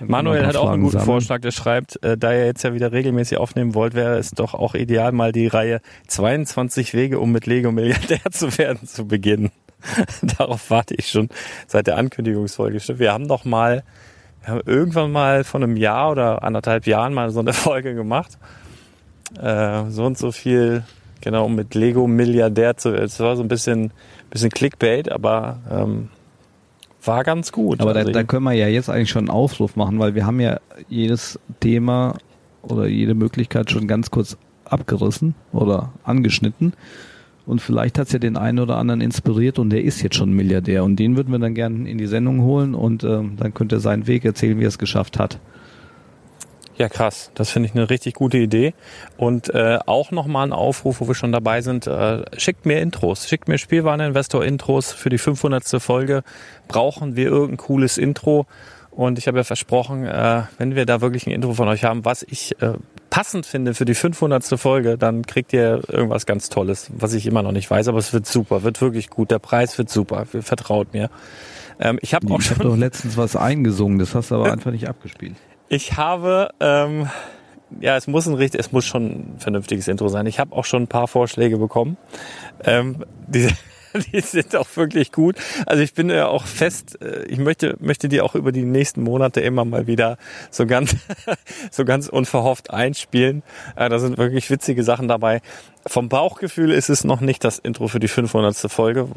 Manuel 0.05 0.45
hat 0.47 0.55
auch 0.55 0.69
einen 0.69 0.81
guten 0.83 0.93
sammeln. 0.93 1.05
Vorschlag, 1.05 1.41
der 1.41 1.51
schreibt, 1.51 2.03
äh, 2.03 2.17
da 2.17 2.33
ihr 2.33 2.45
jetzt 2.45 2.63
ja 2.63 2.73
wieder 2.73 2.91
regelmäßig 2.91 3.37
aufnehmen 3.37 3.75
wollt, 3.75 3.93
wäre 3.93 4.17
es 4.17 4.31
doch 4.31 4.53
auch 4.53 4.73
ideal, 4.73 5.11
mal 5.11 5.31
die 5.31 5.47
Reihe 5.47 5.79
22 6.07 6.93
Wege, 6.93 7.19
um 7.19 7.31
mit 7.31 7.45
Lego 7.45 7.71
Milliardär 7.71 8.19
zu 8.31 8.57
werden, 8.57 8.87
zu 8.87 9.07
beginnen. 9.07 9.51
Darauf 10.37 10.69
warte 10.71 10.95
ich 10.95 11.09
schon 11.09 11.29
seit 11.67 11.87
der 11.87 11.97
Ankündigungsfolge. 11.97 12.79
Wir 12.97 13.11
haben 13.13 13.27
doch 13.27 13.45
mal, 13.45 13.83
wir 14.43 14.53
haben 14.53 14.61
irgendwann 14.65 15.11
mal 15.11 15.43
vor 15.43 15.61
einem 15.61 15.77
Jahr 15.77 16.11
oder 16.11 16.43
anderthalb 16.43 16.87
Jahren 16.87 17.13
mal 17.13 17.29
so 17.29 17.39
eine 17.41 17.53
Folge 17.53 17.93
gemacht. 17.93 18.37
Äh, 19.39 19.83
so 19.89 20.05
und 20.05 20.17
so 20.17 20.31
viel, 20.31 20.83
genau, 21.21 21.45
um 21.45 21.55
mit 21.55 21.75
Lego 21.75 22.07
Milliardär 22.07 22.77
zu 22.77 22.93
werden. 22.93 23.05
Es 23.05 23.19
war 23.19 23.35
so 23.35 23.43
ein 23.43 23.49
bisschen, 23.49 23.91
bisschen 24.31 24.49
Clickbait, 24.49 25.11
aber 25.11 25.59
ähm, 25.69 26.09
war 27.07 27.23
ganz 27.23 27.51
gut. 27.51 27.81
Aber 27.81 27.93
da, 27.93 28.01
Also 28.01 28.11
da 28.11 28.23
können 28.23 28.43
wir 28.43 28.53
ja 28.53 28.67
jetzt 28.67 28.89
eigentlich 28.89 29.09
schon 29.09 29.29
einen 29.29 29.29
Aufruf 29.29 29.75
machen, 29.75 29.99
weil 29.99 30.15
wir 30.15 30.25
haben 30.25 30.39
ja 30.39 30.59
jedes 30.89 31.39
Thema 31.59 32.17
oder 32.61 32.87
jede 32.87 33.13
Möglichkeit 33.13 33.71
schon 33.71 33.87
ganz 33.87 34.11
kurz 34.11 34.37
abgerissen 34.65 35.35
oder 35.51 35.93
angeschnitten. 36.03 36.73
Und 37.45 37.61
vielleicht 37.61 37.99
hat 37.99 38.07
es 38.07 38.13
ja 38.13 38.19
den 38.19 38.37
einen 38.37 38.59
oder 38.59 38.77
anderen 38.77 39.01
inspiriert 39.01 39.59
und 39.59 39.69
der 39.69 39.83
ist 39.83 40.01
jetzt 40.01 40.15
schon 40.15 40.33
Milliardär. 40.33 40.83
Und 40.83 40.97
den 40.97 41.15
würden 41.15 41.31
wir 41.31 41.39
dann 41.39 41.53
gerne 41.53 41.87
in 41.87 41.97
die 41.97 42.07
Sendung 42.07 42.41
holen 42.41 42.73
und 42.73 43.03
ähm, 43.03 43.33
dann 43.37 43.53
könnte 43.53 43.75
er 43.75 43.79
seinen 43.79 44.07
Weg 44.07 44.25
erzählen, 44.25 44.59
wie 44.59 44.63
er 44.63 44.69
es 44.69 44.79
geschafft 44.79 45.19
hat. 45.19 45.39
Ja, 46.77 46.89
krass. 46.89 47.31
Das 47.35 47.51
finde 47.51 47.69
ich 47.69 47.75
eine 47.75 47.89
richtig 47.89 48.15
gute 48.15 48.37
Idee. 48.37 48.73
Und 49.15 49.53
äh, 49.53 49.79
auch 49.85 50.11
nochmal 50.11 50.47
ein 50.47 50.53
Aufruf, 50.53 50.99
wo 50.99 51.07
wir 51.07 51.15
schon 51.15 51.31
dabei 51.31 51.61
sind. 51.61 51.87
Äh, 51.87 52.23
schickt 52.37 52.65
mir 52.65 52.81
Intros. 52.81 53.29
Schickt 53.29 53.47
mir 53.47 53.57
Spielwareninvestor-Intros 53.57 54.91
für 54.91 55.09
die 55.09 55.17
500. 55.17 55.81
Folge. 55.81 56.23
Brauchen 56.67 57.15
wir 57.15 57.27
irgendein 57.27 57.57
cooles 57.57 57.97
Intro? 57.97 58.45
Und 58.91 59.19
ich 59.19 59.27
habe 59.27 59.37
ja 59.37 59.43
versprochen, 59.43 60.05
äh, 60.05 60.43
wenn 60.57 60.75
wir 60.75 60.85
da 60.85 61.01
wirklich 61.01 61.27
ein 61.27 61.31
Intro 61.31 61.53
von 61.53 61.67
euch 61.67 61.83
haben, 61.83 62.05
was 62.05 62.23
ich 62.23 62.61
äh, 62.61 62.73
passend 63.09 63.45
finde 63.45 63.73
für 63.73 63.85
die 63.85 63.93
500. 63.93 64.59
Folge, 64.59 64.97
dann 64.97 65.25
kriegt 65.25 65.53
ihr 65.53 65.81
irgendwas 65.87 66.25
ganz 66.25 66.49
Tolles, 66.49 66.89
was 66.97 67.13
ich 67.13 67.25
immer 67.25 67.41
noch 67.41 67.51
nicht 67.51 67.69
weiß. 67.69 67.87
Aber 67.87 67.99
es 67.99 68.11
wird 68.11 68.25
super, 68.25 68.63
wird 68.63 68.81
wirklich 68.81 69.09
gut. 69.09 69.31
Der 69.31 69.39
Preis 69.39 69.77
wird 69.77 69.89
super. 69.89 70.25
Vertraut 70.25 70.93
mir. 70.93 71.09
Ähm, 71.79 71.99
ich 72.01 72.13
habe 72.13 72.33
auch 72.33 72.39
Ich 72.39 72.47
schon 72.47 72.59
doch 72.59 72.75
letztens 72.75 73.15
was 73.15 73.37
eingesungen, 73.37 73.99
das 73.99 74.13
hast 74.15 74.31
du 74.31 74.35
aber 74.35 74.51
einfach 74.51 74.71
nicht 74.71 74.89
abgespielt. 74.89 75.35
Ich 75.67 75.97
habe, 75.97 76.49
ähm, 76.59 77.09
ja, 77.79 77.97
es 77.97 78.07
muss 78.07 78.27
ein 78.27 78.35
richtig, 78.35 78.59
es 78.59 78.71
muss 78.71 78.85
schon 78.85 79.05
ein 79.05 79.35
vernünftiges 79.39 79.87
Intro 79.87 80.07
sein. 80.07 80.25
Ich 80.27 80.39
habe 80.39 80.55
auch 80.55 80.65
schon 80.65 80.83
ein 80.83 80.87
paar 80.87 81.07
Vorschläge 81.07 81.57
bekommen. 81.57 81.97
Ähm, 82.63 83.03
die, 83.27 83.49
die 84.13 84.21
sind 84.21 84.55
auch 84.55 84.67
wirklich 84.75 85.11
gut. 85.11 85.35
Also 85.65 85.83
ich 85.83 85.93
bin 85.93 86.09
ja 86.09 86.27
auch 86.27 86.45
fest, 86.45 87.01
äh, 87.01 87.25
ich 87.25 87.37
möchte, 87.37 87.75
möchte 87.79 88.09
die 88.09 88.21
auch 88.21 88.35
über 88.35 88.51
die 88.51 88.63
nächsten 88.63 89.03
Monate 89.03 89.41
immer 89.41 89.65
mal 89.65 89.87
wieder 89.87 90.17
so 90.51 90.65
ganz, 90.65 90.95
so 91.71 91.85
ganz 91.85 92.07
unverhofft 92.07 92.71
einspielen. 92.71 93.43
Äh, 93.75 93.89
da 93.89 93.99
sind 93.99 94.17
wirklich 94.17 94.49
witzige 94.49 94.83
Sachen 94.83 95.07
dabei. 95.07 95.41
Vom 95.87 96.09
Bauchgefühl 96.09 96.71
ist 96.71 96.89
es 96.89 97.03
noch 97.03 97.21
nicht 97.21 97.43
das 97.43 97.59
Intro 97.59 97.87
für 97.87 97.99
die 97.99 98.07
500. 98.07 98.55
Folge 98.71 99.07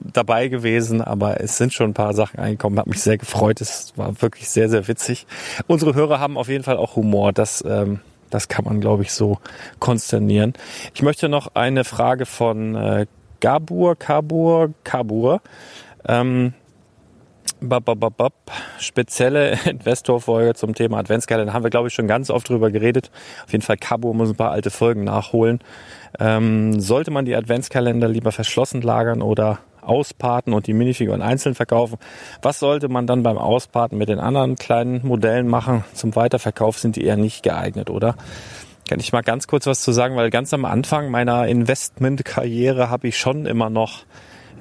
dabei 0.00 0.48
gewesen, 0.48 1.00
aber 1.00 1.40
es 1.40 1.56
sind 1.56 1.72
schon 1.72 1.90
ein 1.90 1.94
paar 1.94 2.14
Sachen 2.14 2.40
eingekommen. 2.40 2.78
Hat 2.78 2.88
mich 2.88 3.00
sehr 3.00 3.16
gefreut. 3.16 3.60
Es 3.60 3.92
war 3.96 4.20
wirklich 4.20 4.48
sehr, 4.48 4.68
sehr 4.68 4.88
witzig. 4.88 5.26
Unsere 5.68 5.94
Hörer 5.94 6.18
haben 6.18 6.36
auf 6.36 6.48
jeden 6.48 6.64
Fall 6.64 6.78
auch 6.78 6.96
Humor. 6.96 7.32
Das, 7.32 7.64
ähm, 7.66 8.00
das 8.30 8.48
kann 8.48 8.64
man, 8.64 8.80
glaube 8.80 9.04
ich, 9.04 9.12
so 9.12 9.38
konsternieren. 9.78 10.54
Ich 10.94 11.02
möchte 11.02 11.28
noch 11.28 11.54
eine 11.54 11.84
Frage 11.84 12.26
von 12.26 12.74
äh, 12.74 13.06
Gabur, 13.40 13.96
Kabur, 13.96 14.70
Kabur. 14.84 15.40
Ähm, 16.08 16.54
bap. 17.60 18.34
Spezielle 18.78 19.58
Investorfolge 19.64 20.54
zum 20.54 20.74
Thema 20.74 20.98
Adventskalender. 20.98 21.52
Haben 21.52 21.64
wir, 21.64 21.70
glaube 21.70 21.88
ich, 21.88 21.94
schon 21.94 22.06
ganz 22.06 22.30
oft 22.30 22.48
drüber 22.48 22.70
geredet. 22.70 23.10
Auf 23.44 23.52
jeden 23.52 23.62
Fall, 23.62 23.76
Cabo 23.76 24.12
muss 24.12 24.30
ein 24.30 24.36
paar 24.36 24.50
alte 24.50 24.70
Folgen 24.70 25.04
nachholen. 25.04 25.60
Ähm, 26.18 26.80
sollte 26.80 27.10
man 27.10 27.24
die 27.24 27.34
Adventskalender 27.34 28.08
lieber 28.08 28.32
verschlossen 28.32 28.82
lagern 28.82 29.22
oder 29.22 29.58
ausparten 29.82 30.52
und 30.52 30.66
die 30.66 30.74
Minifiguren 30.74 31.22
einzeln 31.22 31.54
verkaufen? 31.54 31.98
Was 32.42 32.58
sollte 32.58 32.88
man 32.88 33.06
dann 33.06 33.22
beim 33.22 33.38
Ausparten 33.38 33.96
mit 33.98 34.08
den 34.08 34.18
anderen 34.18 34.56
kleinen 34.56 35.06
Modellen 35.06 35.48
machen? 35.48 35.84
Zum 35.94 36.14
Weiterverkauf 36.16 36.78
sind 36.78 36.96
die 36.96 37.04
eher 37.04 37.16
nicht 37.16 37.42
geeignet, 37.42 37.90
oder? 37.90 38.16
Kann 38.88 39.00
ich 39.00 39.12
mal 39.12 39.22
ganz 39.22 39.46
kurz 39.46 39.66
was 39.66 39.80
zu 39.80 39.92
sagen, 39.92 40.16
weil 40.16 40.30
ganz 40.30 40.54
am 40.54 40.64
Anfang 40.64 41.10
meiner 41.10 41.46
Investmentkarriere 41.48 42.88
habe 42.88 43.08
ich 43.08 43.18
schon 43.18 43.46
immer 43.46 43.68
noch 43.68 44.04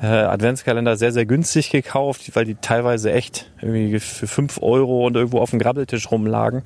äh, 0.01 0.07
Adventskalender 0.07 0.97
sehr, 0.97 1.11
sehr 1.11 1.25
günstig 1.25 1.69
gekauft, 1.69 2.31
weil 2.33 2.45
die 2.45 2.55
teilweise 2.55 3.13
echt 3.13 3.51
irgendwie 3.61 3.99
für 3.99 4.27
fünf 4.27 4.61
Euro 4.61 5.05
und 5.05 5.15
irgendwo 5.15 5.39
auf 5.39 5.51
dem 5.51 5.59
Grabbeltisch 5.59 6.09
rumlagen 6.11 6.63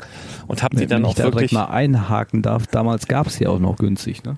und 0.47 0.63
habe 0.63 0.77
die 0.77 0.87
dann 0.87 1.05
auch 1.05 1.13
da 1.13 1.25
wirklich... 1.25 1.51
mal 1.51 1.65
einhaken 1.65 2.41
darf, 2.41 2.65
damals 2.67 3.07
gab 3.07 3.27
es 3.27 3.37
die 3.37 3.47
auch 3.47 3.59
noch 3.59 3.77
günstig. 3.77 4.23
Ne? 4.23 4.37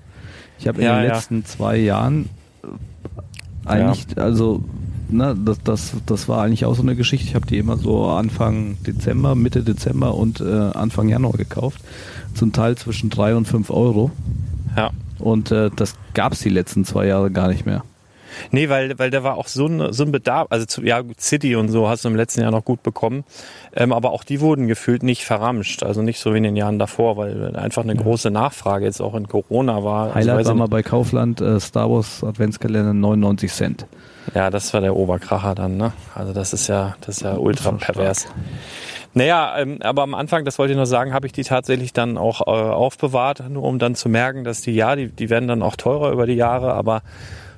Ich 0.58 0.68
habe 0.68 0.78
in 0.78 0.84
Ja, 0.84 0.96
den 0.98 1.08
ja. 1.08 1.14
letzten 1.14 1.44
zwei 1.44 1.76
Jahren 1.76 2.28
äh, 2.62 3.68
eigentlich, 3.68 4.18
also 4.18 4.62
ne, 5.08 5.36
das, 5.42 5.62
das, 5.62 5.92
das 6.04 6.28
war 6.28 6.42
eigentlich 6.42 6.64
auch 6.64 6.74
so 6.74 6.82
eine 6.82 6.96
Geschichte. 6.96 7.26
Ich 7.28 7.34
habe 7.34 7.46
die 7.46 7.58
immer 7.58 7.76
so 7.76 8.06
Anfang 8.06 8.76
Dezember, 8.86 9.34
Mitte 9.34 9.62
Dezember 9.62 10.14
und 10.14 10.40
äh, 10.40 10.44
Anfang 10.44 11.08
Januar 11.08 11.34
gekauft. 11.34 11.80
Zum 12.34 12.52
Teil 12.52 12.76
zwischen 12.76 13.10
drei 13.10 13.34
und 13.34 13.46
fünf 13.46 13.70
Euro. 13.70 14.10
Ja. 14.76 14.90
Und 15.18 15.50
äh, 15.50 15.70
das 15.74 15.94
gab 16.14 16.32
es 16.32 16.40
die 16.40 16.48
letzten 16.48 16.84
zwei 16.84 17.06
Jahre 17.06 17.30
gar 17.30 17.48
nicht 17.48 17.66
mehr. 17.66 17.84
Nee, 18.50 18.68
weil, 18.68 18.98
weil 18.98 19.10
da 19.10 19.22
war 19.22 19.36
auch 19.36 19.46
so 19.46 19.66
ein, 19.66 19.92
so 19.92 20.04
ein 20.04 20.12
Bedarf, 20.12 20.46
also 20.50 20.66
zu, 20.66 20.82
ja, 20.82 21.02
City 21.18 21.56
und 21.56 21.68
so 21.68 21.88
hast 21.88 22.04
du 22.04 22.08
im 22.08 22.16
letzten 22.16 22.40
Jahr 22.40 22.50
noch 22.50 22.64
gut 22.64 22.82
bekommen, 22.82 23.24
ähm, 23.74 23.92
aber 23.92 24.10
auch 24.10 24.24
die 24.24 24.40
wurden 24.40 24.68
gefühlt 24.68 25.02
nicht 25.02 25.24
verramscht, 25.24 25.82
also 25.82 26.02
nicht 26.02 26.18
so 26.18 26.32
wie 26.32 26.38
in 26.38 26.44
den 26.44 26.56
Jahren 26.56 26.78
davor, 26.78 27.16
weil 27.16 27.56
einfach 27.56 27.82
eine 27.82 27.94
große 27.94 28.30
Nachfrage 28.30 28.84
jetzt 28.84 29.00
auch 29.00 29.14
in 29.14 29.28
Corona 29.28 29.84
war. 29.84 30.04
Also 30.06 30.14
Highlight 30.14 30.38
weiß 30.38 30.46
war 30.48 30.54
mal 30.54 30.68
bei 30.68 30.82
Kaufland 30.82 31.40
äh, 31.40 31.60
Star 31.60 31.90
Wars 31.90 32.24
Adventskalender 32.24 32.94
99 32.94 33.52
Cent. 33.52 33.86
Ja, 34.34 34.50
das 34.50 34.72
war 34.72 34.80
der 34.80 34.96
Oberkracher 34.96 35.54
dann, 35.54 35.76
ne? 35.76 35.92
Also 36.14 36.32
das 36.32 36.52
ist 36.52 36.68
ja, 36.68 36.96
das 37.00 37.16
ist 37.16 37.22
ja 37.22 37.36
ultra 37.36 37.70
schon 37.70 37.80
stark. 37.80 38.16
Naja, 39.14 39.58
ähm, 39.58 39.78
aber 39.82 40.02
am 40.02 40.14
Anfang, 40.14 40.44
das 40.44 40.58
wollte 40.58 40.72
ich 40.72 40.78
noch 40.78 40.86
sagen, 40.86 41.12
habe 41.12 41.26
ich 41.26 41.32
die 41.32 41.44
tatsächlich 41.44 41.92
dann 41.92 42.16
auch 42.16 42.40
äh, 42.46 42.50
aufbewahrt, 42.50 43.48
nur 43.50 43.64
um 43.64 43.78
dann 43.78 43.94
zu 43.94 44.08
merken, 44.08 44.42
dass 44.42 44.62
die, 44.62 44.72
ja, 44.72 44.96
die, 44.96 45.08
die 45.08 45.28
werden 45.28 45.48
dann 45.48 45.62
auch 45.62 45.76
teurer 45.76 46.12
über 46.12 46.26
die 46.26 46.34
Jahre, 46.34 46.72
aber 46.72 47.02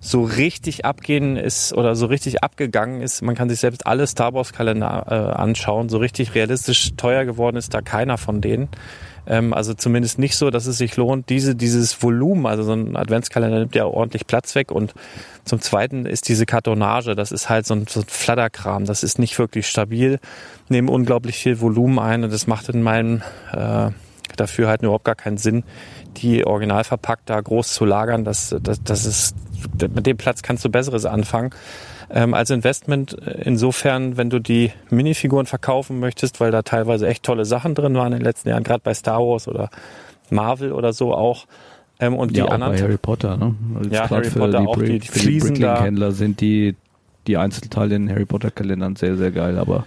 so 0.00 0.22
richtig 0.22 0.84
abgehen 0.84 1.36
ist 1.36 1.72
oder 1.72 1.94
so 1.96 2.06
richtig 2.06 2.42
abgegangen 2.42 3.00
ist, 3.00 3.22
man 3.22 3.34
kann 3.34 3.48
sich 3.48 3.60
selbst 3.60 3.86
alle 3.86 4.06
Star 4.06 4.34
Wars 4.34 4.52
Kalender 4.52 5.06
äh, 5.08 5.40
anschauen, 5.40 5.88
so 5.88 5.96
richtig 5.98 6.34
realistisch 6.34 6.90
teuer 6.96 7.24
geworden 7.24 7.56
ist 7.56 7.72
da 7.72 7.80
keiner 7.80 8.18
von 8.18 8.42
denen. 8.42 8.68
Ähm, 9.26 9.52
also 9.52 9.74
zumindest 9.74 10.18
nicht 10.18 10.36
so, 10.36 10.50
dass 10.50 10.66
es 10.66 10.78
sich 10.78 10.96
lohnt, 10.96 11.28
diese, 11.30 11.54
dieses 11.54 12.02
Volumen, 12.02 12.46
also 12.46 12.62
so 12.62 12.72
ein 12.72 12.96
Adventskalender 12.96 13.60
nimmt 13.60 13.74
ja 13.74 13.86
ordentlich 13.86 14.26
Platz 14.26 14.54
weg 14.54 14.70
und 14.70 14.94
zum 15.44 15.60
Zweiten 15.60 16.06
ist 16.06 16.28
diese 16.28 16.46
Kartonage, 16.46 17.14
das 17.14 17.32
ist 17.32 17.48
halt 17.48 17.66
so 17.66 17.74
ein, 17.74 17.86
so 17.88 18.00
ein 18.00 18.06
Flatterkram, 18.06 18.84
das 18.84 19.02
ist 19.02 19.18
nicht 19.18 19.38
wirklich 19.38 19.66
stabil, 19.66 20.18
nehmen 20.68 20.88
unglaublich 20.88 21.36
viel 21.36 21.60
Volumen 21.60 21.98
ein 21.98 22.24
und 22.24 22.32
das 22.32 22.46
macht 22.46 22.68
in 22.68 22.82
meinem 22.82 23.22
äh, 23.52 23.90
dafür 24.36 24.68
halt 24.68 24.82
überhaupt 24.82 25.04
gar 25.04 25.14
keinen 25.14 25.36
Sinn, 25.36 25.64
die 26.16 26.46
original 26.46 26.84
verpackt 26.84 27.30
da 27.30 27.40
groß 27.40 27.72
zu 27.72 27.84
lagern. 27.84 28.24
Das, 28.24 28.54
das, 28.62 28.82
das 28.82 29.06
ist, 29.06 29.36
mit 29.80 30.06
dem 30.06 30.16
Platz 30.16 30.42
kannst 30.42 30.64
du 30.64 30.70
Besseres 30.70 31.06
anfangen. 31.06 31.50
Ähm, 32.10 32.34
als 32.34 32.50
Investment 32.50 33.16
äh, 33.26 33.42
insofern, 33.44 34.16
wenn 34.16 34.30
du 34.30 34.38
die 34.40 34.72
Minifiguren 34.90 35.46
verkaufen 35.46 36.00
möchtest, 36.00 36.40
weil 36.40 36.50
da 36.50 36.62
teilweise 36.62 37.06
echt 37.08 37.22
tolle 37.24 37.44
Sachen 37.44 37.74
drin 37.74 37.94
waren 37.94 38.12
in 38.12 38.18
den 38.18 38.24
letzten 38.24 38.48
Jahren, 38.50 38.62
gerade 38.64 38.80
bei 38.82 38.94
Star 38.94 39.20
Wars 39.20 39.48
oder 39.48 39.70
Marvel 40.30 40.72
oder 40.72 40.92
so 40.92 41.14
auch. 41.14 41.46
Ähm, 42.00 42.14
und 42.16 42.32
die 42.32 42.38
ja, 42.40 42.46
auch 42.46 42.52
anderen 42.52 42.74
bei 42.74 42.82
Harry 42.82 42.96
Potter, 42.98 43.36
ne? 43.36 43.54
Weil 43.74 43.92
Ja, 43.92 44.10
Harry 44.10 44.30
für 44.30 44.40
Potter 44.40 44.60
die, 44.60 44.66
auch, 44.66 44.74
Brick- 44.76 44.86
die- 44.90 44.98
die 45.00 45.08
Fliesen 45.08 45.48
da. 45.60 45.74
Bricklink-Händler 45.74 46.12
sind 46.12 46.40
die, 46.40 46.74
die 47.26 47.36
Einzelteile 47.36 47.94
in 47.94 48.10
Harry 48.10 48.24
Potter 48.24 48.50
Kalendern 48.50 48.96
sehr, 48.96 49.16
sehr 49.16 49.30
geil, 49.30 49.58
aber 49.58 49.86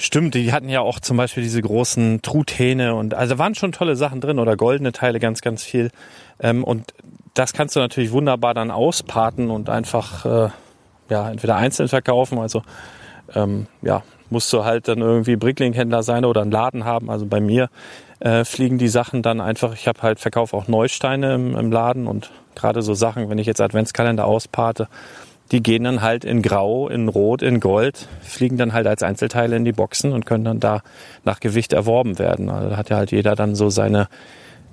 Stimmt, 0.00 0.34
die 0.34 0.52
hatten 0.52 0.68
ja 0.68 0.80
auch 0.80 1.00
zum 1.00 1.16
Beispiel 1.16 1.42
diese 1.42 1.60
großen 1.60 2.22
Truthähne 2.22 2.94
und 2.94 3.14
also 3.14 3.36
waren 3.38 3.56
schon 3.56 3.72
tolle 3.72 3.96
Sachen 3.96 4.20
drin 4.20 4.38
oder 4.38 4.56
goldene 4.56 4.92
Teile 4.92 5.18
ganz, 5.18 5.40
ganz 5.40 5.64
viel. 5.64 5.90
Ähm, 6.38 6.62
und 6.62 6.94
das 7.34 7.52
kannst 7.52 7.74
du 7.74 7.80
natürlich 7.80 8.12
wunderbar 8.12 8.54
dann 8.54 8.70
ausparten 8.70 9.50
und 9.50 9.68
einfach 9.68 10.24
äh, 10.24 10.50
ja 11.08 11.30
entweder 11.30 11.56
einzeln 11.56 11.88
verkaufen. 11.88 12.38
Also 12.38 12.62
ähm, 13.34 13.66
ja, 13.82 14.02
musst 14.30 14.52
du 14.52 14.64
halt 14.64 14.88
dann 14.88 14.98
irgendwie 14.98 15.36
Bricklink-Händler 15.36 16.02
sein 16.02 16.24
oder 16.24 16.42
einen 16.42 16.50
Laden 16.50 16.84
haben. 16.84 17.10
Also 17.10 17.26
bei 17.26 17.40
mir 17.40 17.68
äh, 18.20 18.44
fliegen 18.44 18.78
die 18.78 18.88
Sachen 18.88 19.22
dann 19.22 19.40
einfach, 19.40 19.74
ich 19.74 19.88
habe 19.88 20.02
halt, 20.02 20.20
verkaufe 20.20 20.56
auch 20.56 20.68
Neusteine 20.68 21.34
im, 21.34 21.56
im 21.56 21.72
Laden 21.72 22.06
und 22.06 22.30
gerade 22.54 22.82
so 22.82 22.94
Sachen, 22.94 23.30
wenn 23.30 23.38
ich 23.38 23.46
jetzt 23.46 23.60
Adventskalender 23.60 24.24
ausparte, 24.24 24.88
die 25.52 25.62
gehen 25.62 25.84
dann 25.84 26.02
halt 26.02 26.24
in 26.24 26.42
Grau, 26.42 26.88
in 26.88 27.08
Rot, 27.08 27.42
in 27.42 27.60
Gold, 27.60 28.06
fliegen 28.20 28.58
dann 28.58 28.72
halt 28.72 28.86
als 28.86 29.02
Einzelteile 29.02 29.56
in 29.56 29.64
die 29.64 29.72
Boxen 29.72 30.12
und 30.12 30.26
können 30.26 30.44
dann 30.44 30.60
da 30.60 30.82
nach 31.24 31.40
Gewicht 31.40 31.72
erworben 31.72 32.18
werden. 32.18 32.50
Also 32.50 32.70
da 32.70 32.76
hat 32.76 32.90
ja 32.90 32.96
halt 32.96 33.12
jeder 33.12 33.34
dann 33.34 33.54
so 33.54 33.70
seine, 33.70 34.08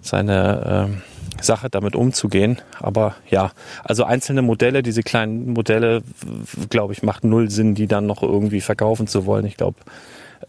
seine 0.05 0.87
ähm, 0.89 1.01
Sache 1.41 1.69
damit 1.69 1.95
umzugehen. 1.95 2.61
Aber 2.79 3.15
ja, 3.29 3.51
also 3.83 4.03
einzelne 4.03 4.41
Modelle, 4.41 4.83
diese 4.83 5.03
kleinen 5.03 5.53
Modelle, 5.53 6.01
glaube 6.69 6.93
ich, 6.93 7.03
macht 7.03 7.23
null 7.23 7.49
Sinn, 7.49 7.75
die 7.75 7.87
dann 7.87 8.05
noch 8.05 8.23
irgendwie 8.23 8.61
verkaufen 8.61 9.07
zu 9.07 9.25
wollen. 9.25 9.45
Ich 9.45 9.57
glaube, 9.57 9.77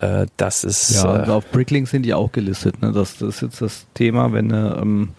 äh, 0.00 0.26
das 0.36 0.64
ist. 0.64 0.94
Ja, 0.94 1.26
äh, 1.26 1.30
auf 1.30 1.50
Bricklink 1.50 1.88
sind 1.88 2.04
die 2.04 2.14
auch 2.14 2.32
gelistet. 2.32 2.80
Ne? 2.82 2.92
Das, 2.92 3.18
das 3.18 3.36
ist 3.36 3.42
jetzt 3.42 3.62
das 3.62 3.86
Thema, 3.94 4.32
wenn 4.32 4.48
du, 4.48 4.78
ähm, 4.80 5.10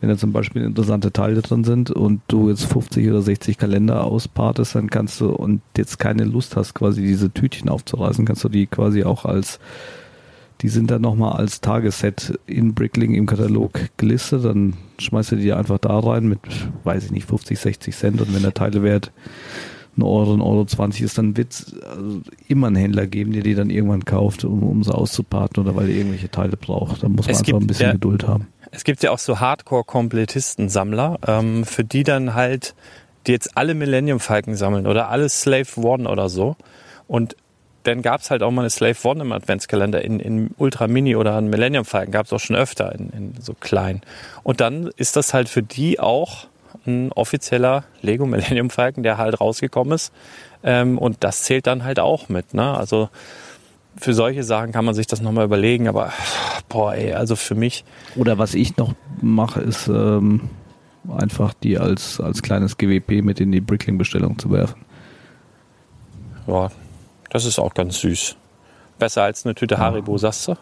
wenn 0.00 0.08
da 0.10 0.16
zum 0.16 0.32
Beispiel 0.32 0.62
interessante 0.62 1.12
Teile 1.12 1.40
drin 1.42 1.64
sind 1.64 1.90
und 1.90 2.20
du 2.28 2.50
jetzt 2.50 2.64
50 2.64 3.08
oder 3.08 3.22
60 3.22 3.56
Kalender 3.56 4.04
auspartest, 4.04 4.74
dann 4.74 4.90
kannst 4.90 5.20
du 5.20 5.30
und 5.30 5.62
jetzt 5.76 5.98
keine 5.98 6.24
Lust 6.24 6.56
hast, 6.56 6.74
quasi 6.74 7.02
diese 7.02 7.30
Tütchen 7.30 7.70
aufzureißen, 7.70 8.24
kannst 8.24 8.44
du 8.44 8.48
die 8.48 8.66
quasi 8.66 9.04
auch 9.04 9.24
als 9.24 9.58
die 10.62 10.68
sind 10.68 10.90
dann 10.90 11.02
nochmal 11.02 11.32
als 11.34 11.60
Tagesset 11.60 12.38
in 12.46 12.74
Bricklink 12.74 13.14
im 13.14 13.26
Katalog 13.26 13.78
gelistet. 13.96 14.44
Dann 14.44 14.74
schmeißt 14.98 15.32
du 15.32 15.36
die 15.36 15.52
einfach 15.52 15.78
da 15.78 15.98
rein 15.98 16.28
mit, 16.28 16.40
weiß 16.84 17.04
ich 17.04 17.10
nicht, 17.10 17.28
50, 17.28 17.58
60 17.58 17.94
Cent. 17.94 18.20
Und 18.20 18.34
wenn 18.34 18.42
der 18.42 18.54
Teilewert 18.54 19.12
ein 19.96 20.02
Euro, 20.02 20.34
ein 20.34 20.40
Euro 20.40 20.64
20 20.64 21.02
ist, 21.02 21.18
dann 21.18 21.36
wird 21.36 21.52
es 21.52 21.74
also 21.82 22.20
immer 22.48 22.68
einen 22.68 22.76
Händler 22.76 23.06
geben, 23.06 23.32
der 23.32 23.42
die 23.42 23.54
dann 23.54 23.70
irgendwann 23.70 24.04
kauft, 24.04 24.44
um, 24.44 24.62
um 24.62 24.82
sie 24.82 24.94
auszuparten 24.94 25.62
oder 25.62 25.76
weil 25.76 25.88
er 25.88 25.96
irgendwelche 25.96 26.30
Teile 26.30 26.56
braucht. 26.56 27.02
Da 27.02 27.08
muss 27.08 27.26
man 27.26 27.34
Es 27.34 27.40
einfach 27.40 27.60
ein 27.60 27.66
bisschen 27.66 27.86
ja. 27.86 27.92
Geduld 27.92 28.26
haben. 28.26 28.48
Es 28.70 28.84
gibt 28.84 29.02
ja 29.02 29.10
auch 29.10 29.18
so 29.18 29.40
Hardcore-Komplettisten-Sammler, 29.40 31.18
ähm, 31.26 31.64
für 31.64 31.84
die 31.84 32.02
dann 32.02 32.34
halt, 32.34 32.74
die 33.26 33.32
jetzt 33.32 33.56
alle 33.56 33.74
Millennium 33.74 34.20
Falcon 34.20 34.54
sammeln 34.54 34.86
oder 34.86 35.08
alle 35.08 35.28
Slave 35.28 35.68
One 35.76 36.08
oder 36.08 36.28
so. 36.28 36.56
Und 37.06 37.36
dann 37.86 38.02
gab's 38.02 38.30
halt 38.30 38.42
auch 38.42 38.50
mal 38.50 38.62
eine 38.62 38.70
Slave 38.70 38.96
One 39.04 39.22
im 39.22 39.32
Adventskalender 39.32 40.02
in, 40.02 40.20
in 40.20 40.50
Ultra 40.58 40.88
Mini 40.88 41.16
oder 41.16 41.36
ein 41.36 41.48
Millennium 41.48 41.84
Falcon, 41.84 42.12
gab's 42.12 42.32
auch 42.32 42.40
schon 42.40 42.56
öfter 42.56 42.94
in, 42.94 43.10
in 43.10 43.34
so 43.40 43.54
klein. 43.54 44.02
Und 44.42 44.60
dann 44.60 44.90
ist 44.96 45.16
das 45.16 45.34
halt 45.34 45.48
für 45.48 45.62
die 45.62 46.00
auch 46.00 46.46
ein 46.86 47.12
offizieller 47.12 47.84
Lego 48.02 48.26
Millennium 48.26 48.70
Falcon, 48.70 49.02
der 49.02 49.18
halt 49.18 49.40
rausgekommen 49.40 49.92
ist. 49.92 50.12
Ähm, 50.62 50.98
und 50.98 51.18
das 51.20 51.42
zählt 51.44 51.66
dann 51.66 51.84
halt 51.84 52.00
auch 52.00 52.28
mit. 52.28 52.54
Ne? 52.54 52.76
Also 52.76 53.08
für 53.96 54.14
solche 54.14 54.42
Sachen 54.42 54.72
kann 54.72 54.84
man 54.84 54.94
sich 54.94 55.06
das 55.06 55.20
nochmal 55.20 55.44
überlegen, 55.44 55.88
aber 55.88 56.12
boah, 56.68 56.94
ey, 56.94 57.14
also 57.14 57.36
für 57.36 57.54
mich 57.54 57.84
Oder 58.14 58.38
was 58.38 58.54
ich 58.54 58.76
noch 58.76 58.94
mache, 59.20 59.60
ist 59.60 59.88
ähm, 59.88 60.42
einfach 61.16 61.54
die 61.54 61.78
als, 61.78 62.20
als 62.20 62.42
kleines 62.42 62.76
GWP 62.76 63.22
mit 63.22 63.40
in 63.40 63.52
die 63.52 63.60
Bricklink-Bestellung 63.60 64.38
zu 64.38 64.50
werfen. 64.50 64.84
Ja, 66.46 66.70
das 67.36 67.44
ist 67.44 67.58
auch 67.58 67.74
ganz 67.74 68.00
süß. 68.00 68.34
Besser 68.98 69.22
als 69.22 69.44
eine 69.44 69.54
Tüte 69.54 69.76
Haribo, 69.76 70.16
sagst 70.16 70.48
du? 70.48 70.54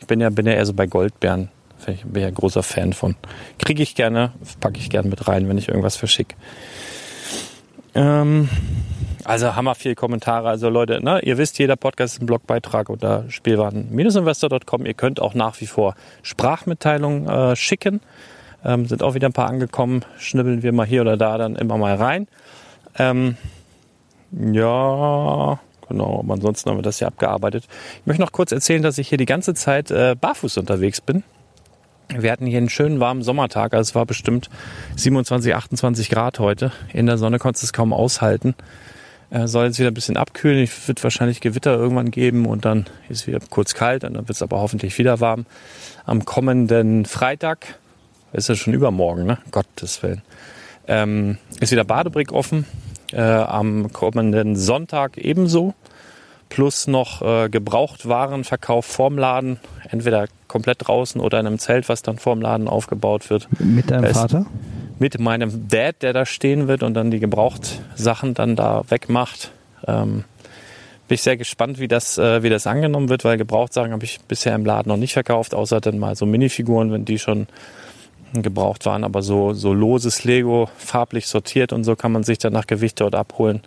Ich 0.00 0.08
bin 0.08 0.20
ja, 0.20 0.28
bin 0.28 0.44
ja 0.44 0.54
eher 0.54 0.66
so 0.66 0.74
bei 0.74 0.88
Goldbeeren. 0.88 1.50
Ich 1.86 2.04
bin 2.04 2.20
ja 2.20 2.30
großer 2.30 2.64
Fan 2.64 2.92
von. 2.92 3.14
Kriege 3.60 3.80
ich 3.80 3.94
gerne, 3.94 4.32
packe 4.58 4.78
ich 4.78 4.90
gerne 4.90 5.08
mit 5.08 5.28
rein, 5.28 5.48
wenn 5.48 5.56
ich 5.56 5.68
irgendwas 5.68 5.94
verschicke. 5.94 6.34
Ähm, 7.94 8.48
also 9.22 9.54
hammer 9.54 9.76
viel 9.76 9.94
Kommentare. 9.94 10.48
Also 10.48 10.68
Leute, 10.68 11.00
ne, 11.00 11.20
ihr 11.20 11.38
wisst, 11.38 11.60
jeder 11.60 11.76
Podcast 11.76 12.14
ist 12.14 12.22
ein 12.22 12.26
Blogbeitrag 12.26 12.88
unter 12.88 13.24
spielwaren-investor.com. 13.28 14.84
Ihr 14.84 14.94
könnt 14.94 15.20
auch 15.20 15.34
nach 15.34 15.60
wie 15.60 15.68
vor 15.68 15.94
Sprachmitteilungen 16.22 17.28
äh, 17.28 17.54
schicken. 17.54 18.00
Ähm, 18.64 18.86
sind 18.86 19.04
auch 19.04 19.14
wieder 19.14 19.28
ein 19.28 19.32
paar 19.32 19.48
angekommen. 19.48 20.04
Schnibbeln 20.18 20.64
wir 20.64 20.72
mal 20.72 20.86
hier 20.86 21.02
oder 21.02 21.16
da 21.16 21.38
dann 21.38 21.54
immer 21.54 21.78
mal 21.78 21.94
rein. 21.94 22.26
Ähm, 22.98 23.36
ja, 24.32 25.60
genau. 25.88 26.20
Aber 26.20 26.34
ansonsten 26.34 26.70
haben 26.70 26.78
wir 26.78 26.82
das 26.82 27.00
ja 27.00 27.08
abgearbeitet. 27.08 27.64
Ich 28.00 28.06
möchte 28.06 28.22
noch 28.22 28.32
kurz 28.32 28.52
erzählen, 28.52 28.82
dass 28.82 28.98
ich 28.98 29.08
hier 29.08 29.18
die 29.18 29.26
ganze 29.26 29.54
Zeit 29.54 29.90
äh, 29.90 30.14
barfuß 30.20 30.58
unterwegs 30.58 31.00
bin. 31.00 31.22
Wir 32.08 32.30
hatten 32.30 32.46
hier 32.46 32.58
einen 32.58 32.68
schönen 32.68 33.00
warmen 33.00 33.22
Sommertag. 33.22 33.74
Also 33.74 33.90
es 33.90 33.94
war 33.94 34.06
bestimmt 34.06 34.48
27, 34.96 35.54
28 35.54 36.08
Grad 36.08 36.38
heute. 36.38 36.72
In 36.92 37.06
der 37.06 37.18
Sonne 37.18 37.38
konntest 37.38 37.64
du 37.64 37.66
es 37.66 37.72
kaum 37.72 37.92
aushalten. 37.92 38.54
Äh, 39.30 39.48
soll 39.48 39.66
jetzt 39.66 39.78
wieder 39.78 39.90
ein 39.90 39.94
bisschen 39.94 40.16
abkühlen. 40.16 40.62
Es 40.62 40.86
wird 40.86 41.02
wahrscheinlich 41.02 41.40
Gewitter 41.40 41.74
irgendwann 41.74 42.10
geben 42.10 42.46
und 42.46 42.64
dann 42.64 42.86
ist 43.08 43.22
es 43.22 43.26
wieder 43.26 43.40
kurz 43.50 43.74
kalt 43.74 44.04
und 44.04 44.14
dann 44.14 44.28
wird 44.28 44.36
es 44.36 44.42
aber 44.42 44.60
hoffentlich 44.60 44.96
wieder 44.98 45.20
warm. 45.20 45.46
Am 46.04 46.24
kommenden 46.24 47.04
Freitag, 47.06 47.78
ist 48.32 48.48
ja 48.48 48.54
schon 48.54 48.74
übermorgen, 48.74 49.24
ne? 49.24 49.38
Gottes 49.50 50.02
Willen, 50.02 50.22
ähm, 50.86 51.38
ist 51.60 51.72
wieder 51.72 51.84
Badebrick 51.84 52.32
offen. 52.32 52.66
Äh, 53.16 53.22
am 53.22 53.92
kommenden 53.92 54.56
Sonntag 54.56 55.16
ebenso. 55.16 55.72
Plus 56.50 56.86
noch 56.86 57.22
äh, 57.22 57.48
Gebrauchtwarenverkauf 57.48 58.84
vorm 58.84 59.16
Laden. 59.16 59.58
Entweder 59.88 60.26
komplett 60.48 60.86
draußen 60.86 61.20
oder 61.20 61.40
in 61.40 61.46
einem 61.46 61.58
Zelt, 61.58 61.88
was 61.88 62.02
dann 62.02 62.18
vorm 62.18 62.42
Laden 62.42 62.68
aufgebaut 62.68 63.30
wird 63.30 63.48
Mit 63.58 63.90
deinem 63.90 64.12
Vater? 64.12 64.44
mit 64.98 65.18
meinem 65.18 65.68
Dad, 65.68 66.02
der 66.02 66.12
da 66.12 66.26
stehen 66.26 66.68
wird 66.68 66.82
und 66.82 66.94
dann 66.94 67.10
die 67.10 67.20
Gebrauchtsachen 67.20 68.34
dann 68.34 68.54
da 68.54 68.82
wegmacht. 68.88 69.50
Ähm, 69.86 70.24
bin 71.08 71.14
ich 71.14 71.22
sehr 71.22 71.36
gespannt, 71.36 71.78
wie 71.78 71.88
das, 71.88 72.18
äh, 72.18 72.42
wie 72.42 72.50
das 72.50 72.66
angenommen 72.66 73.08
wird, 73.08 73.24
weil 73.24 73.36
Gebrauchtsachen 73.38 73.92
habe 73.92 74.04
ich 74.04 74.20
bisher 74.20 74.54
im 74.54 74.64
Laden 74.64 74.88
noch 74.88 74.96
nicht 74.96 75.12
verkauft, 75.12 75.54
außer 75.54 75.80
dann 75.80 75.98
mal 75.98 76.16
so 76.16 76.26
Minifiguren, 76.26 76.92
wenn 76.92 77.04
die 77.04 77.18
schon 77.18 77.46
gebraucht 78.34 78.86
waren. 78.86 79.04
Aber 79.04 79.22
so, 79.22 79.52
so 79.52 79.72
loses 79.72 80.24
Lego, 80.24 80.68
farblich 80.76 81.26
sortiert 81.26 81.72
und 81.72 81.84
so 81.84 81.96
kann 81.96 82.12
man 82.12 82.22
sich 82.22 82.38
dann 82.38 82.52
nach 82.52 82.66
Gewicht 82.66 83.00
dort 83.00 83.14
abholen. 83.14 83.62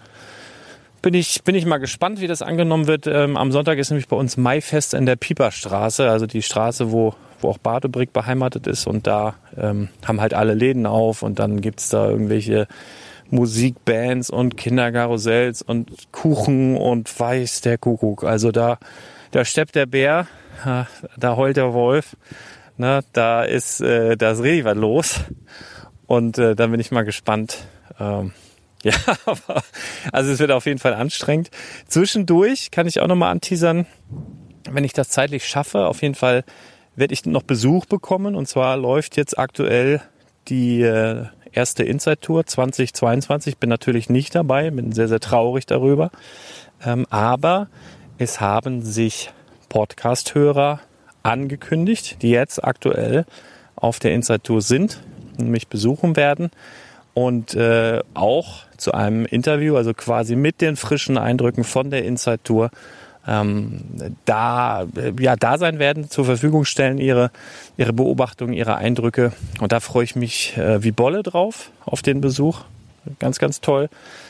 Bin 1.01 1.13
ich, 1.13 1.43
bin 1.43 1.55
ich 1.55 1.65
mal 1.65 1.77
gespannt, 1.77 2.19
wie 2.19 2.27
das 2.27 2.41
angenommen 2.41 2.87
wird. 2.87 3.07
Ähm, 3.07 3.37
am 3.37 3.53
Sonntag 3.53 3.77
ist 3.77 3.89
nämlich 3.89 4.09
bei 4.09 4.17
uns 4.17 4.35
Maifest 4.35 4.93
in 4.93 5.05
der 5.05 5.15
Pieperstraße, 5.15 6.09
also 6.09 6.25
die 6.25 6.41
Straße, 6.41 6.91
wo, 6.91 7.13
wo 7.39 7.49
auch 7.49 7.57
Badebrick 7.57 8.11
beheimatet 8.11 8.67
ist. 8.67 8.85
Und 8.85 9.07
da 9.07 9.35
ähm, 9.57 9.87
haben 10.05 10.19
halt 10.19 10.33
alle 10.33 10.53
Läden 10.53 10.85
auf 10.85 11.23
und 11.23 11.39
dann 11.39 11.61
gibt's 11.61 11.87
da 11.87 12.09
irgendwelche 12.09 12.67
Musikbands 13.29 14.29
und 14.29 14.57
Kinderkarussells 14.57 15.61
und 15.61 16.11
Kuchen 16.11 16.75
und 16.75 17.17
weiß 17.17 17.61
der 17.61 17.77
Kuckuck. 17.77 18.25
Also 18.25 18.51
da, 18.51 18.77
da 19.31 19.45
steppt 19.45 19.75
der 19.75 19.85
Bär, 19.85 20.27
da 21.17 21.37
heult 21.37 21.57
der 21.57 21.73
Wolf. 21.73 22.17
Ne, 22.79 23.01
da 23.11 23.43
ist, 23.43 23.81
äh, 23.81 24.15
da 24.15 24.31
ist 24.31 24.41
richtig 24.41 24.63
was 24.63 24.77
los. 24.77 25.19
Und 26.07 26.37
äh, 26.37 26.55
dann 26.55 26.71
bin 26.71 26.79
ich 26.79 26.91
mal 26.91 27.03
gespannt. 27.03 27.57
Ähm, 27.99 28.31
ja, 28.83 28.93
aber 29.25 29.63
also 30.13 30.31
es 30.31 30.39
wird 30.39 30.51
auf 30.51 30.65
jeden 30.65 30.79
Fall 30.79 30.93
anstrengend. 30.93 31.51
Zwischendurch 31.89 32.71
kann 32.71 32.87
ich 32.87 33.01
auch 33.01 33.07
nochmal 33.07 33.31
anteasern, 33.31 33.85
wenn 34.71 34.85
ich 34.85 34.93
das 34.93 35.09
zeitlich 35.09 35.45
schaffe, 35.45 35.87
auf 35.87 36.01
jeden 36.01 36.15
Fall 36.15 36.45
werde 36.95 37.13
ich 37.13 37.25
noch 37.25 37.43
Besuch 37.43 37.85
bekommen. 37.85 38.33
Und 38.33 38.47
zwar 38.47 38.77
läuft 38.77 39.17
jetzt 39.17 39.37
aktuell 39.37 40.01
die 40.47 40.81
äh, 40.81 41.25
erste 41.51 41.83
Inside 41.83 42.21
Tour 42.21 42.45
2022. 42.45 43.57
Bin 43.57 43.69
natürlich 43.69 44.09
nicht 44.09 44.35
dabei, 44.35 44.71
bin 44.71 44.93
sehr, 44.93 45.09
sehr 45.09 45.19
traurig 45.19 45.65
darüber. 45.65 46.11
Ähm, 46.85 47.05
aber 47.09 47.67
es 48.17 48.39
haben 48.39 48.83
sich 48.83 49.33
Podcast-Hörer 49.67 50.79
angekündigt, 51.23 52.21
die 52.21 52.29
jetzt 52.29 52.63
aktuell 52.63 53.25
auf 53.75 53.99
der 53.99 54.13
Inside 54.13 54.43
Tour 54.43 54.61
sind 54.61 54.99
und 55.37 55.49
mich 55.49 55.67
besuchen 55.67 56.15
werden 56.15 56.51
und 57.13 57.53
äh, 57.55 58.01
auch 58.13 58.63
zu 58.77 58.93
einem 58.93 59.25
Interview, 59.25 59.75
also 59.75 59.93
quasi 59.93 60.35
mit 60.35 60.61
den 60.61 60.75
frischen 60.75 61.17
Eindrücken 61.17 61.63
von 61.63 61.89
der 61.89 62.05
Inside 62.05 62.39
Tour, 62.43 62.71
ähm, 63.27 63.81
da, 64.25 64.83
äh, 64.95 65.11
ja, 65.19 65.35
da 65.35 65.57
sein 65.57 65.79
werden, 65.79 66.09
zur 66.09 66.25
Verfügung 66.25 66.65
stellen, 66.65 66.97
ihre, 66.97 67.31
ihre 67.77 67.93
Beobachtungen, 67.93 68.53
ihre 68.53 68.75
Eindrücke. 68.75 69.33
Und 69.59 69.71
da 69.71 69.79
freue 69.79 70.03
ich 70.03 70.15
mich 70.15 70.57
äh, 70.57 70.83
wie 70.83 70.91
Bolle 70.91 71.23
drauf, 71.23 71.71
auf 71.85 72.01
den 72.01 72.21
Besuch. 72.21 72.61
Ganz, 73.19 73.39
ganz 73.39 73.61
toll. 73.61 73.89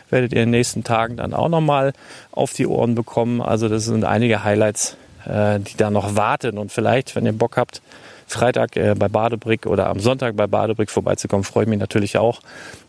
Werdet 0.09 0.33
ihr 0.33 0.41
in 0.41 0.47
den 0.47 0.57
nächsten 0.57 0.83
Tagen 0.83 1.17
dann 1.17 1.33
auch 1.33 1.49
nochmal 1.49 1.93
auf 2.31 2.53
die 2.53 2.65
Ohren 2.67 2.95
bekommen. 2.95 3.41
Also 3.41 3.69
das 3.69 3.85
sind 3.85 4.03
einige 4.03 4.43
Highlights, 4.43 4.97
äh, 5.25 5.59
die 5.59 5.77
da 5.77 5.89
noch 5.89 6.15
warten. 6.15 6.57
Und 6.57 6.71
vielleicht, 6.71 7.15
wenn 7.15 7.25
ihr 7.25 7.33
Bock 7.33 7.57
habt, 7.57 7.81
Freitag 8.27 8.75
äh, 8.77 8.95
bei 8.97 9.07
Badebrick 9.07 9.65
oder 9.65 9.87
am 9.87 9.99
Sonntag 9.99 10.35
bei 10.35 10.47
Badebrick 10.47 10.91
vorbeizukommen, 10.91 11.43
freue 11.43 11.63
ich 11.63 11.69
mich 11.69 11.79
natürlich 11.79 12.17
auch. 12.17 12.41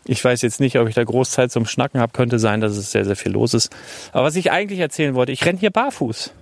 Ich 0.05 0.23
weiß 0.23 0.41
jetzt 0.43 0.59
nicht, 0.59 0.77
ob 0.77 0.87
ich 0.87 0.95
da 0.95 1.03
groß 1.03 1.31
Zeit 1.31 1.51
zum 1.51 1.65
Schnacken 1.65 1.99
habe. 1.99 2.13
Könnte 2.13 2.39
sein, 2.39 2.61
dass 2.61 2.77
es 2.77 2.91
sehr, 2.91 3.05
sehr 3.05 3.15
viel 3.15 3.31
los 3.31 3.53
ist. 3.53 3.71
Aber 4.11 4.25
was 4.25 4.35
ich 4.35 4.51
eigentlich 4.51 4.79
erzählen 4.79 5.15
wollte, 5.15 5.31
ich 5.31 5.45
renne 5.45 5.59
hier 5.59 5.71
barfuß. 5.71 6.33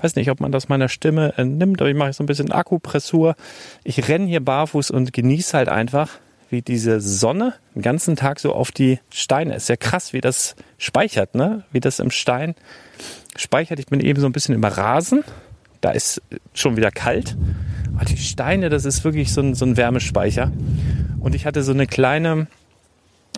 Weiß 0.00 0.16
nicht, 0.16 0.30
ob 0.30 0.40
man 0.40 0.52
das 0.52 0.68
meiner 0.68 0.88
Stimme 0.88 1.34
entnimmt, 1.36 1.80
aber 1.80 1.90
ich 1.90 1.96
mache 1.96 2.12
so 2.12 2.22
ein 2.22 2.26
bisschen 2.26 2.50
Akkupressur. 2.50 3.36
Ich 3.84 4.08
renne 4.08 4.26
hier 4.26 4.40
barfuß 4.40 4.90
und 4.90 5.12
genieße 5.12 5.56
halt 5.56 5.68
einfach, 5.68 6.08
wie 6.48 6.62
diese 6.62 7.00
Sonne 7.00 7.54
den 7.74 7.82
ganzen 7.82 8.16
Tag 8.16 8.40
so 8.40 8.52
auf 8.52 8.72
die 8.72 9.00
Steine. 9.10 9.54
Ist 9.54 9.68
ja 9.68 9.76
krass, 9.76 10.12
wie 10.12 10.20
das 10.20 10.54
speichert, 10.78 11.34
ne? 11.34 11.64
Wie 11.72 11.80
das 11.80 11.98
im 11.98 12.10
Stein 12.10 12.54
speichert. 13.36 13.78
Ich 13.78 13.86
bin 13.86 14.00
eben 14.00 14.20
so 14.20 14.26
ein 14.26 14.32
bisschen 14.32 14.54
über 14.54 14.68
Rasen. 14.68 15.24
Da 15.80 15.90
ist 15.90 16.22
schon 16.54 16.76
wieder 16.76 16.90
kalt. 16.90 17.36
Oh, 18.00 18.04
die 18.04 18.16
Steine, 18.16 18.68
das 18.68 18.84
ist 18.84 19.04
wirklich 19.04 19.32
so 19.32 19.40
ein, 19.40 19.54
so 19.54 19.64
ein 19.64 19.76
Wärmespeicher. 19.76 20.52
Und 21.20 21.34
ich 21.34 21.46
hatte 21.46 21.62
so 21.62 21.72
eine 21.72 21.86
kleine, 21.86 22.46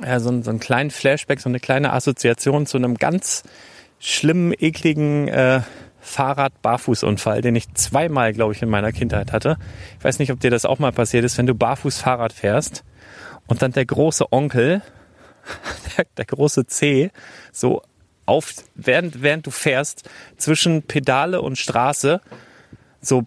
ja, 0.02 0.20
so, 0.20 0.42
so 0.42 0.50
einen 0.50 0.60
kleinen 0.60 0.90
Flashback, 0.90 1.40
so 1.40 1.48
eine 1.48 1.60
kleine 1.60 1.92
Assoziation 1.92 2.66
zu 2.66 2.76
einem 2.76 2.96
ganz 2.96 3.42
schlimmen, 3.98 4.52
ekligen 4.58 5.28
äh, 5.28 5.62
Fahrrad-Barfußunfall, 6.00 7.40
den 7.40 7.56
ich 7.56 7.72
zweimal, 7.74 8.32
glaube 8.34 8.52
ich, 8.52 8.62
in 8.62 8.68
meiner 8.68 8.92
Kindheit 8.92 9.32
hatte. 9.32 9.56
Ich 9.98 10.04
weiß 10.04 10.18
nicht, 10.18 10.30
ob 10.30 10.40
dir 10.40 10.50
das 10.50 10.66
auch 10.66 10.78
mal 10.78 10.92
passiert 10.92 11.24
ist, 11.24 11.38
wenn 11.38 11.46
du 11.46 11.54
barfuß 11.54 11.98
Fahrrad 11.98 12.32
fährst 12.32 12.84
und 13.46 13.62
dann 13.62 13.72
der 13.72 13.86
große 13.86 14.30
Onkel, 14.30 14.82
der, 15.96 16.06
der 16.16 16.24
große 16.26 16.66
C, 16.66 17.10
so 17.52 17.82
auf, 18.26 18.54
während, 18.74 19.22
während 19.22 19.46
du 19.46 19.50
fährst, 19.50 20.08
zwischen 20.36 20.82
Pedale 20.82 21.42
und 21.42 21.58
Straße 21.58 22.20
so 23.00 23.24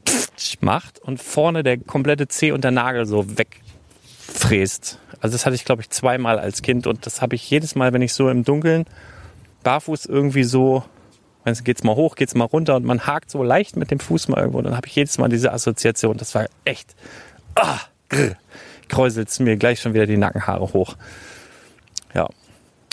macht 0.60 1.00
und 1.00 1.22
vorne 1.22 1.64
der 1.64 1.78
komplette 1.78 2.28
C 2.28 2.52
und 2.52 2.64
der 2.64 2.72
Nagel 2.72 3.06
so 3.06 3.26
wegfräst. 3.38 5.00
Also 5.20 5.34
das 5.34 5.45
hatte 5.45 5.56
ich, 5.56 5.66
glaube 5.66 5.82
ich, 5.82 5.89
zweimal 5.89 6.39
als 6.39 6.62
Kind 6.62 6.88
und 6.88 7.06
das 7.06 7.22
habe 7.22 7.36
ich 7.36 7.50
jedes 7.50 7.76
Mal, 7.76 7.93
wenn 7.93 8.02
ich 8.02 8.14
so 8.14 8.30
im 8.30 8.43
Dunkeln 8.43 8.86
barfuß 9.64 10.06
irgendwie 10.06 10.43
so, 10.43 10.84
wenn 11.43 11.54
es 11.54 11.64
geht's 11.64 11.84
mal 11.84 11.95
hoch, 11.95 12.16
geht's 12.16 12.36
mal 12.36 12.45
runter 12.45 12.76
und 12.76 12.86
man 12.86 13.06
hakt 13.06 13.32
so 13.32 13.43
leicht 13.43 13.76
mit 13.76 13.91
dem 13.91 14.00
Fuß 14.00 14.28
mal 14.28 14.39
irgendwo, 14.39 14.62
dann 14.62 14.76
habe 14.76 14.88
ich 14.88 14.95
jedes 14.95 15.18
Mal 15.18 15.30
diese 15.30 15.52
Assoziation. 15.52 16.18
Das 16.18 16.36
war 16.36 16.45
echt, 16.66 16.95
ah, 17.56 17.80
grr, 18.10 18.36
kräuselt's 18.89 19.39
mir 19.39 19.58
gleich 19.58 19.82
schon 19.82 19.93
wieder 19.93 20.06
die 20.06 20.18
Nackenhaare 20.18 20.74
hoch. 20.74 20.95
Ja. 22.14 22.28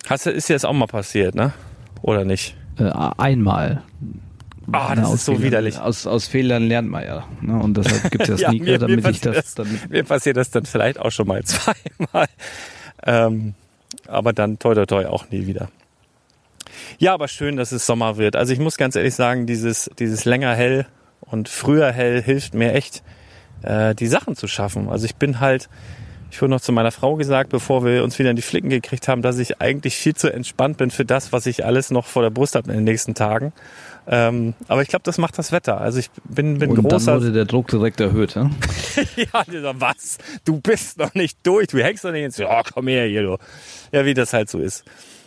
Hast 0.06 0.26
ist 0.26 0.48
dir 0.48 0.54
das 0.54 0.64
auch 0.64 0.72
mal 0.72 0.86
passiert, 0.86 1.34
ne? 1.34 1.52
Oder 2.04 2.24
nicht? 2.26 2.54
Äh, 2.78 2.90
einmal. 3.16 3.82
Ah, 4.72 4.94
das 4.94 5.06
aus 5.06 5.14
ist 5.14 5.24
so 5.24 5.32
Fehlern, 5.32 5.44
widerlich. 5.46 5.78
Aus, 5.78 6.06
aus 6.06 6.26
Fehlern 6.26 6.68
lernt 6.68 6.90
man 6.90 7.02
ja. 7.04 7.24
Ne? 7.40 7.54
Und 7.58 7.76
deshalb 7.78 8.10
gibt 8.10 8.28
es 8.28 8.40
ja 8.40 8.48
Ja, 8.48 8.50
Sneaker, 8.50 8.64
mir- 8.64 8.72
mir 8.72 8.78
damit 8.78 8.98
ich 8.98 9.04
passiert 9.04 9.36
das, 9.36 9.54
damit 9.54 9.90
Mir 9.90 10.04
passiert 10.04 10.36
das 10.36 10.50
dann 10.50 10.66
vielleicht 10.66 10.98
auch 10.98 11.10
schon 11.10 11.26
mal 11.26 11.42
zweimal. 11.44 12.26
Ähm, 13.04 13.54
aber 14.06 14.32
dann 14.34 14.58
toi 14.58 14.74
toi 14.74 14.84
toi 14.84 15.06
auch 15.06 15.30
nie 15.30 15.46
wieder. 15.46 15.68
Ja, 16.98 17.14
aber 17.14 17.28
schön, 17.28 17.56
dass 17.56 17.72
es 17.72 17.86
Sommer 17.86 18.18
wird. 18.18 18.36
Also 18.36 18.52
ich 18.52 18.58
muss 18.58 18.76
ganz 18.76 18.96
ehrlich 18.96 19.14
sagen, 19.14 19.46
dieses, 19.46 19.90
dieses 19.98 20.26
länger 20.26 20.54
hell 20.54 20.86
und 21.22 21.48
früher 21.48 21.90
hell 21.90 22.22
hilft 22.22 22.52
mir 22.54 22.74
echt, 22.74 23.02
äh, 23.62 23.94
die 23.94 24.08
Sachen 24.08 24.36
zu 24.36 24.46
schaffen. 24.46 24.88
Also 24.90 25.06
ich 25.06 25.16
bin 25.16 25.40
halt, 25.40 25.68
ich 26.34 26.42
wurde 26.42 26.50
noch 26.50 26.60
zu 26.60 26.72
meiner 26.72 26.90
Frau 26.90 27.14
gesagt, 27.14 27.50
bevor 27.50 27.84
wir 27.84 28.02
uns 28.02 28.18
wieder 28.18 28.30
in 28.30 28.34
die 28.34 28.42
Flicken 28.42 28.68
gekriegt 28.68 29.06
haben, 29.06 29.22
dass 29.22 29.38
ich 29.38 29.60
eigentlich 29.60 29.94
viel 29.94 30.16
zu 30.16 30.32
entspannt 30.32 30.78
bin 30.78 30.90
für 30.90 31.04
das, 31.04 31.32
was 31.32 31.46
ich 31.46 31.64
alles 31.64 31.92
noch 31.92 32.06
vor 32.06 32.22
der 32.22 32.30
Brust 32.30 32.56
habe 32.56 32.72
in 32.72 32.78
den 32.78 32.82
nächsten 32.82 33.14
Tagen. 33.14 33.52
Ähm, 34.08 34.54
aber 34.66 34.82
ich 34.82 34.88
glaube, 34.88 35.04
das 35.04 35.16
macht 35.16 35.38
das 35.38 35.52
Wetter. 35.52 35.80
Also 35.80 36.00
ich 36.00 36.10
bin, 36.24 36.58
bin 36.58 36.70
und 36.70 36.76
dann 36.76 36.88
großer 36.88 37.20
wurde 37.20 37.30
der 37.30 37.44
Druck 37.44 37.68
direkt 37.68 38.00
erhöht. 38.00 38.34
Ja? 38.34 38.50
ja, 39.16 39.80
was? 39.80 40.18
Du 40.44 40.60
bist 40.60 40.98
noch 40.98 41.14
nicht 41.14 41.38
durch, 41.44 41.68
du 41.68 41.78
hängst 41.78 42.02
noch 42.02 42.10
nicht 42.10 42.24
ins, 42.24 42.36
ja, 42.36 42.62
komm 42.64 42.88
her 42.88 43.06
hier, 43.06 43.22
du. 43.22 43.38
Ja, 43.92 44.04
wie 44.04 44.14
das 44.14 44.32
halt 44.32 44.50
so 44.50 44.58
ist. 44.58 44.84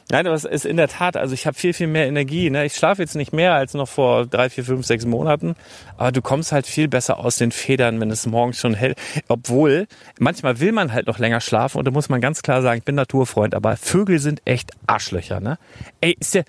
Nein, 0.09 0.25
aber 0.25 0.35
es 0.35 0.45
ist 0.45 0.65
in 0.65 0.77
der 0.77 0.87
Tat, 0.87 1.17
also 1.17 1.33
ich 1.33 1.45
habe 1.45 1.57
viel, 1.57 1.73
viel 1.73 1.87
mehr 1.87 2.07
Energie. 2.07 2.49
Ne? 2.49 2.65
Ich 2.65 2.75
schlafe 2.75 3.01
jetzt 3.01 3.15
nicht 3.15 3.33
mehr 3.33 3.55
als 3.55 3.73
noch 3.73 3.89
vor 3.89 4.25
drei, 4.25 4.49
vier, 4.49 4.63
fünf, 4.63 4.85
sechs 4.85 5.05
Monaten, 5.05 5.55
aber 5.97 6.13
du 6.13 6.21
kommst 6.21 6.53
halt 6.53 6.65
viel 6.65 6.87
besser 6.87 7.19
aus 7.19 7.35
den 7.35 7.51
Federn, 7.51 7.99
wenn 7.99 8.09
es 8.09 8.25
morgens 8.25 8.57
schon 8.57 8.73
hell. 8.73 8.95
Obwohl, 9.27 9.85
manchmal 10.17 10.61
will 10.61 10.71
man 10.71 10.93
halt 10.93 11.07
noch 11.07 11.19
länger 11.19 11.41
schlafen 11.41 11.77
und 11.77 11.85
da 11.85 11.91
muss 11.91 12.07
man 12.07 12.21
ganz 12.21 12.41
klar 12.41 12.61
sagen, 12.61 12.77
ich 12.77 12.85
bin 12.85 12.95
Naturfreund, 12.95 13.53
aber 13.53 13.75
Vögel 13.75 14.19
sind 14.19 14.41
echt 14.45 14.71
Arschlöcher. 14.87 15.41
Ne? 15.41 15.57
Ey, 15.99 16.15
ist 16.17 16.35
der 16.35 16.45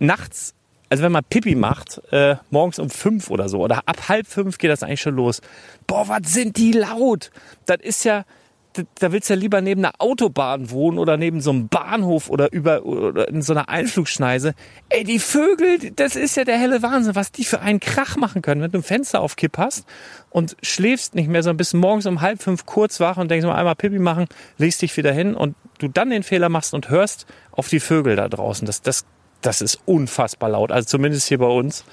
nachts 0.00 0.54
also 0.90 1.04
wenn 1.04 1.12
man 1.12 1.22
Pipi 1.22 1.54
macht, 1.54 2.02
äh, 2.10 2.34
morgens 2.50 2.80
um 2.80 2.90
fünf 2.90 3.30
oder 3.30 3.48
so, 3.48 3.60
oder 3.60 3.82
ab 3.86 4.08
halb 4.08 4.26
fünf 4.26 4.58
geht 4.58 4.72
das 4.72 4.82
eigentlich 4.82 5.00
schon 5.00 5.14
los. 5.14 5.40
Boah, 5.86 6.08
was 6.08 6.32
sind 6.32 6.56
die 6.56 6.72
laut? 6.72 7.30
Das 7.66 7.78
ist 7.80 8.04
ja, 8.04 8.24
da, 8.72 9.12
willst 9.12 9.28
du 9.28 9.34
ja 9.34 9.40
lieber 9.40 9.60
neben 9.60 9.84
einer 9.84 9.94
Autobahn 9.98 10.70
wohnen 10.70 10.98
oder 10.98 11.16
neben 11.16 11.40
so 11.40 11.50
einem 11.50 11.68
Bahnhof 11.68 12.30
oder 12.30 12.52
über 12.52 12.84
oder 12.84 13.28
in 13.28 13.42
so 13.42 13.52
einer 13.52 13.68
Einflugschneise. 13.68 14.54
Ey, 14.88 15.04
die 15.04 15.18
Vögel, 15.18 15.90
das 15.96 16.16
ist 16.16 16.36
ja 16.36 16.44
der 16.44 16.58
helle 16.58 16.82
Wahnsinn, 16.82 17.14
was 17.14 17.32
die 17.32 17.44
für 17.44 17.60
einen 17.60 17.80
Krach 17.80 18.16
machen 18.16 18.42
können, 18.42 18.62
wenn 18.62 18.70
du 18.70 18.78
ein 18.78 18.84
Fenster 18.84 19.20
auf 19.20 19.36
Kipp 19.36 19.58
hast 19.58 19.86
und 20.30 20.56
schläfst 20.62 21.14
nicht 21.14 21.28
mehr, 21.28 21.42
sondern 21.42 21.56
bist 21.56 21.74
morgens 21.74 22.06
um 22.06 22.20
halb 22.20 22.42
fünf 22.42 22.66
kurz 22.66 23.00
wach 23.00 23.16
und 23.16 23.30
denkst 23.30 23.46
mal 23.46 23.56
einmal 23.56 23.74
Pipi 23.74 23.98
machen, 23.98 24.26
legst 24.58 24.82
dich 24.82 24.96
wieder 24.96 25.12
hin 25.12 25.34
und 25.34 25.56
du 25.78 25.88
dann 25.88 26.10
den 26.10 26.22
Fehler 26.22 26.48
machst 26.48 26.74
und 26.74 26.90
hörst 26.90 27.26
auf 27.52 27.68
die 27.68 27.80
Vögel 27.80 28.16
da 28.16 28.28
draußen. 28.28 28.66
Das, 28.66 28.82
das, 28.82 29.04
das 29.40 29.60
ist 29.60 29.80
unfassbar 29.86 30.50
laut. 30.50 30.70
Also 30.70 30.86
zumindest 30.86 31.28
hier 31.28 31.38
bei 31.38 31.46
uns. 31.46 31.84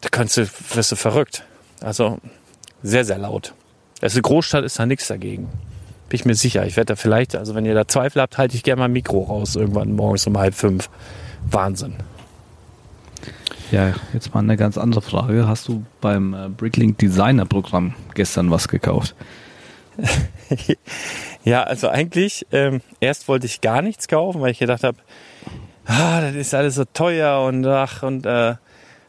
Da 0.00 0.10
kannst 0.10 0.36
du, 0.36 0.48
wirst 0.74 0.92
du 0.92 0.96
verrückt. 0.96 1.44
Also 1.80 2.18
sehr, 2.82 3.04
sehr 3.04 3.18
laut. 3.18 3.54
Eine 4.00 4.22
Großstadt, 4.22 4.64
ist 4.64 4.78
da 4.78 4.86
nichts 4.86 5.08
dagegen. 5.08 5.48
Bin 6.08 6.16
ich 6.16 6.24
mir 6.24 6.34
sicher. 6.34 6.66
Ich 6.66 6.76
werde 6.76 6.94
da 6.94 6.96
vielleicht, 6.96 7.36
also 7.36 7.54
wenn 7.54 7.66
ihr 7.66 7.74
da 7.74 7.86
Zweifel 7.86 8.22
habt, 8.22 8.38
halte 8.38 8.56
ich 8.56 8.62
gerne 8.62 8.80
mal 8.80 8.84
ein 8.86 8.92
Mikro 8.92 9.22
raus, 9.24 9.56
irgendwann 9.56 9.92
morgens 9.94 10.26
um 10.26 10.38
halb 10.38 10.54
fünf. 10.54 10.88
Wahnsinn. 11.50 11.94
Ja, 13.70 13.92
jetzt 14.14 14.32
mal 14.32 14.40
eine 14.40 14.56
ganz 14.56 14.78
andere 14.78 15.02
Frage. 15.02 15.46
Hast 15.46 15.68
du 15.68 15.84
beim 16.00 16.32
äh, 16.32 16.48
Bricklink 16.48 16.98
Designer 16.98 17.44
Programm 17.44 17.94
gestern 18.14 18.50
was 18.50 18.68
gekauft? 18.68 19.14
Ja, 21.44 21.62
also 21.62 21.88
eigentlich, 21.88 22.46
ähm, 22.52 22.82
erst 23.00 23.26
wollte 23.26 23.46
ich 23.46 23.62
gar 23.62 23.80
nichts 23.80 24.06
kaufen, 24.06 24.42
weil 24.42 24.50
ich 24.50 24.58
gedacht 24.58 24.84
habe, 24.84 24.98
ah, 25.86 26.20
das 26.20 26.34
ist 26.34 26.54
alles 26.54 26.74
so 26.74 26.84
teuer 26.84 27.42
und 27.42 27.64
ach, 27.64 28.02
und 28.02 28.26
äh, 28.26 28.56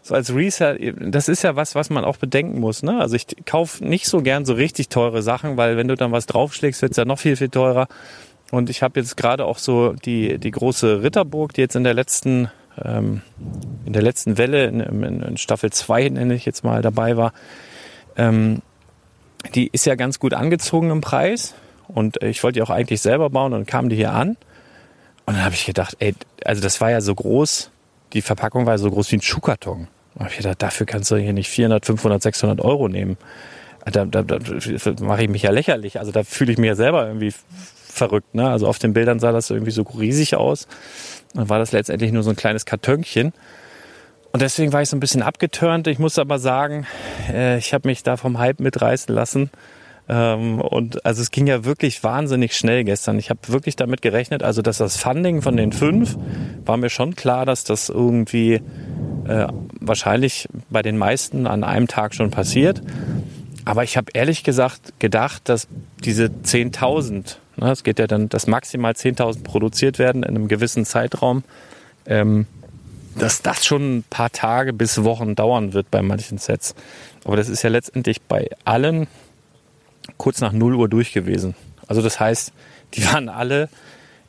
so 0.02 0.16
als 0.16 0.34
Resell, 0.34 0.94
das 0.94 1.28
ist 1.28 1.44
ja 1.44 1.56
was, 1.56 1.76
was 1.76 1.90
man 1.90 2.06
auch 2.06 2.18
bedenken 2.18 2.60
muss. 2.60 2.84
Ne? 2.84 3.00
Also 3.00 3.16
ich 3.16 3.28
kaufe 3.46 3.84
nicht 3.84 4.08
so 4.08 4.22
gern 4.22 4.46
so 4.46 4.54
richtig 4.54 4.90
teure 4.90 5.22
Sachen, 5.22 5.58
weil 5.58 5.78
wenn 5.78 5.88
du 5.88 5.96
dann 5.96 6.12
was 6.12 6.26
draufschlägst, 6.26 6.82
wird's 6.82 6.98
ja 6.98 7.06
noch 7.06 7.20
viel, 7.20 7.36
viel 7.36 7.50
teurer. 7.50 7.88
Und 8.52 8.70
ich 8.70 8.82
habe 8.82 9.00
jetzt 9.00 9.18
gerade 9.18 9.46
auch 9.46 9.58
so 9.58 9.94
die, 9.94 10.40
die 10.40 10.52
große 10.52 11.04
Ritterburg, 11.04 11.54
die 11.54 11.62
jetzt 11.62 11.76
in 11.76 11.84
der 11.84 11.94
letzten, 11.94 12.50
ähm, 12.84 13.22
in 13.86 13.94
der 13.94 14.02
letzten 14.02 14.38
Welle, 14.38 14.66
in, 14.66 14.80
in, 14.80 15.22
in 15.22 15.38
Staffel 15.38 15.72
2 15.72 16.10
nenne 16.10 16.34
ich 16.34 16.46
jetzt 16.46 16.64
mal, 16.64 16.82
dabei 16.82 17.16
war, 17.16 17.34
ähm, 18.18 18.62
die 19.54 19.70
ist 19.72 19.86
ja 19.86 19.96
ganz 19.96 20.20
gut 20.20 20.34
angezogen 20.34 20.90
im 20.90 21.02
Preis. 21.02 21.54
Und 21.88 22.22
ich 22.24 22.44
wollte 22.44 22.60
die 22.60 22.64
auch 22.64 22.70
eigentlich 22.70 23.02
selber 23.02 23.30
bauen 23.30 23.54
und 23.54 23.68
kamen 23.68 23.90
die 23.90 23.96
hier 23.96 24.14
an. 24.14 24.38
Und 25.26 25.36
dann 25.36 25.44
habe 25.44 25.56
ich 25.56 25.66
gedacht, 25.66 25.96
ey, 26.00 26.16
also 26.44 26.62
das 26.62 26.82
war 26.82 26.92
ja 26.92 27.02
so 27.02 27.14
groß, 27.14 27.72
die 28.14 28.22
Verpackung 28.22 28.66
war 28.66 28.78
so 28.78 28.90
groß 28.90 29.12
wie 29.12 29.18
ein 29.18 29.22
Schuhkarton. 29.22 29.88
Und 30.16 30.28
ich 30.30 30.38
gedacht, 30.38 30.62
dafür 30.62 30.86
kannst 30.86 31.12
du 31.12 31.18
hier 31.18 31.34
nicht 31.34 31.50
400, 31.50 31.86
500, 31.86 32.22
600 32.22 32.62
Euro 32.62 32.88
nehmen. 32.88 33.18
Da, 33.86 34.06
da, 34.06 34.24
da 34.24 34.38
mache 35.02 35.24
ich 35.24 35.30
mich 35.30 35.44
ja 35.44 35.52
lächerlich. 35.52 36.00
Also 36.00 36.12
da 36.12 36.24
fühle 36.24 36.52
ich 36.52 36.58
mich 36.58 36.68
ja 36.68 36.76
selber 36.76 37.08
irgendwie 37.08 37.34
verrückt. 37.88 38.36
Ne? 38.36 38.50
Also 38.50 38.68
auf 38.68 38.80
den 38.80 38.94
Bildern 38.94 39.20
sah 39.20 39.32
das 39.32 39.50
irgendwie 39.50 39.72
so 39.72 39.84
riesig 39.84 40.36
aus. 40.36 40.68
Dann 41.34 41.50
war 41.50 41.60
das 41.60 41.72
letztendlich 41.72 42.12
nur 42.12 42.24
so 42.24 42.30
ein 42.32 42.36
kleines 42.36 42.66
Kartönchen. 42.66 43.34
Und 44.32 44.42
deswegen 44.42 44.74
war 44.74 44.82
ich 44.82 44.90
so 44.90 44.98
ein 44.98 45.00
bisschen 45.00 45.24
abgeturnt. 45.24 45.88
Ich 45.88 46.00
muss 46.00 46.20
aber 46.20 46.38
sagen, 46.38 46.86
äh, 47.32 47.58
ich 47.58 47.74
habe 47.74 47.88
mich 47.88 48.04
da 48.04 48.18
vom 48.18 48.38
Hype 48.38 48.60
mitreißen 48.60 49.14
lassen. 49.14 49.50
Ähm, 50.10 50.60
und 50.60 51.06
also 51.06 51.22
es 51.22 51.30
ging 51.30 51.46
ja 51.46 51.64
wirklich 51.64 52.04
wahnsinnig 52.04 52.58
schnell 52.58 52.84
gestern. 52.84 53.20
Ich 53.20 53.30
habe 53.30 53.40
wirklich 53.48 53.76
damit 53.76 54.02
gerechnet, 54.02 54.42
also 54.42 54.64
dass 54.64 54.80
das 54.80 54.98
Funding 54.98 55.44
von 55.44 55.56
den 55.56 55.72
fünf 55.72 56.18
war 56.66 56.78
mir 56.78 56.90
schon 56.90 57.16
klar, 57.16 57.46
dass 57.46 57.64
das 57.64 57.90
irgendwie 57.90 58.56
äh, 59.28 59.48
wahrscheinlich 59.80 60.50
bei 60.70 60.82
den 60.82 60.98
meisten 60.98 61.46
an 61.46 61.64
einem 61.64 61.88
Tag 61.88 62.16
schon 62.16 62.32
passiert. 62.32 62.82
Aber 63.66 63.84
ich 63.84 63.98
habe 63.98 64.08
ehrlich 64.14 64.44
gesagt 64.44 64.94
gedacht, 64.98 65.48
dass 65.48 65.68
diese 66.04 66.26
10.000, 66.26 67.36
ne, 67.58 67.72
es 67.72 67.84
geht 67.84 68.00
ja 68.00 68.08
dann, 68.08 68.30
dass 68.30 68.48
maximal 68.48 68.94
10.000 68.94 69.44
produziert 69.44 70.00
werden 70.00 70.24
in 70.24 70.30
einem 70.30 70.48
gewissen 70.48 70.86
Zeitraum, 70.86 71.44
ähm, 72.08 72.48
dass 73.16 73.44
das 73.44 73.64
schon 73.64 73.98
ein 73.98 74.04
paar 74.10 74.32
Tage 74.32 74.74
bis 74.74 75.04
Wochen 75.04 75.36
dauern 75.36 75.74
wird 75.74 75.92
bei 75.92 76.02
manchen 76.02 76.40
Sets. 76.40 76.74
Aber 77.26 77.38
das 77.38 77.48
ist 77.48 77.62
ja 77.62 77.70
letztendlich 77.70 78.22
bei 78.24 78.50
allen 78.66 79.08
kurz 80.18 80.42
nach 80.42 80.52
0 80.52 80.76
Uhr 80.76 80.90
durch 80.90 81.14
gewesen. 81.14 81.56
Also 81.88 82.02
das 82.02 82.20
heißt, 82.20 82.54
die 82.94 83.06
waren 83.06 83.30
alle 83.30 83.70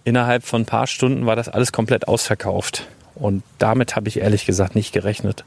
innerhalb 0.05 0.45
von 0.45 0.63
ein 0.63 0.67
paar 0.67 0.87
Stunden 0.87 1.27
war 1.27 1.37
das 1.37 1.49
alles 1.49 1.73
komplett 1.73 2.09
ausverkauft. 2.09 2.87
Und 3.15 3.43
damit 3.59 3.97
habe 3.97 4.09
ich 4.09 4.21
ehrlich 4.21 4.47
gesagt 4.47 4.75
nicht 4.75 4.93
gerechnet. 4.93 5.45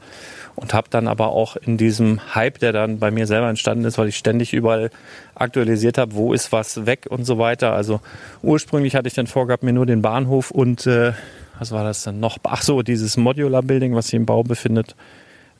Und 0.54 0.72
habe 0.72 0.86
dann 0.88 1.08
aber 1.08 1.30
auch 1.30 1.56
in 1.56 1.76
diesem 1.76 2.34
Hype, 2.36 2.60
der 2.60 2.72
dann 2.72 3.00
bei 3.00 3.10
mir 3.10 3.26
selber 3.26 3.48
entstanden 3.48 3.84
ist, 3.84 3.98
weil 3.98 4.06
ich 4.06 4.16
ständig 4.16 4.52
überall 4.52 4.90
aktualisiert 5.34 5.98
habe, 5.98 6.14
wo 6.14 6.32
ist 6.32 6.52
was 6.52 6.86
weg 6.86 7.06
und 7.10 7.24
so 7.24 7.38
weiter. 7.38 7.72
Also 7.72 8.00
ursprünglich 8.42 8.94
hatte 8.94 9.08
ich 9.08 9.14
dann 9.14 9.26
vorgehabt, 9.26 9.64
mir 9.64 9.72
nur 9.72 9.86
den 9.86 10.00
Bahnhof 10.00 10.52
und 10.52 10.86
äh, 10.86 11.12
was 11.58 11.72
war 11.72 11.82
das 11.82 12.04
dann 12.04 12.20
noch? 12.20 12.38
Ach 12.44 12.62
so, 12.62 12.82
dieses 12.82 13.16
Modular 13.16 13.62
Building, 13.62 13.96
was 13.96 14.06
sich 14.06 14.14
im 14.14 14.26
Bau 14.26 14.44
befindet, 14.44 14.94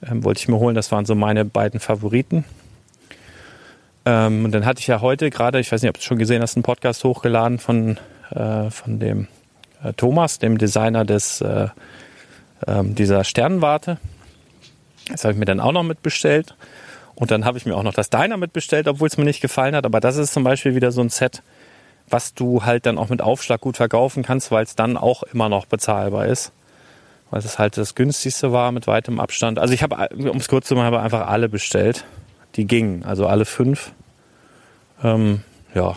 ähm, 0.09 0.23
wollte 0.23 0.39
ich 0.39 0.49
mir 0.49 0.59
holen. 0.59 0.77
Das 0.77 0.93
waren 0.93 1.07
so 1.07 1.17
meine 1.17 1.45
beiden 1.45 1.81
Favoriten. 1.81 2.45
Ähm, 4.07 4.45
und 4.45 4.53
dann 4.53 4.67
hatte 4.67 4.81
ich 4.81 4.87
ja 4.87 5.01
heute 5.01 5.31
gerade, 5.31 5.61
ich 5.61 5.73
weiß 5.73 5.83
nicht, 5.83 5.89
ob 5.89 5.95
du 5.95 6.01
es 6.01 6.05
schon 6.05 6.19
gesehen 6.19 6.43
hast, 6.43 6.57
einen 6.57 6.63
Podcast 6.63 7.05
hochgeladen 7.05 7.59
von, 7.59 7.99
äh, 8.31 8.71
von 8.71 8.99
dem 8.99 9.29
äh, 9.83 9.93
Thomas, 9.95 10.39
dem 10.39 10.59
Designer 10.59 11.05
des, 11.05 11.41
äh, 11.41 11.69
ähm, 12.67 12.95
dieser 12.95 13.25
Sternenwarte. 13.25 13.99
Das 15.09 15.25
habe 15.25 15.33
ich 15.33 15.39
mir 15.39 15.45
dann 15.45 15.61
auch 15.61 15.73
noch 15.73 15.83
mitbestellt. 15.83 16.55
Und 17.15 17.31
dann 17.31 17.45
habe 17.45 17.59
ich 17.59 17.67
mir 17.67 17.77
auch 17.77 17.83
noch 17.83 17.95
das 17.95 18.11
Dynamit 18.11 18.53
bestellt, 18.53 18.89
obwohl 18.89 19.09
es 19.09 19.17
mir 19.17 19.25
nicht 19.25 19.41
gefallen 19.41 19.77
hat. 19.77 19.87
Aber 19.87 20.01
das 20.01 20.17
ist 20.17 20.33
zum 20.33 20.45
Beispiel 20.45 20.75
wieder 20.75 20.91
so 20.91 21.01
ein 21.01 21.11
Set, 21.11 21.43
was 22.09 22.35
du 22.35 22.65
halt 22.65 22.87
dann 22.87 22.99
auch 22.99 23.09
mit 23.09 23.23
Aufschlag 23.23 23.61
gut 23.61 23.77
verkaufen 23.77 24.23
kannst, 24.23 24.51
weil 24.51 24.65
es 24.65 24.75
dann 24.75 24.97
auch 24.97 25.23
immer 25.23 25.49
noch 25.49 25.67
bezahlbar 25.67 26.27
ist. 26.27 26.53
Weil 27.31 27.41
es 27.41 27.59
halt 27.59 27.77
das 27.77 27.95
günstigste 27.95 28.53
war 28.53 28.73
mit 28.73 28.87
weitem 28.87 29.21
Abstand. 29.21 29.59
Also 29.59 29.75
ich 29.75 29.83
habe, 29.83 30.09
um 30.11 30.39
es 30.39 30.49
kurz 30.49 30.67
zu 30.67 30.75
machen, 30.75 30.95
einfach 30.95 31.29
alle 31.29 31.49
bestellt. 31.49 32.05
Die 32.57 32.67
gingen, 32.67 33.05
also 33.05 33.27
alle 33.27 33.45
fünf. 33.45 33.93
Ähm, 35.03 35.41
ja. 35.75 35.97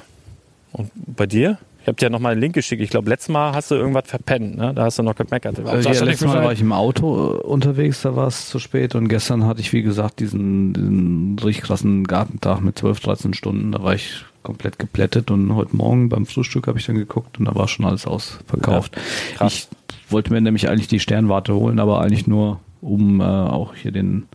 Und 0.71 0.91
bei 0.95 1.25
dir? 1.25 1.57
Ich 1.81 1.87
habe 1.87 1.95
dir 1.95 2.07
ja 2.07 2.09
nochmal 2.09 2.33
einen 2.33 2.41
Link 2.41 2.53
geschickt. 2.53 2.81
Ich 2.81 2.89
glaube, 2.89 3.09
letztes 3.09 3.29
Mal 3.29 3.53
hast 3.53 3.71
du 3.71 3.75
irgendwas 3.75 4.09
verpennt. 4.09 4.57
Ne? 4.57 4.73
Da 4.73 4.83
hast 4.83 4.99
du 4.99 5.03
noch 5.03 5.15
gemeckert. 5.15 5.57
Äh, 5.59 5.79
ja, 5.79 6.03
letztes 6.03 6.27
Mal 6.27 6.43
war 6.43 6.51
ich 6.51 6.59
im 6.59 6.73
Auto 6.73 7.35
äh, 7.35 7.37
unterwegs, 7.37 8.01
da 8.01 8.13
war 8.13 8.27
es 8.27 8.49
zu 8.49 8.59
spät. 8.59 8.93
Und 8.93 9.07
gestern 9.07 9.45
hatte 9.45 9.61
ich, 9.61 9.71
wie 9.71 9.83
gesagt, 9.83 10.19
diesen, 10.19 10.73
diesen 10.73 11.39
richtig 11.39 11.63
krassen 11.63 12.03
Gartentag 12.03 12.59
mit 12.59 12.77
12, 12.77 12.99
13 12.99 13.33
Stunden. 13.33 13.71
Da 13.71 13.81
war 13.81 13.93
ich 13.93 14.25
komplett 14.43 14.79
geplättet. 14.79 15.31
Und 15.31 15.55
heute 15.55 15.77
Morgen 15.77 16.09
beim 16.09 16.25
Frühstück 16.25 16.67
habe 16.67 16.77
ich 16.77 16.85
dann 16.85 16.97
geguckt 16.97 17.39
und 17.39 17.45
da 17.45 17.55
war 17.55 17.69
schon 17.69 17.85
alles 17.85 18.05
ausverkauft. 18.05 18.97
Ja, 19.39 19.47
ich 19.47 19.69
wollte 20.09 20.33
mir 20.33 20.41
nämlich 20.41 20.67
eigentlich 20.67 20.89
die 20.89 20.99
Sternwarte 20.99 21.53
holen, 21.53 21.79
aber 21.79 22.01
eigentlich 22.01 22.27
nur, 22.27 22.59
um 22.81 23.21
äh, 23.21 23.23
auch 23.23 23.75
hier 23.75 23.93
den 23.93 24.27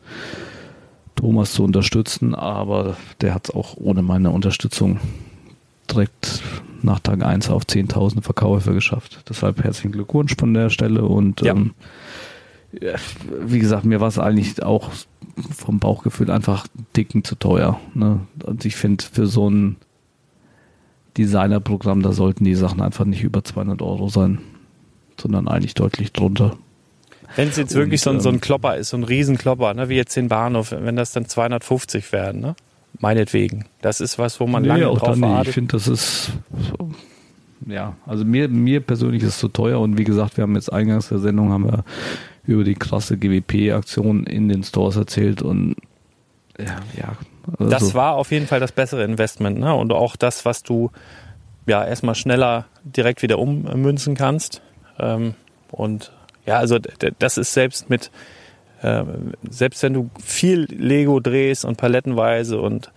Thomas 1.23 1.53
zu 1.53 1.63
unterstützen. 1.63 2.35
Aber 2.35 2.97
der 3.21 3.33
hat 3.33 3.49
es 3.49 3.55
auch 3.55 3.77
ohne 3.77 4.03
meine 4.03 4.31
Unterstützung 4.31 4.99
direkt 5.89 6.43
nach 6.83 6.99
Tag 6.99 7.25
1 7.25 7.49
auf 7.49 7.63
10.000 7.63 8.23
Verkäufe 8.23 8.75
geschafft. 8.75 9.23
Deshalb 9.29 9.63
herzlichen 9.63 9.93
Glückwunsch 9.93 10.35
von 10.37 10.53
der 10.53 10.69
Stelle 10.69 11.05
und 11.05 11.41
ja. 11.43 11.53
ähm, 11.53 11.75
wie 13.47 13.61
gesagt, 13.61 13.85
mir 13.85 14.01
war 14.01 14.09
es 14.09 14.19
eigentlich 14.19 14.61
auch 14.65 14.91
vom 15.55 15.79
Bauchgefühl 15.79 16.29
einfach 16.29 16.67
dicken 16.97 17.23
zu 17.23 17.37
teuer. 17.37 17.79
Ne? 17.95 18.21
Und 18.45 18.65
ich 18.65 18.75
finde, 18.75 19.05
für 19.05 19.29
so 19.29 19.49
ein 19.49 19.77
Designerprogramm, 21.19 22.03
da 22.03 22.13
sollten 22.13 22.43
die 22.45 22.57
Sachen 22.57 22.81
einfach 22.81 23.05
nicht 23.05 23.23
über 23.23 23.45
200 23.45 23.81
Euro 23.81 24.09
sein, 24.09 24.41
sondern 25.21 25.47
eigentlich 25.47 25.75
deutlich 25.75 26.13
drunter. 26.13 26.57
Wenn 27.37 27.49
es 27.49 27.57
jetzt 27.57 27.75
wirklich 27.75 28.01
so 28.01 28.11
ein, 28.11 28.21
so 28.21 28.29
ein 28.29 28.37
ähm, 28.37 28.41
Klopper 28.41 28.77
ist, 28.77 28.91
so 28.91 28.97
ein 28.97 29.05
Riesenklopper, 29.05 29.75
ne, 29.75 29.89
wie 29.89 29.97
jetzt 29.97 30.17
den 30.17 30.29
Bahnhof, 30.29 30.73
wenn 30.73 30.97
das 30.97 31.13
dann 31.13 31.27
250 31.27 32.13
werden, 32.13 32.41
ne? 32.41 32.55
meinetwegen. 32.99 33.65
Das 33.81 34.01
ist 34.01 34.19
was, 34.19 34.41
wo 34.41 34.47
man 34.47 34.63
nee, 34.63 34.69
lange 34.69 34.85
drauf 34.85 35.21
wartet. 35.21 35.49
Ich 35.49 35.55
finde, 35.55 35.73
das 35.73 35.89
ist 35.89 36.33
so, 36.79 36.91
ja, 37.67 37.97
also 38.07 38.25
mir, 38.25 38.49
mir 38.49 38.81
persönlich 38.81 39.23
ist 39.23 39.31
es 39.31 39.39
zu 39.39 39.49
teuer 39.49 39.81
und 39.81 39.99
wie 39.99 40.05
gesagt, 40.05 40.37
wir 40.37 40.43
haben 40.43 40.55
jetzt 40.55 40.73
eingangs 40.73 41.09
der 41.09 41.19
Sendung 41.19 41.51
haben 41.51 41.65
wir 41.65 41.85
über 42.45 42.65
die 42.65 42.75
krasse 42.75 43.17
GWP-Aktion 43.17 44.25
in 44.25 44.49
den 44.49 44.65
Stores 44.65 44.97
erzählt 44.97 45.43
und 45.43 45.77
ja, 46.59 46.77
ja. 46.97 47.17
Also 47.59 47.71
das 47.71 47.95
war 47.95 48.15
auf 48.15 48.31
jeden 48.31 48.47
Fall 48.47 48.61
das 48.61 48.73
bessere 48.73 49.05
Investment, 49.05 49.59
ne? 49.59 49.75
Und 49.75 49.93
auch 49.93 50.17
das, 50.17 50.45
was 50.45 50.63
du 50.63 50.91
ja 51.67 51.85
erstmal 51.85 52.15
schneller 52.15 52.67
direkt 52.85 53.23
wieder 53.23 53.39
ummünzen 53.39 54.15
kannst. 54.15 54.63
Ähm, 54.99 55.35
und 55.71 56.13
ja, 56.47 56.59
also 56.59 56.79
das 57.19 57.39
ist 57.39 57.53
selbst 57.53 57.91
mit 57.91 58.11
ähm, 58.83 59.33
selbst 59.49 59.83
wenn 59.83 59.95
du 59.95 60.11
viel 60.23 60.67
Lego 60.71 61.21
drehst 61.21 61.65
und 61.65 61.77
palettenweise 61.77 62.61
und 62.61 62.91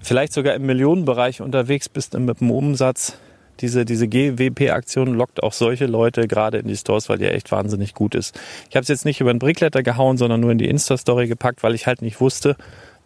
vielleicht 0.00 0.32
sogar 0.32 0.54
im 0.54 0.66
Millionenbereich 0.66 1.40
unterwegs 1.40 1.88
bist 1.88 2.18
mit 2.18 2.40
dem 2.40 2.50
Umsatz, 2.50 3.16
diese, 3.60 3.84
diese 3.84 4.08
GWP-Aktion 4.08 5.14
lockt 5.14 5.42
auch 5.42 5.52
solche 5.52 5.86
Leute 5.86 6.26
gerade 6.26 6.58
in 6.58 6.68
die 6.68 6.76
Stores, 6.76 7.08
weil 7.08 7.18
die 7.18 7.26
echt 7.26 7.52
wahnsinnig 7.52 7.94
gut 7.94 8.14
ist. 8.14 8.38
Ich 8.70 8.76
habe 8.76 8.82
es 8.82 8.88
jetzt 8.88 9.04
nicht 9.04 9.20
über 9.20 9.32
den 9.32 9.38
Brickletter 9.38 9.82
gehauen, 9.82 10.16
sondern 10.16 10.40
nur 10.40 10.50
in 10.50 10.58
die 10.58 10.68
Insta-Story 10.68 11.28
gepackt, 11.28 11.62
weil 11.62 11.74
ich 11.74 11.86
halt 11.86 12.00
nicht 12.00 12.20
wusste, 12.20 12.56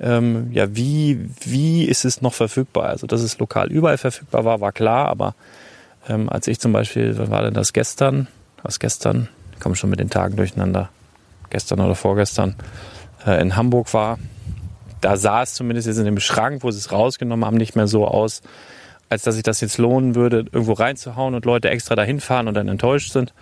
ähm, 0.01 0.51
ja, 0.53 0.75
wie, 0.75 1.29
wie 1.41 1.85
ist 1.85 2.05
es 2.05 2.23
noch 2.23 2.35
verfügbar? 2.35 2.85
Also, 2.85 3.07
dass 3.07 3.21
es 3.21 3.39
lokal 3.39 3.71
überall 3.71 3.99
verfügbar 3.99 4.45
war, 4.45 4.61
war 4.61 4.73
klar, 4.73 5.09
aber 5.09 5.35
ähm, 6.09 6.29
als 6.29 6.47
ich 6.47 6.61
zum 6.61 6.73
Beispiel, 6.73 7.17
wann 7.17 7.31
war 7.31 7.43
denn 7.43 7.55
das 7.55 7.73
gestern? 7.73 8.29
Was 8.63 8.79
gestern? 8.79 9.29
Komme 9.61 9.77
schon 9.77 9.91
mit 9.91 10.01
den 10.01 10.11
Tagen 10.11 10.37
durcheinander 10.37 10.91
gestern 11.51 11.81
oder 11.81 11.95
vorgestern 11.95 12.57
äh, 13.27 13.41
in 13.41 13.57
Hamburg 13.57 13.93
war, 13.95 14.19
da 15.01 15.17
sah 15.17 15.43
es 15.43 15.55
zumindest 15.55 15.87
jetzt 15.87 15.99
in 15.99 16.07
dem 16.07 16.19
Schrank, 16.19 16.63
wo 16.63 16.71
sie 16.71 16.79
es 16.79 16.91
rausgenommen 16.91 17.45
haben, 17.45 17.57
nicht 17.57 17.77
mehr 17.77 17.87
so 17.87 18.07
aus, 18.07 18.43
als 19.11 19.23
dass 19.23 19.35
sich 19.35 19.45
das 19.45 19.61
jetzt 19.61 19.79
lohnen 19.79 20.15
würde, 20.15 20.47
irgendwo 20.51 20.73
reinzuhauen 20.73 21.35
und 21.35 21.45
Leute 21.45 21.69
extra 21.69 21.95
dahin 21.95 22.21
fahren 22.21 22.49
und 22.49 22.55
dann 22.55 22.69
enttäuscht 22.69 23.13
sind. 23.13 23.35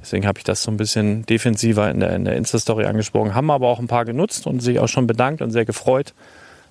Deswegen 0.00 0.26
habe 0.26 0.38
ich 0.38 0.44
das 0.44 0.62
so 0.62 0.70
ein 0.70 0.76
bisschen 0.76 1.26
defensiver 1.26 1.90
in 1.90 2.00
der, 2.00 2.14
in 2.16 2.24
der 2.24 2.36
Insta-Story 2.36 2.86
angesprochen. 2.86 3.34
Haben 3.34 3.50
aber 3.50 3.68
auch 3.68 3.78
ein 3.78 3.86
paar 3.86 4.04
genutzt 4.04 4.46
und 4.46 4.60
sich 4.60 4.80
auch 4.80 4.88
schon 4.88 5.06
bedankt 5.06 5.42
und 5.42 5.50
sehr 5.50 5.64
gefreut. 5.64 6.14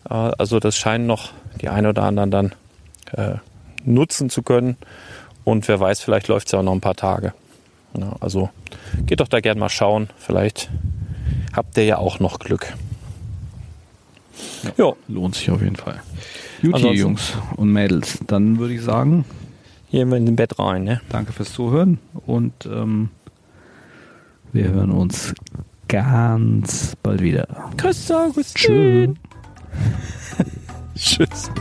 Äh, 0.10 0.14
also 0.14 0.60
das 0.60 0.76
scheinen 0.76 1.06
noch 1.06 1.32
die 1.62 1.70
ein 1.70 1.86
oder 1.86 2.04
anderen 2.04 2.32
dann 2.32 2.56
äh, 3.14 3.36
nutzen 3.86 4.30
zu 4.30 4.44
können. 4.44 4.78
Und 5.44 5.68
wer 5.68 5.80
weiß, 5.80 6.02
vielleicht 6.02 6.28
läuft 6.28 6.48
es 6.48 6.52
ja 6.52 6.60
auch 6.60 6.64
noch 6.64 6.74
ein 6.74 6.82
paar 6.82 6.96
Tage. 6.96 7.34
Ja, 7.98 8.16
also 8.20 8.50
geht 9.06 9.20
doch 9.20 9.28
da 9.28 9.40
gerne 9.40 9.60
mal 9.60 9.70
schauen. 9.70 10.10
Vielleicht 10.18 10.70
habt 11.54 11.78
ihr 11.78 11.86
ja 11.86 11.98
auch 11.98 12.20
noch 12.20 12.40
Glück. 12.40 12.74
Ja, 14.78 14.94
lohnt 15.08 15.36
sich 15.36 15.50
auf 15.52 15.62
jeden 15.62 15.76
Fall. 15.76 16.02
Gut, 16.62 16.74
Jungs 16.80 17.34
und 17.56 17.72
Mädels, 17.72 18.20
dann 18.28 18.60
würde 18.60 18.74
ich 18.74 18.82
sagen, 18.82 19.26
hier 19.88 20.02
in 20.02 20.26
den 20.26 20.36
Bett 20.36 20.60
rein. 20.60 20.84
Ne? 20.84 21.02
Danke 21.10 21.32
fürs 21.32 21.54
Zuhören 21.54 22.00
und 22.26 22.66
ähm, 22.66 23.10
wir 24.52 24.70
hören 24.70 24.92
uns 24.92 25.34
ganz 25.88 26.96
bald 27.02 27.22
wieder. 27.22 27.72
Tschüss. 28.56 29.10
Tschüss. 30.96 31.52